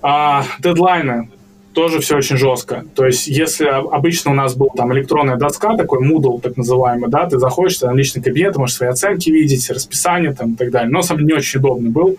А, 0.00 0.44
дедлайны 0.60 1.28
тоже 1.72 2.00
все 2.00 2.16
очень 2.16 2.36
жестко. 2.36 2.84
То 2.94 3.06
есть, 3.06 3.28
если 3.28 3.66
обычно 3.66 4.32
у 4.32 4.34
нас 4.34 4.54
был 4.56 4.70
там 4.76 4.92
электронная 4.92 5.36
доска, 5.36 5.76
такой 5.76 6.04
Moodle 6.04 6.40
так 6.40 6.56
называемый, 6.56 7.08
да, 7.08 7.28
ты 7.28 7.38
заходишь, 7.38 7.80
на 7.80 7.92
личный 7.92 8.22
кабинет, 8.22 8.56
можешь 8.56 8.76
свои 8.76 8.88
оценки 8.88 9.30
видеть, 9.30 9.70
расписание 9.70 10.32
там 10.32 10.54
и 10.54 10.56
так 10.56 10.70
далее. 10.70 10.90
Но, 10.90 11.02
сам 11.02 11.18
не 11.18 11.32
очень 11.32 11.60
удобно 11.60 11.90
был. 11.90 12.16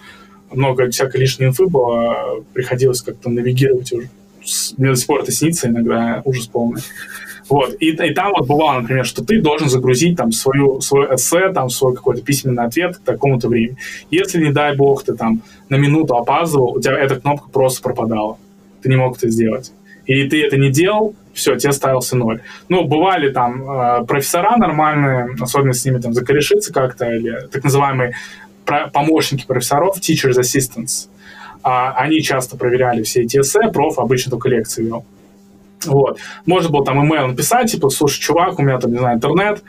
Много 0.52 0.90
всякой 0.90 1.22
лишней 1.22 1.48
инфы 1.48 1.66
было, 1.68 2.44
приходилось 2.54 3.02
как-то 3.02 3.30
навигировать 3.30 3.92
уже. 3.94 4.10
Мне 4.78 4.92
до 4.92 4.96
сих 4.96 5.08
пор 5.08 5.22
это 5.22 5.32
снится 5.32 5.68
иногда, 5.68 6.22
ужас 6.26 6.48
полный. 6.48 6.82
Вот. 7.50 7.76
И, 7.80 7.90
и 7.90 8.14
там 8.14 8.32
вот 8.38 8.48
бывало, 8.48 8.80
например, 8.80 9.06
что 9.06 9.24
ты 9.26 9.42
должен 9.42 9.70
загрузить 9.70 10.18
там 10.18 10.32
свою, 10.32 10.82
свой 10.82 11.16
эссе, 11.16 11.50
там 11.50 11.70
свой 11.70 11.96
какой-то 11.96 12.22
письменный 12.22 12.64
ответ 12.64 12.98
к 12.98 13.02
такому-то 13.02 13.48
времени. 13.48 13.78
Если, 14.12 14.44
не 14.44 14.52
дай 14.52 14.76
бог, 14.76 15.04
ты 15.04 15.16
там 15.16 15.42
на 15.68 15.76
минуту 15.76 16.16
опаздывал, 16.16 16.74
у 16.76 16.82
тебя 16.82 16.98
эта 16.98 17.20
кнопка 17.20 17.50
просто 17.50 17.82
пропадала. 17.82 18.38
Ты 18.82 18.90
не 18.90 18.96
мог 18.96 19.18
это 19.18 19.30
сделать. 19.30 19.72
И 20.06 20.28
ты 20.28 20.44
это 20.44 20.58
не 20.58 20.72
делал, 20.72 21.16
все, 21.34 21.56
тебе 21.56 21.72
ставился 21.72 22.16
ноль. 22.16 22.42
Ну, 22.68 22.86
бывали 22.86 23.30
там 23.30 23.62
э, 23.70 24.06
профессора 24.06 24.58
нормальные, 24.58 25.36
особенно 25.40 25.74
с 25.74 25.86
ними 25.86 26.00
там 26.00 26.14
закорешиться 26.14 26.74
как-то, 26.74 27.12
или 27.12 27.48
так 27.52 27.64
называемые 27.64 28.14
помощники 28.94 29.46
профессоров, 29.46 29.98
teachers 30.00 30.40
assistants. 30.40 31.10
А, 31.62 31.92
они 31.94 32.22
часто 32.22 32.58
проверяли 32.58 33.04
все 33.04 33.24
эти 33.24 33.38
эссе, 33.38 33.72
проф 33.72 34.00
обычно 34.00 34.32
только 34.32 34.50
лекции 34.50 34.84
вел. 34.84 35.06
Вот. 35.86 36.20
Можно 36.46 36.70
было 36.70 36.86
там 36.86 37.00
email 37.00 37.28
написать, 37.28 37.72
типа, 37.72 37.90
слушай, 37.90 38.20
чувак, 38.20 38.60
у 38.60 38.64
меня 38.64 38.78
там, 38.80 38.92
не 38.92 38.98
знаю, 38.98 39.18
интернет, 39.18 39.64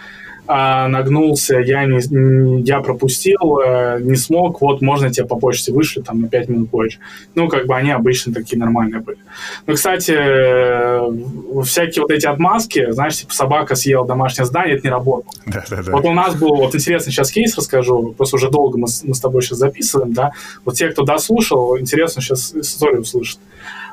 нагнулся, 0.53 1.59
я, 1.59 1.85
не, 1.85 2.63
я 2.63 2.81
пропустил, 2.81 3.61
э, 3.61 4.01
не 4.01 4.17
смог, 4.17 4.61
вот 4.61 4.83
можно 4.83 5.09
тебе 5.11 5.27
по 5.27 5.37
почте 5.37 5.73
вышли 5.73 6.01
там 6.01 6.23
на 6.23 6.29
5 6.29 6.49
минут 6.49 6.71
позже. 6.71 6.99
Ну, 7.37 7.49
как 7.49 7.67
бы 7.67 7.77
они 7.77 7.93
обычно 7.93 8.35
такие 8.35 8.59
нормальные 8.59 9.01
были. 9.01 9.19
Ну, 9.67 9.75
кстати, 9.75 10.11
э, 10.11 11.63
всякие 11.63 12.03
вот 12.03 12.11
эти 12.11 12.27
отмазки, 12.27 12.91
знаешь, 12.91 13.19
типа 13.19 13.33
собака 13.33 13.77
съела 13.77 14.05
домашнее 14.05 14.45
здание, 14.45 14.77
это 14.77 14.87
не 14.87 14.91
работало. 14.91 15.33
Да, 15.47 15.65
да, 15.71 15.83
да. 15.85 15.93
Вот 15.93 16.05
у 16.05 16.13
нас 16.13 16.35
был, 16.35 16.57
вот 16.57 16.75
интересный 16.75 17.13
сейчас 17.13 17.31
кейс 17.31 17.57
расскажу, 17.57 18.15
просто 18.17 18.35
уже 18.35 18.51
долго 18.51 18.77
мы, 18.77 18.89
мы 19.05 19.15
с 19.15 19.21
тобой 19.21 19.43
сейчас 19.43 19.59
записываем, 19.59 20.13
да, 20.13 20.33
вот 20.65 20.75
те, 20.75 20.89
кто 20.89 21.05
дослушал, 21.05 21.79
интересно 21.79 22.23
сейчас 22.23 22.53
историю 22.55 23.03
услышать. 23.03 23.39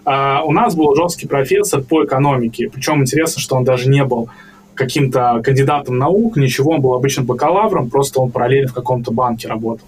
Uh, 0.05 0.41
у 0.45 0.53
нас 0.53 0.73
был 0.73 0.95
жесткий 0.95 1.27
профессор 1.27 1.81
по 1.81 2.05
экономике, 2.05 2.69
причем 2.73 3.01
интересно, 3.01 3.41
что 3.41 3.57
он 3.57 3.65
даже 3.65 3.89
не 3.89 4.05
был 4.05 4.29
каким-то 4.77 5.41
кандидатом 5.43 5.97
наук, 5.97 6.37
ничего, 6.37 6.71
он 6.71 6.81
был 6.81 6.93
обычным 6.93 7.25
бакалавром, 7.25 7.89
просто 7.89 8.21
он 8.21 8.31
параллельно 8.31 8.69
в 8.69 8.73
каком-то 8.73 9.11
банке 9.11 9.47
работал. 9.47 9.87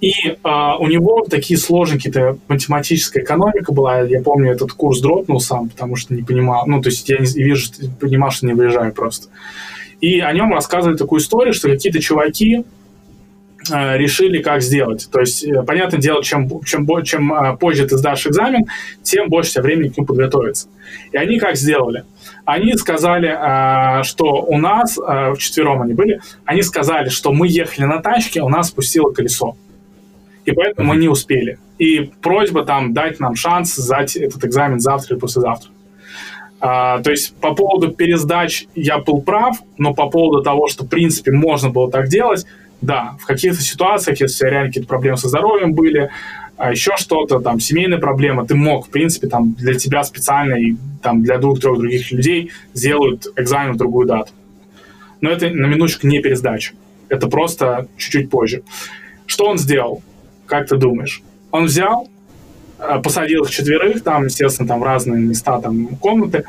И 0.00 0.12
э, 0.12 0.36
у 0.78 0.86
него 0.86 1.26
такие 1.28 1.58
сложные 1.58 1.98
какие-то 1.98 2.38
математическая 2.46 3.24
экономика 3.24 3.72
была. 3.72 4.02
Я 4.02 4.22
помню, 4.22 4.52
этот 4.52 4.72
курс 4.72 5.00
дропнул 5.00 5.40
сам, 5.40 5.68
потому 5.68 5.96
что 5.96 6.14
не 6.14 6.22
понимал. 6.22 6.64
Ну, 6.66 6.80
то 6.80 6.88
есть 6.88 7.08
я 7.08 7.18
не 7.18 7.26
вижу, 7.26 7.70
понимал, 8.00 8.30
что 8.30 8.46
не 8.46 8.52
выезжаю 8.52 8.92
просто. 8.92 9.28
И 10.00 10.20
о 10.20 10.32
нем 10.32 10.52
рассказывали 10.52 10.96
такую 10.96 11.20
историю, 11.20 11.52
что 11.52 11.68
какие-то 11.68 12.00
чуваки 12.00 12.64
решили, 13.70 14.42
как 14.42 14.62
сделать. 14.62 15.08
То 15.10 15.20
есть, 15.20 15.44
э, 15.44 15.62
понятное 15.62 16.00
дело, 16.00 16.22
чем, 16.22 16.48
чем, 16.64 16.86
чем 17.04 17.32
э, 17.32 17.56
позже 17.56 17.86
ты 17.86 17.96
сдашь 17.96 18.26
экзамен, 18.26 18.66
тем 19.02 19.28
больше 19.28 19.52
тебе 19.52 19.62
времени 19.62 19.88
к 19.88 19.96
нему 19.96 20.06
подготовиться. 20.06 20.68
И 21.12 21.16
они 21.16 21.38
как 21.38 21.56
сделали? 21.56 22.04
они 22.48 22.72
сказали, 22.76 23.28
э, 23.28 24.02
что 24.04 24.42
у 24.42 24.56
нас, 24.56 24.98
э, 24.98 25.34
вчетвером 25.34 25.82
они 25.82 25.92
были, 25.92 26.22
они 26.46 26.62
сказали, 26.62 27.10
что 27.10 27.30
мы 27.30 27.46
ехали 27.46 27.84
на 27.84 28.00
тачке, 28.00 28.40
у 28.40 28.48
нас 28.48 28.68
спустило 28.68 29.12
колесо. 29.12 29.54
И 30.46 30.52
поэтому 30.52 30.88
мы 30.88 30.96
не 30.96 31.08
успели. 31.08 31.58
И 31.78 32.10
просьба 32.22 32.64
там 32.64 32.94
дать 32.94 33.20
нам 33.20 33.34
шанс 33.34 33.74
сдать 33.74 34.16
этот 34.16 34.46
экзамен 34.46 34.80
завтра 34.80 35.14
или 35.14 35.20
послезавтра. 35.20 35.70
А, 36.58 37.02
то 37.02 37.10
есть 37.10 37.36
по 37.36 37.54
поводу 37.54 37.92
пересдач 37.92 38.64
я 38.74 38.96
был 38.96 39.20
прав, 39.20 39.58
но 39.76 39.92
по 39.92 40.08
поводу 40.08 40.42
того, 40.42 40.68
что 40.68 40.84
в 40.84 40.88
принципе 40.88 41.32
можно 41.32 41.68
было 41.68 41.90
так 41.90 42.08
делать, 42.08 42.46
да, 42.80 43.16
в 43.20 43.26
каких-то 43.26 43.60
ситуациях, 43.60 44.20
если 44.20 44.46
реально 44.46 44.68
какие-то 44.68 44.88
проблемы 44.88 45.16
со 45.16 45.28
здоровьем 45.28 45.72
были, 45.72 46.10
а 46.56 46.72
еще 46.72 46.92
что-то, 46.96 47.38
там, 47.38 47.60
семейная 47.60 47.98
проблема, 47.98 48.44
ты 48.46 48.56
мог, 48.56 48.86
в 48.86 48.90
принципе, 48.90 49.28
там, 49.28 49.52
для 49.52 49.74
тебя 49.74 50.02
специально 50.02 50.54
и 50.54 50.74
там, 51.02 51.22
для 51.22 51.38
двух-трех 51.38 51.78
других 51.78 52.10
людей 52.10 52.50
сделают 52.74 53.26
экзамен 53.36 53.74
в 53.74 53.76
другую 53.76 54.08
дату. 54.08 54.32
Но 55.20 55.30
это 55.30 55.50
на 55.50 55.66
минуточку 55.66 56.06
не 56.08 56.20
пересдача. 56.20 56.74
Это 57.08 57.28
просто 57.28 57.86
чуть-чуть 57.96 58.28
позже. 58.28 58.62
Что 59.26 59.46
он 59.46 59.58
сделал? 59.58 60.02
Как 60.46 60.68
ты 60.68 60.76
думаешь? 60.76 61.22
Он 61.52 61.66
взял, 61.66 62.08
э, 62.78 63.00
посадил 63.02 63.44
их 63.44 63.50
четверых, 63.50 64.02
там, 64.02 64.24
естественно, 64.24 64.68
там 64.68 64.82
разные 64.82 65.20
места, 65.20 65.60
там, 65.60 65.96
комнаты, 65.96 66.44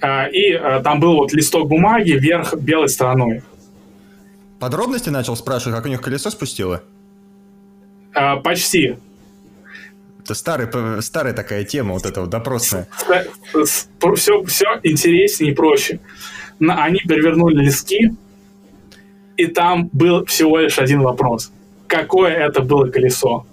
э, 0.00 0.30
и 0.32 0.52
э, 0.52 0.80
там 0.82 0.98
был 0.98 1.14
вот 1.14 1.32
листок 1.32 1.68
бумаги 1.68 2.12
вверх 2.12 2.54
белой 2.54 2.88
стороной. 2.88 3.42
Подробности 4.60 5.08
начал 5.08 5.36
спрашивать, 5.36 5.74
как 5.74 5.86
у 5.86 5.88
них 5.88 6.02
колесо 6.02 6.28
спустило? 6.30 6.82
А, 8.14 8.36
почти. 8.36 8.98
Это 10.22 10.34
старый, 10.34 10.68
старая 11.02 11.32
такая 11.32 11.64
тема, 11.64 11.94
вот 11.94 12.04
эта 12.04 12.20
вот 12.20 12.30
допросная. 12.30 12.86
Все, 14.14 14.44
все 14.44 14.66
интереснее 14.82 15.52
и 15.52 15.54
проще. 15.54 15.98
Они 16.60 16.98
перевернули 17.00 17.64
листки, 17.64 18.14
и 19.38 19.46
там 19.46 19.88
был 19.92 20.26
всего 20.26 20.58
лишь 20.58 20.78
один 20.78 21.00
вопрос. 21.00 21.50
Какое 21.86 22.32
это 22.32 22.60
было 22.60 22.86
колесо? 22.88 23.46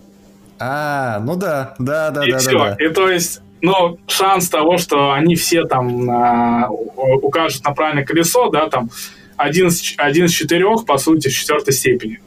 А, 0.59 1.19
ну 1.21 1.37
да, 1.37 1.75
да, 1.79 2.11
да, 2.11 2.27
и 2.27 2.31
да, 2.31 2.37
все. 2.39 2.51
да, 2.51 2.75
да. 2.75 2.85
И 2.85 2.89
то 2.89 3.09
есть, 3.09 3.41
ну, 3.61 3.97
шанс 4.07 4.49
того, 4.49 4.77
что 4.77 5.13
они 5.13 5.35
все 5.35 5.63
там 5.63 6.09
а, 6.09 6.69
укажут 6.69 7.63
на 7.63 7.71
правильное 7.71 8.03
колесо, 8.03 8.49
да, 8.49 8.67
там 8.67 8.89
один 9.37 9.67
из, 9.67 9.93
один 9.97 10.25
из 10.25 10.31
четырех, 10.31 10.85
по 10.85 10.97
сути, 10.97 11.29
в 11.29 11.33
четвертой 11.33 11.73
степени. 11.73 12.19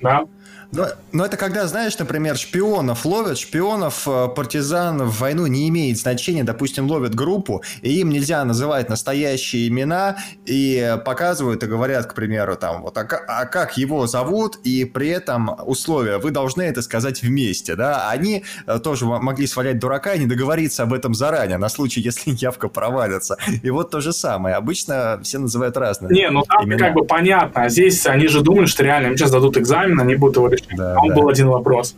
Да? 0.00 0.24
Но, 0.72 0.88
но 1.12 1.24
это 1.24 1.36
когда, 1.36 1.66
знаешь, 1.66 1.98
например, 1.98 2.36
шпионов 2.36 3.04
ловят, 3.04 3.38
шпионов, 3.38 4.06
э, 4.06 4.28
партизан 4.28 5.02
в 5.02 5.18
войну 5.20 5.46
не 5.46 5.68
имеет 5.68 5.98
значения, 5.98 6.44
допустим, 6.44 6.90
ловят 6.90 7.14
группу, 7.14 7.62
и 7.82 8.00
им 8.00 8.10
нельзя 8.10 8.44
называть 8.44 8.88
настоящие 8.88 9.68
имена, 9.68 10.16
и 10.44 10.96
показывают 11.04 11.62
и 11.62 11.66
говорят, 11.66 12.06
к 12.06 12.14
примеру, 12.14 12.56
там, 12.56 12.82
вот, 12.82 12.98
а, 12.98 13.06
а 13.28 13.46
как 13.46 13.76
его 13.76 14.06
зовут, 14.06 14.56
и 14.64 14.84
при 14.84 15.08
этом 15.08 15.56
условия, 15.64 16.18
вы 16.18 16.30
должны 16.30 16.62
это 16.62 16.82
сказать 16.82 17.22
вместе, 17.22 17.76
да, 17.76 18.10
они 18.10 18.44
э, 18.66 18.78
тоже 18.78 19.06
могли 19.06 19.46
свалять 19.46 19.78
дурака 19.78 20.14
и 20.14 20.18
не 20.18 20.26
договориться 20.26 20.82
об 20.82 20.92
этом 20.92 21.14
заранее, 21.14 21.58
на 21.58 21.68
случай, 21.68 22.00
если 22.04 22.32
явка 22.32 22.68
провалится. 22.68 23.36
И 23.62 23.70
вот 23.70 23.90
то 23.90 24.00
же 24.00 24.12
самое, 24.12 24.56
обычно 24.56 25.20
все 25.22 25.38
называют 25.38 25.76
разные 25.76 26.12
Не, 26.12 26.30
ну 26.30 26.42
там 26.42 26.64
имена. 26.64 26.86
как 26.86 26.94
бы 26.94 27.04
понятно, 27.04 27.62
а 27.62 27.68
здесь 27.68 28.04
они 28.06 28.28
же 28.28 28.42
думали, 28.42 28.66
что 28.66 28.82
реально 28.82 29.08
им 29.08 29.16
сейчас 29.16 29.30
дадут 29.30 29.56
экзамен, 29.56 29.98
они 30.00 30.16
будут 30.16 30.36
его 30.36 30.48
да, 30.76 30.96
Он 31.00 31.08
да. 31.08 31.14
был 31.14 31.28
один 31.28 31.48
вопрос. 31.48 31.96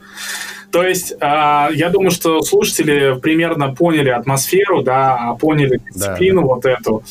То 0.70 0.82
есть, 0.82 1.12
э, 1.12 1.16
я 1.20 1.88
думаю, 1.90 2.10
что 2.10 2.42
слушатели 2.42 3.18
примерно 3.20 3.74
поняли 3.74 4.10
атмосферу, 4.10 4.82
да, 4.82 5.36
поняли 5.40 5.80
дисциплину 5.94 6.42
да, 6.42 6.46
да. 6.46 6.54
вот 6.54 6.66
эту. 6.66 7.02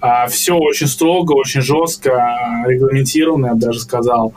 Э, 0.00 0.28
все 0.28 0.56
очень 0.56 0.86
строго, 0.86 1.32
очень 1.32 1.60
жестко, 1.60 2.64
регламентировано, 2.66 3.48
я 3.48 3.54
бы 3.54 3.60
даже 3.60 3.80
сказал. 3.80 4.32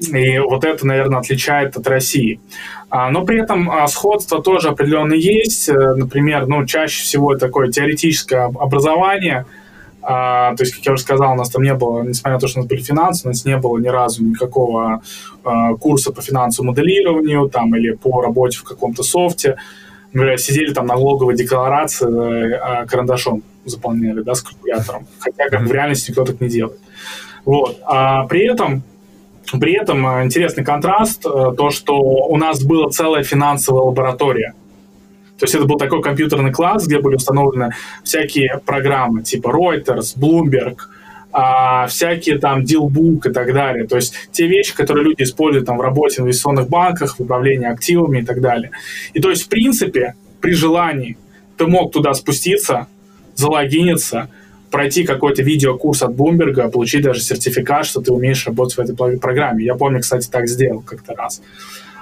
И 0.00 0.38
вот 0.38 0.64
это, 0.64 0.86
наверное, 0.86 1.18
отличает 1.18 1.76
от 1.76 1.86
России. 1.86 2.40
А, 2.88 3.10
но 3.10 3.24
при 3.24 3.40
этом 3.42 3.70
а, 3.70 3.86
сходство 3.86 4.42
тоже 4.42 4.68
определенно 4.68 5.12
есть. 5.12 5.68
Э, 5.68 5.94
например, 5.94 6.46
ну, 6.46 6.66
чаще 6.66 7.02
всего 7.04 7.36
такое 7.36 7.70
теоретическое 7.70 8.46
образование– 8.46 9.46
а, 10.02 10.54
то 10.56 10.62
есть, 10.62 10.74
как 10.74 10.86
я 10.86 10.92
уже 10.92 11.02
сказал, 11.02 11.32
у 11.32 11.36
нас 11.36 11.50
там 11.50 11.62
не 11.62 11.74
было, 11.74 12.02
несмотря 12.02 12.34
на 12.34 12.40
то, 12.40 12.48
что 12.48 12.60
у 12.60 12.62
нас 12.62 12.68
были 12.68 12.80
финансы, 12.80 13.26
у 13.26 13.30
нас 13.30 13.44
не 13.44 13.56
было 13.56 13.78
ни 13.78 13.88
разу 13.88 14.24
никакого 14.24 15.02
а, 15.44 15.74
курса 15.74 16.12
по 16.12 16.22
финансовому 16.22 16.72
моделированию 16.72 17.48
там, 17.48 17.74
или 17.76 17.92
по 17.92 18.20
работе 18.22 18.58
в 18.58 18.64
каком-то 18.64 19.02
софте. 19.02 19.56
Мы 20.12 20.36
сидели 20.38 20.72
там 20.72 20.86
налоговой 20.86 21.36
декларации 21.36 22.52
а, 22.54 22.86
карандашом 22.86 23.42
заполняли, 23.64 24.22
да, 24.22 24.34
с 24.34 24.42
калькулятором. 24.42 25.06
Хотя 25.18 25.48
как 25.48 25.62
в 25.62 25.72
реальности 25.72 26.10
никто 26.10 26.24
так 26.24 26.40
не 26.40 26.48
делает. 26.48 26.80
Вот. 27.44 27.78
А 27.84 28.26
при 28.26 28.46
этом 28.46 28.82
при 29.58 29.72
этом 29.72 30.06
интересный 30.22 30.64
контраст, 30.64 31.26
э, 31.26 31.28
то, 31.56 31.70
что 31.70 31.98
у 31.98 32.36
нас 32.36 32.62
была 32.62 32.88
целая 32.90 33.24
финансовая 33.24 33.82
лаборатория. 33.82 34.54
То 35.40 35.44
есть 35.44 35.54
это 35.54 35.64
был 35.64 35.78
такой 35.78 36.02
компьютерный 36.02 36.52
класс, 36.52 36.86
где 36.86 37.00
были 37.00 37.14
установлены 37.16 37.70
всякие 38.04 38.60
программы 38.66 39.22
типа 39.22 39.48
Reuters, 39.48 40.14
Bloomberg, 40.18 40.76
а, 41.32 41.86
всякие 41.86 42.38
там 42.38 42.62
Dealbook 42.62 43.30
и 43.30 43.32
так 43.32 43.54
далее. 43.54 43.86
То 43.86 43.96
есть 43.96 44.14
те 44.32 44.46
вещи, 44.46 44.76
которые 44.76 45.06
люди 45.06 45.22
используют 45.22 45.66
там 45.66 45.78
в 45.78 45.80
работе 45.80 46.16
в 46.16 46.24
инвестиционных 46.24 46.68
банках, 46.68 47.16
в 47.16 47.20
управлении 47.20 47.66
активами 47.66 48.20
и 48.20 48.24
так 48.24 48.42
далее. 48.42 48.72
И 49.14 49.20
то 49.20 49.30
есть, 49.30 49.44
в 49.44 49.48
принципе, 49.48 50.14
при 50.42 50.52
желании 50.52 51.16
ты 51.56 51.66
мог 51.66 51.90
туда 51.90 52.12
спуститься, 52.12 52.88
залогиниться, 53.34 54.28
пройти 54.70 55.04
какой-то 55.04 55.42
видеокурс 55.42 56.02
от 56.02 56.10
Bloomberg, 56.10 56.70
получить 56.70 57.02
даже 57.02 57.20
сертификат, 57.20 57.86
что 57.86 58.02
ты 58.02 58.12
умеешь 58.12 58.46
работать 58.46 58.76
в 58.76 58.80
этой 58.80 59.18
программе. 59.18 59.64
Я 59.64 59.74
помню, 59.74 60.00
кстати, 60.00 60.28
так 60.28 60.48
сделал 60.48 60.82
как-то 60.82 61.14
раз. 61.14 61.40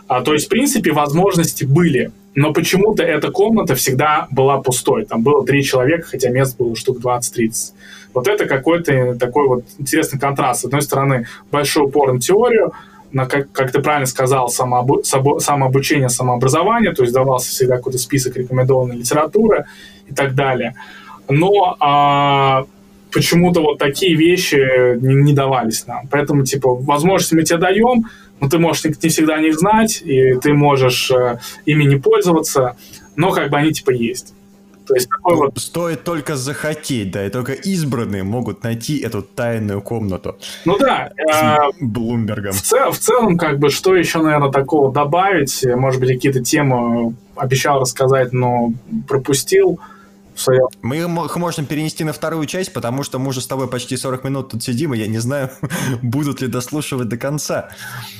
А, 0.09 0.23
то 0.23 0.33
есть, 0.33 0.47
в 0.47 0.49
принципе, 0.49 0.93
возможности 0.93 1.65
были, 1.65 2.13
но 2.35 2.53
почему-то 2.53 3.03
эта 3.03 3.31
комната 3.31 3.75
всегда 3.75 4.27
была 4.31 4.61
пустой. 4.61 5.05
Там 5.05 5.23
было 5.23 5.45
три 5.45 5.63
человека, 5.63 6.09
хотя 6.09 6.31
мест 6.31 6.57
было 6.57 6.75
штук 6.77 6.99
20-30. 6.99 7.73
Вот 8.15 8.27
это 8.27 8.47
какой-то 8.47 9.17
такой 9.17 9.49
вот 9.49 9.65
интересный 9.79 10.19
контраст. 10.19 10.63
С 10.63 10.65
одной 10.65 10.83
стороны, 10.83 11.27
большой 11.53 11.85
упор 11.85 12.13
на 12.13 12.21
теорию, 12.21 12.73
на, 13.13 13.27
как, 13.27 13.53
как 13.53 13.71
ты 13.71 13.81
правильно 13.81 14.07
сказал, 14.07 14.49
самообу, 14.49 15.03
самообучение, 15.05 16.09
самообразование, 16.09 16.93
то 16.93 17.03
есть 17.03 17.15
давался 17.15 17.51
всегда 17.51 17.77
какой-то 17.77 17.99
список 17.99 18.37
рекомендованной 18.37 18.97
литературы 18.97 19.67
и 20.07 20.15
так 20.15 20.35
далее. 20.35 20.75
Но 21.29 21.77
а, 21.81 22.65
почему-то 23.13 23.61
вот 23.61 23.79
такие 23.79 24.15
вещи 24.15 24.97
не, 24.99 25.15
не 25.15 25.33
давались 25.33 25.87
нам. 25.87 26.07
Поэтому, 26.11 26.45
типа, 26.45 26.75
возможности 26.75 27.35
мы 27.35 27.43
тебе 27.43 27.59
даем, 27.59 28.07
но 28.41 28.49
ты 28.49 28.59
можешь 28.59 28.84
не 28.84 29.09
всегда 29.09 29.34
о 29.34 29.41
них 29.41 29.59
знать, 29.59 30.03
и 30.03 30.34
ты 30.34 30.53
можешь 30.53 31.11
э, 31.11 31.39
ими 31.66 31.84
не 31.84 31.97
пользоваться, 31.97 32.76
но 33.16 33.30
как 33.30 33.51
бы 33.51 33.59
они 33.59 33.72
типа 33.72 33.91
есть. 33.91 34.34
То 34.89 34.95
есть 34.95 35.09
такой 35.11 35.34
ну, 35.34 35.41
вот... 35.43 35.59
Стоит 35.59 36.03
только 36.05 36.36
захотеть, 36.36 37.11
да, 37.11 37.26
и 37.26 37.28
только 37.28 37.53
избранные 37.53 38.22
могут 38.22 38.64
найти 38.64 38.99
эту 38.99 39.22
тайную 39.22 39.82
комнату. 39.82 40.39
Ну 40.64 40.78
да. 40.78 41.11
С 41.30 41.43
э, 41.43 41.57
Блумбергом. 41.80 42.53
В, 42.53 42.62
цел, 42.62 42.91
в 42.91 42.99
целом, 42.99 43.36
как 43.36 43.59
бы, 43.59 43.68
что 43.68 43.95
еще, 43.95 44.22
наверное, 44.22 44.51
такого 44.51 44.91
добавить? 44.91 45.62
Может 45.64 46.01
быть, 46.01 46.11
какие-то 46.11 46.43
темы 46.43 47.14
обещал 47.36 47.80
рассказать, 47.80 48.32
но 48.32 48.72
пропустил 49.07 49.78
Мы 50.82 50.97
их 50.99 51.36
можем 51.36 51.66
перенести 51.66 52.05
на 52.05 52.12
вторую 52.12 52.47
часть, 52.47 52.72
потому 52.72 53.03
что 53.03 53.18
мы 53.18 53.28
уже 53.28 53.41
с 53.41 53.47
тобой 53.47 53.68
почти 53.68 53.97
40 53.97 54.24
минут 54.24 54.51
тут 54.51 54.62
сидим, 54.62 54.95
и 54.95 54.99
я 54.99 55.07
не 55.07 55.18
знаю, 55.18 55.51
будут 56.03 56.41
ли 56.41 56.49
дослушивать 56.49 57.09
до 57.09 57.16
конца. 57.16 57.70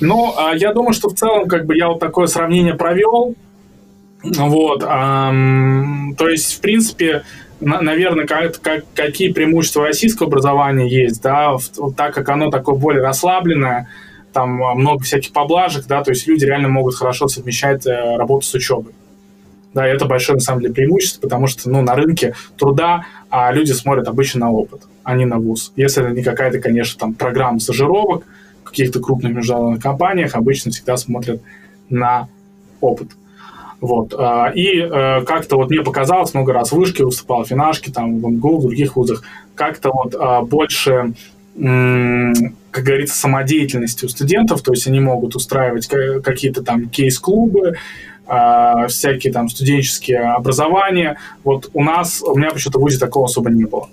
Ну, 0.01 0.35
а 0.37 0.55
я 0.55 0.73
думаю, 0.73 0.93
что 0.93 1.09
в 1.09 1.15
целом, 1.15 1.49
как 1.49 1.67
бы 1.67 1.77
я 1.77 1.89
вот 1.89 2.01
такое 2.01 2.27
сравнение 2.27 2.75
провел. 2.75 3.35
Вот. 4.23 4.81
То 4.81 6.29
есть, 6.29 6.55
в 6.55 6.61
принципе, 6.61 7.23
на, 7.61 7.81
наверное, 7.81 8.27
как, 8.27 8.61
как, 8.61 8.85
какие 8.95 9.33
преимущества 9.33 9.85
российского 9.85 10.29
образования 10.29 10.89
есть, 10.89 11.23
да, 11.23 11.57
так 11.97 12.15
как 12.15 12.29
оно 12.29 12.51
такое 12.51 12.77
более 12.77 13.03
расслабленное, 13.03 13.89
там 14.33 14.51
много 14.51 15.03
всяких 15.05 15.33
поблажек, 15.33 15.87
да, 15.87 16.03
то 16.03 16.11
есть 16.11 16.27
люди 16.27 16.45
реально 16.45 16.69
могут 16.69 16.95
хорошо 16.95 17.29
совмещать 17.29 17.87
э, 17.87 18.17
работу 18.17 18.47
с 18.47 18.55
учебой. 18.55 18.93
Да, 19.79 19.87
это 19.87 20.07
большое, 20.07 20.35
на 20.35 20.41
самом 20.41 20.63
деле, 20.63 20.75
преимущество, 20.75 21.21
потому 21.21 21.47
что, 21.47 21.71
ну, 21.71 21.83
на 21.83 21.95
рынке 21.95 22.35
труда 22.57 23.05
а 23.31 23.53
люди 23.53 23.71
смотрят 23.71 24.09
обычно 24.09 24.41
на 24.41 24.51
опыт, 24.51 24.83
а 25.05 25.15
не 25.15 25.25
на 25.25 25.39
вуз. 25.39 25.73
Если 25.77 26.03
это 26.03 26.13
не 26.13 26.25
какая-то, 26.25 26.59
конечно, 26.59 26.99
там 26.99 27.15
программа 27.15 27.61
стажировок 27.61 28.25
в 28.65 28.71
каких-то 28.71 28.99
крупных 28.99 29.35
международных 29.35 29.81
компаниях, 29.81 30.35
обычно 30.35 30.73
всегда 30.73 30.97
смотрят 30.97 31.41
на 31.91 32.29
опыт. 32.81 33.11
Вот. 33.81 34.13
А, 34.19 34.51
и 34.53 34.81
э, 34.81 35.23
как-то 35.25 35.55
вот 35.55 35.71
мне 35.71 35.83
показалось, 35.83 36.35
много 36.35 36.53
раз 36.53 36.73
в 36.73 36.77
вышке 36.77 37.05
выступал, 37.05 37.45
в 37.45 37.49
там, 37.95 38.19
в 38.19 38.29
МГУ, 38.29 38.59
в 38.59 38.63
других 38.63 38.97
вузах, 38.97 39.23
как-то 39.55 39.93
вот 39.93 40.17
а, 40.19 40.43
больше 40.43 41.15
как 41.59 42.85
говорится, 42.85 43.19
самодеятельности 43.19 44.05
у 44.05 44.09
студентов, 44.09 44.63
то 44.63 44.73
есть 44.73 44.87
они 44.87 45.01
могут 45.01 45.35
устраивать 45.35 45.89
какие-то 45.89 46.63
там 46.63 46.89
кейс-клубы, 46.89 47.75
э, 48.29 48.87
всякие 48.89 49.33
там 49.33 49.49
студенческие 49.49 50.21
образования. 50.21 51.19
Вот 51.45 51.71
у 51.73 51.83
нас, 51.83 52.23
у 52.23 52.37
меня 52.37 52.51
почему-то 52.51 52.79
в 52.79 52.83
ВУЗе 52.83 52.99
такого 52.99 53.27
особо 53.27 53.51
не 53.51 53.65
было. 53.65 53.89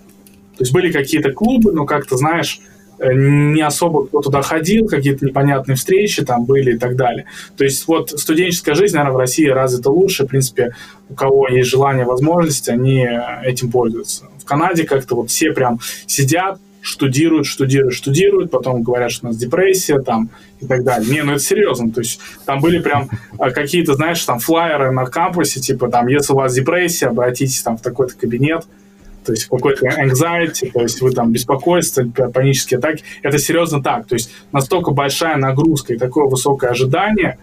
То 0.57 0.61
есть 0.61 0.73
были 0.73 0.91
какие-то 0.91 1.31
клубы, 1.31 1.71
но 1.73 1.85
как-то, 1.85 2.17
знаешь, 2.17 2.59
э, 2.99 3.11
не 3.13 3.61
особо 3.61 4.07
кто 4.07 4.21
туда 4.21 4.41
ходил, 4.41 4.87
какие-то 4.87 5.25
непонятные 5.25 5.75
встречи 5.75 6.23
там 6.23 6.45
были 6.45 6.75
и 6.75 6.77
так 6.77 6.95
далее. 6.95 7.25
То 7.57 7.63
есть 7.63 7.87
вот 7.87 8.11
студенческая 8.11 8.75
жизнь, 8.75 8.95
наверное, 8.95 9.15
в 9.15 9.19
России 9.19 9.47
развита 9.47 9.89
лучше. 9.89 10.25
В 10.25 10.27
принципе, 10.27 10.75
у 11.09 11.13
кого 11.13 11.47
есть 11.47 11.69
желание, 11.69 12.05
возможность, 12.05 12.69
они 12.69 13.07
этим 13.43 13.71
пользуются. 13.71 14.25
В 14.39 14.45
Канаде 14.45 14.83
как-то 14.83 15.15
вот 15.15 15.29
все 15.29 15.51
прям 15.51 15.79
сидят, 16.07 16.59
штудируют, 16.85 17.47
штудируют, 17.47 17.95
штудируют, 17.95 18.51
потом 18.51 18.83
говорят, 18.83 19.11
что 19.11 19.25
у 19.25 19.29
нас 19.29 19.37
депрессия 19.37 19.99
там 19.99 20.29
и 20.61 20.67
так 20.67 20.83
далее. 20.83 21.09
Не, 21.09 21.23
ну 21.23 21.33
это 21.33 21.41
серьезно, 21.41 21.91
то 21.91 22.01
есть 22.01 22.19
там 22.45 22.59
были 22.59 22.79
прям 22.79 23.09
а, 23.39 23.49
какие-то, 23.49 23.95
знаешь, 23.95 24.23
там 24.23 24.37
флайеры 24.37 24.91
на 24.91 25.05
кампусе, 25.05 25.59
типа 25.59 25.89
там, 25.89 26.07
если 26.07 26.33
у 26.33 26.35
вас 26.35 26.53
депрессия, 26.53 27.07
обратитесь 27.07 27.61
там 27.63 27.77
в 27.77 27.81
такой-то 27.81 28.15
кабинет, 28.15 28.65
то 29.25 29.31
есть 29.31 29.45
какой-то 29.45 29.87
anxiety, 29.87 30.71
то 30.71 30.81
есть 30.81 31.01
вы 31.01 31.11
там 31.11 31.31
беспокойство, 31.31 32.03
панические 32.03 32.77
атаки. 32.77 33.03
Это 33.23 33.39
серьезно 33.39 33.81
так. 33.81 34.05
То 34.05 34.13
есть 34.13 34.31
настолько 34.51 34.91
большая 34.91 35.37
нагрузка 35.37 35.95
и 35.95 35.97
такое 35.97 36.25
высокое 36.25 36.69
ожидание 36.69 37.39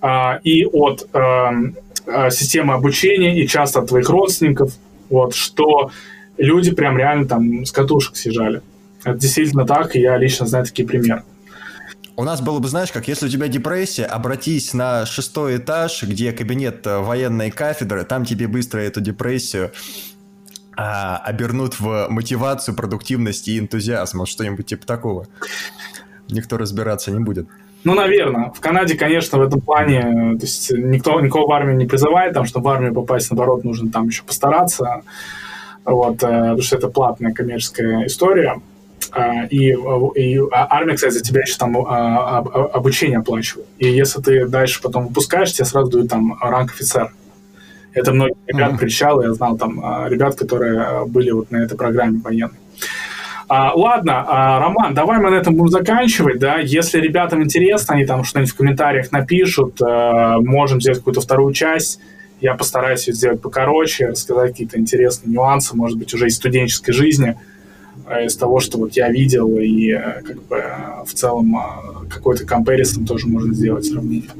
а, 0.00 0.38
и 0.44 0.64
от 0.64 1.08
а, 1.12 1.50
а, 2.06 2.30
системы 2.30 2.74
обучения, 2.74 3.36
и 3.36 3.48
часто 3.48 3.80
от 3.80 3.88
твоих 3.88 4.08
родственников, 4.08 4.72
вот, 5.08 5.34
что 5.34 5.90
люди 6.40 6.72
прям 6.72 6.96
реально 6.96 7.26
там 7.28 7.64
с 7.64 7.72
катушек 7.72 8.16
съезжали. 8.16 8.62
Это 9.04 9.18
действительно 9.18 9.66
так, 9.66 9.94
и 9.96 10.00
я 10.00 10.16
лично 10.16 10.46
знаю 10.46 10.64
такие 10.64 10.86
примеры. 10.86 11.22
У 12.16 12.24
нас 12.24 12.42
было 12.42 12.58
бы, 12.58 12.68
знаешь, 12.68 12.92
как 12.92 13.08
если 13.08 13.26
у 13.26 13.28
тебя 13.28 13.48
депрессия, 13.48 14.04
обратись 14.04 14.74
на 14.74 15.06
шестой 15.06 15.56
этаж, 15.56 16.02
где 16.02 16.32
кабинет 16.32 16.86
э, 16.86 16.98
военной 16.98 17.50
кафедры, 17.50 18.04
там 18.04 18.26
тебе 18.26 18.46
быстро 18.46 18.80
эту 18.80 19.00
депрессию 19.00 19.72
а, 20.76 21.16
обернут 21.18 21.80
в 21.80 22.08
мотивацию, 22.10 22.76
продуктивность 22.76 23.48
и 23.48 23.58
энтузиазм. 23.58 24.18
Вот 24.18 24.28
что-нибудь 24.28 24.66
типа 24.66 24.86
такого. 24.86 25.28
Никто 26.28 26.58
разбираться 26.58 27.10
не 27.10 27.20
будет. 27.20 27.48
Ну, 27.84 27.94
наверное. 27.94 28.50
В 28.50 28.60
Канаде, 28.60 28.96
конечно, 28.96 29.38
в 29.38 29.42
этом 29.42 29.60
плане, 29.60 30.02
то 30.38 30.42
есть 30.42 30.70
никто 30.72 31.18
никого 31.20 31.46
в 31.46 31.52
армию 31.52 31.76
не 31.76 31.86
призывает, 31.86 32.34
там, 32.34 32.44
чтобы 32.44 32.66
в 32.66 32.68
армию 32.68 32.92
попасть, 32.92 33.30
наоборот, 33.30 33.64
нужно 33.64 33.90
там 33.90 34.08
еще 34.08 34.22
постараться 34.22 35.02
вот, 35.84 36.22
э, 36.22 36.26
потому 36.26 36.62
что 36.62 36.76
это 36.76 36.88
платная 36.88 37.32
коммерческая 37.32 38.06
история. 38.06 38.60
А, 39.12 39.46
и, 39.46 39.76
и 40.14 40.40
армия, 40.52 40.94
кстати, 40.94 41.14
за 41.14 41.22
тебя 41.22 41.40
еще 41.40 41.56
там 41.56 41.76
а, 41.78 42.38
обучение 42.38 43.18
оплачивает. 43.18 43.66
И 43.78 43.88
если 43.88 44.20
ты 44.20 44.46
дальше 44.46 44.80
потом 44.82 45.08
выпускаешь, 45.08 45.52
тебе 45.52 45.64
сразу 45.64 45.90
дают 45.90 46.10
там 46.10 46.38
ранг 46.40 46.72
офицер. 46.72 47.12
Это 47.92 48.12
многие 48.12 48.36
ребят 48.46 48.72
mm-hmm. 48.72 48.78
кричало, 48.78 49.22
я 49.22 49.32
знал 49.32 49.56
там 49.56 49.80
а, 49.82 50.08
ребят, 50.08 50.36
которые 50.36 51.06
были 51.06 51.30
вот 51.30 51.50
на 51.50 51.58
этой 51.58 51.76
программе 51.76 52.20
военной. 52.22 52.58
А, 53.48 53.72
ладно, 53.74 54.24
а, 54.28 54.60
Роман, 54.60 54.94
давай 54.94 55.18
мы 55.18 55.30
на 55.30 55.34
этом 55.34 55.56
будем 55.56 55.72
заканчивать, 55.72 56.38
да, 56.38 56.58
если 56.58 57.00
ребятам 57.00 57.42
интересно, 57.42 57.96
они 57.96 58.04
там 58.04 58.22
что-нибудь 58.22 58.52
в 58.52 58.56
комментариях 58.56 59.10
напишут, 59.10 59.82
а, 59.82 60.38
можем 60.38 60.80
сделать 60.80 60.98
какую-то 61.00 61.20
вторую 61.20 61.52
часть, 61.52 62.00
я 62.40 62.54
постараюсь 62.54 63.06
ее 63.06 63.14
сделать 63.14 63.40
покороче, 63.40 64.08
рассказать 64.08 64.52
какие-то 64.52 64.78
интересные 64.78 65.32
нюансы, 65.32 65.76
может 65.76 65.98
быть, 65.98 66.12
уже 66.14 66.26
из 66.26 66.36
студенческой 66.36 66.92
жизни, 66.92 67.38
э, 68.06 68.26
из 68.26 68.36
того, 68.36 68.60
что 68.60 68.78
вот 68.78 68.92
я 68.92 69.10
видел, 69.10 69.58
и 69.58 69.90
э, 69.92 70.22
как 70.22 70.42
бы 70.44 70.56
э, 70.56 71.04
в 71.04 71.12
целом 71.12 71.56
какой-то 72.08 72.46
комперисон 72.46 73.04
тоже 73.04 73.28
можно 73.28 73.54
сделать 73.54 73.84
сравнение. 73.84 74.30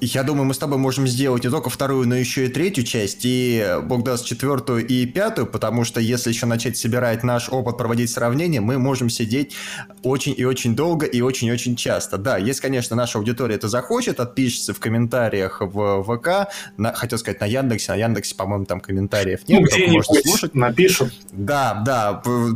Я 0.00 0.22
думаю, 0.22 0.46
мы 0.46 0.54
с 0.54 0.58
тобой 0.58 0.78
можем 0.78 1.06
сделать 1.06 1.44
не 1.44 1.50
только 1.50 1.68
вторую, 1.68 2.08
но 2.08 2.16
еще 2.16 2.46
и 2.46 2.48
третью 2.48 2.84
часть, 2.84 3.20
и, 3.24 3.78
бог 3.82 4.02
даст, 4.02 4.24
четвертую 4.24 4.86
и 4.86 5.04
пятую, 5.04 5.46
потому 5.46 5.84
что 5.84 6.00
если 6.00 6.30
еще 6.30 6.46
начать 6.46 6.78
собирать 6.78 7.22
наш 7.22 7.50
опыт, 7.50 7.76
проводить 7.76 8.10
сравнения, 8.10 8.60
мы 8.60 8.78
можем 8.78 9.10
сидеть 9.10 9.54
очень 10.02 10.34
и 10.36 10.44
очень 10.44 10.74
долго 10.74 11.04
и 11.04 11.20
очень 11.20 11.48
и 11.48 11.52
очень 11.52 11.76
часто. 11.76 12.16
Да, 12.16 12.38
если, 12.38 12.62
конечно, 12.62 12.96
наша 12.96 13.18
аудитория 13.18 13.56
это 13.56 13.68
захочет, 13.68 14.20
отпишется 14.20 14.72
в 14.72 14.80
комментариях 14.80 15.60
в 15.60 16.02
ВК, 16.02 16.50
на, 16.78 16.94
хотел 16.94 17.18
сказать 17.18 17.40
на 17.40 17.44
Яндексе, 17.44 17.92
на 17.92 17.96
Яндексе, 17.96 18.34
по-моему, 18.34 18.64
там 18.64 18.80
комментариев 18.80 19.40
нет, 19.48 19.60
ну, 19.60 19.66
где-нибудь 19.66 20.06
слушать. 20.24 20.54
напишут. 20.54 21.12
Да, 21.32 21.82
да, 21.84 22.14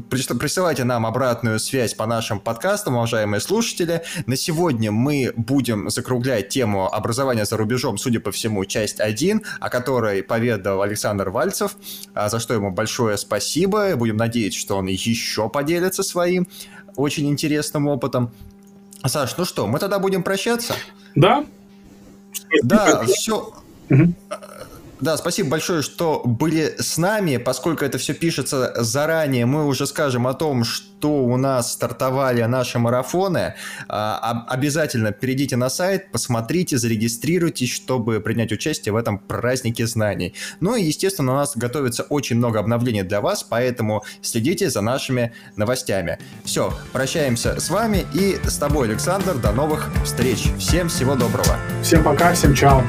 присылайте 0.09 0.85
нам 0.85 1.05
обратную 1.05 1.59
связь 1.59 1.93
по 1.93 2.07
нашим 2.07 2.41
подкастам, 2.41 2.97
уважаемые 2.97 3.41
слушатели. 3.41 4.03
На 4.25 4.37
сегодня 4.37 4.91
мы 4.91 5.33
будем 5.37 5.91
закруглять 5.91 6.49
тему 6.49 6.91
образования 6.91 7.34
образования 7.35 7.45
за 7.45 7.57
рубежом, 7.57 7.99
судя 7.99 8.21
по 8.21 8.31
всему, 8.31 8.65
часть 8.65 9.01
1, 9.01 9.43
о 9.61 9.71
которой 9.71 10.23
поведал 10.23 10.83
Александр 10.83 11.31
Вальцев, 11.31 11.77
а, 12.15 12.29
за 12.29 12.41
что 12.41 12.55
ему 12.55 12.71
большое 12.71 13.17
спасибо. 13.17 13.97
Будем 13.97 14.17
надеяться, 14.17 14.59
что 14.59 14.77
он 14.77 14.87
еще 14.87 15.49
поделится 15.49 16.03
своим 16.03 16.47
очень 16.97 17.29
интересным 17.29 17.89
опытом. 17.89 18.31
Саш, 19.05 19.37
ну 19.37 19.45
что, 19.45 19.67
мы 19.67 19.79
тогда 19.79 19.99
будем 19.99 20.23
прощаться? 20.23 20.75
Да. 21.15 21.45
Да, 22.63 23.05
все. 23.05 23.53
Да, 25.05 25.19
спасибо 25.19 25.51
большое, 25.51 25.83
что 25.83 26.23
были 26.25 26.77
с 26.79 26.97
нами. 26.97 27.37
Поскольку 27.37 27.85
это 27.85 27.99
все 27.99 28.15
пишется 28.15 28.73
заранее, 28.83 29.45
мы 29.45 29.67
уже 29.67 29.87
скажем 29.87 30.27
о 30.27 30.33
том, 30.33 30.65
что 30.65 31.25
у 31.25 31.37
нас 31.37 31.75
стартовали 31.75 32.43
наши 32.45 32.79
марафоны. 32.79 33.53
А, 33.87 34.47
обязательно 34.49 35.13
перейдите 35.13 35.57
на 35.57 35.69
сайт, 35.69 36.11
посмотрите, 36.11 36.79
зарегистрируйтесь, 36.79 37.71
чтобы 37.71 38.19
принять 38.21 38.51
участие 38.51 38.95
в 38.95 38.97
этом 38.97 39.19
празднике 39.19 39.87
знаний. 39.87 40.33
Ну 40.61 40.75
и, 40.75 40.83
естественно, 40.83 41.33
у 41.33 41.37
нас 41.37 41.55
готовится 41.55 42.05
очень 42.05 42.37
много 42.37 42.59
обновлений 42.59 43.03
для 43.03 43.21
вас, 43.21 43.43
поэтому 43.43 44.05
следите 44.23 44.71
за 44.71 44.81
нашими 44.81 45.35
новостями. 45.57 46.19
Все, 46.45 46.73
прощаемся 46.95 47.61
с 47.61 47.69
вами 47.69 48.07
и 48.15 48.39
с 48.43 48.57
тобой, 48.57 48.89
Александр. 48.89 49.35
До 49.35 49.53
новых 49.53 49.91
встреч. 50.03 50.47
Всем 50.59 50.89
всего 50.89 51.15
доброго. 51.15 51.59
Всем 51.83 52.03
пока, 52.03 52.33
всем 52.33 52.55
чао. 52.55 52.83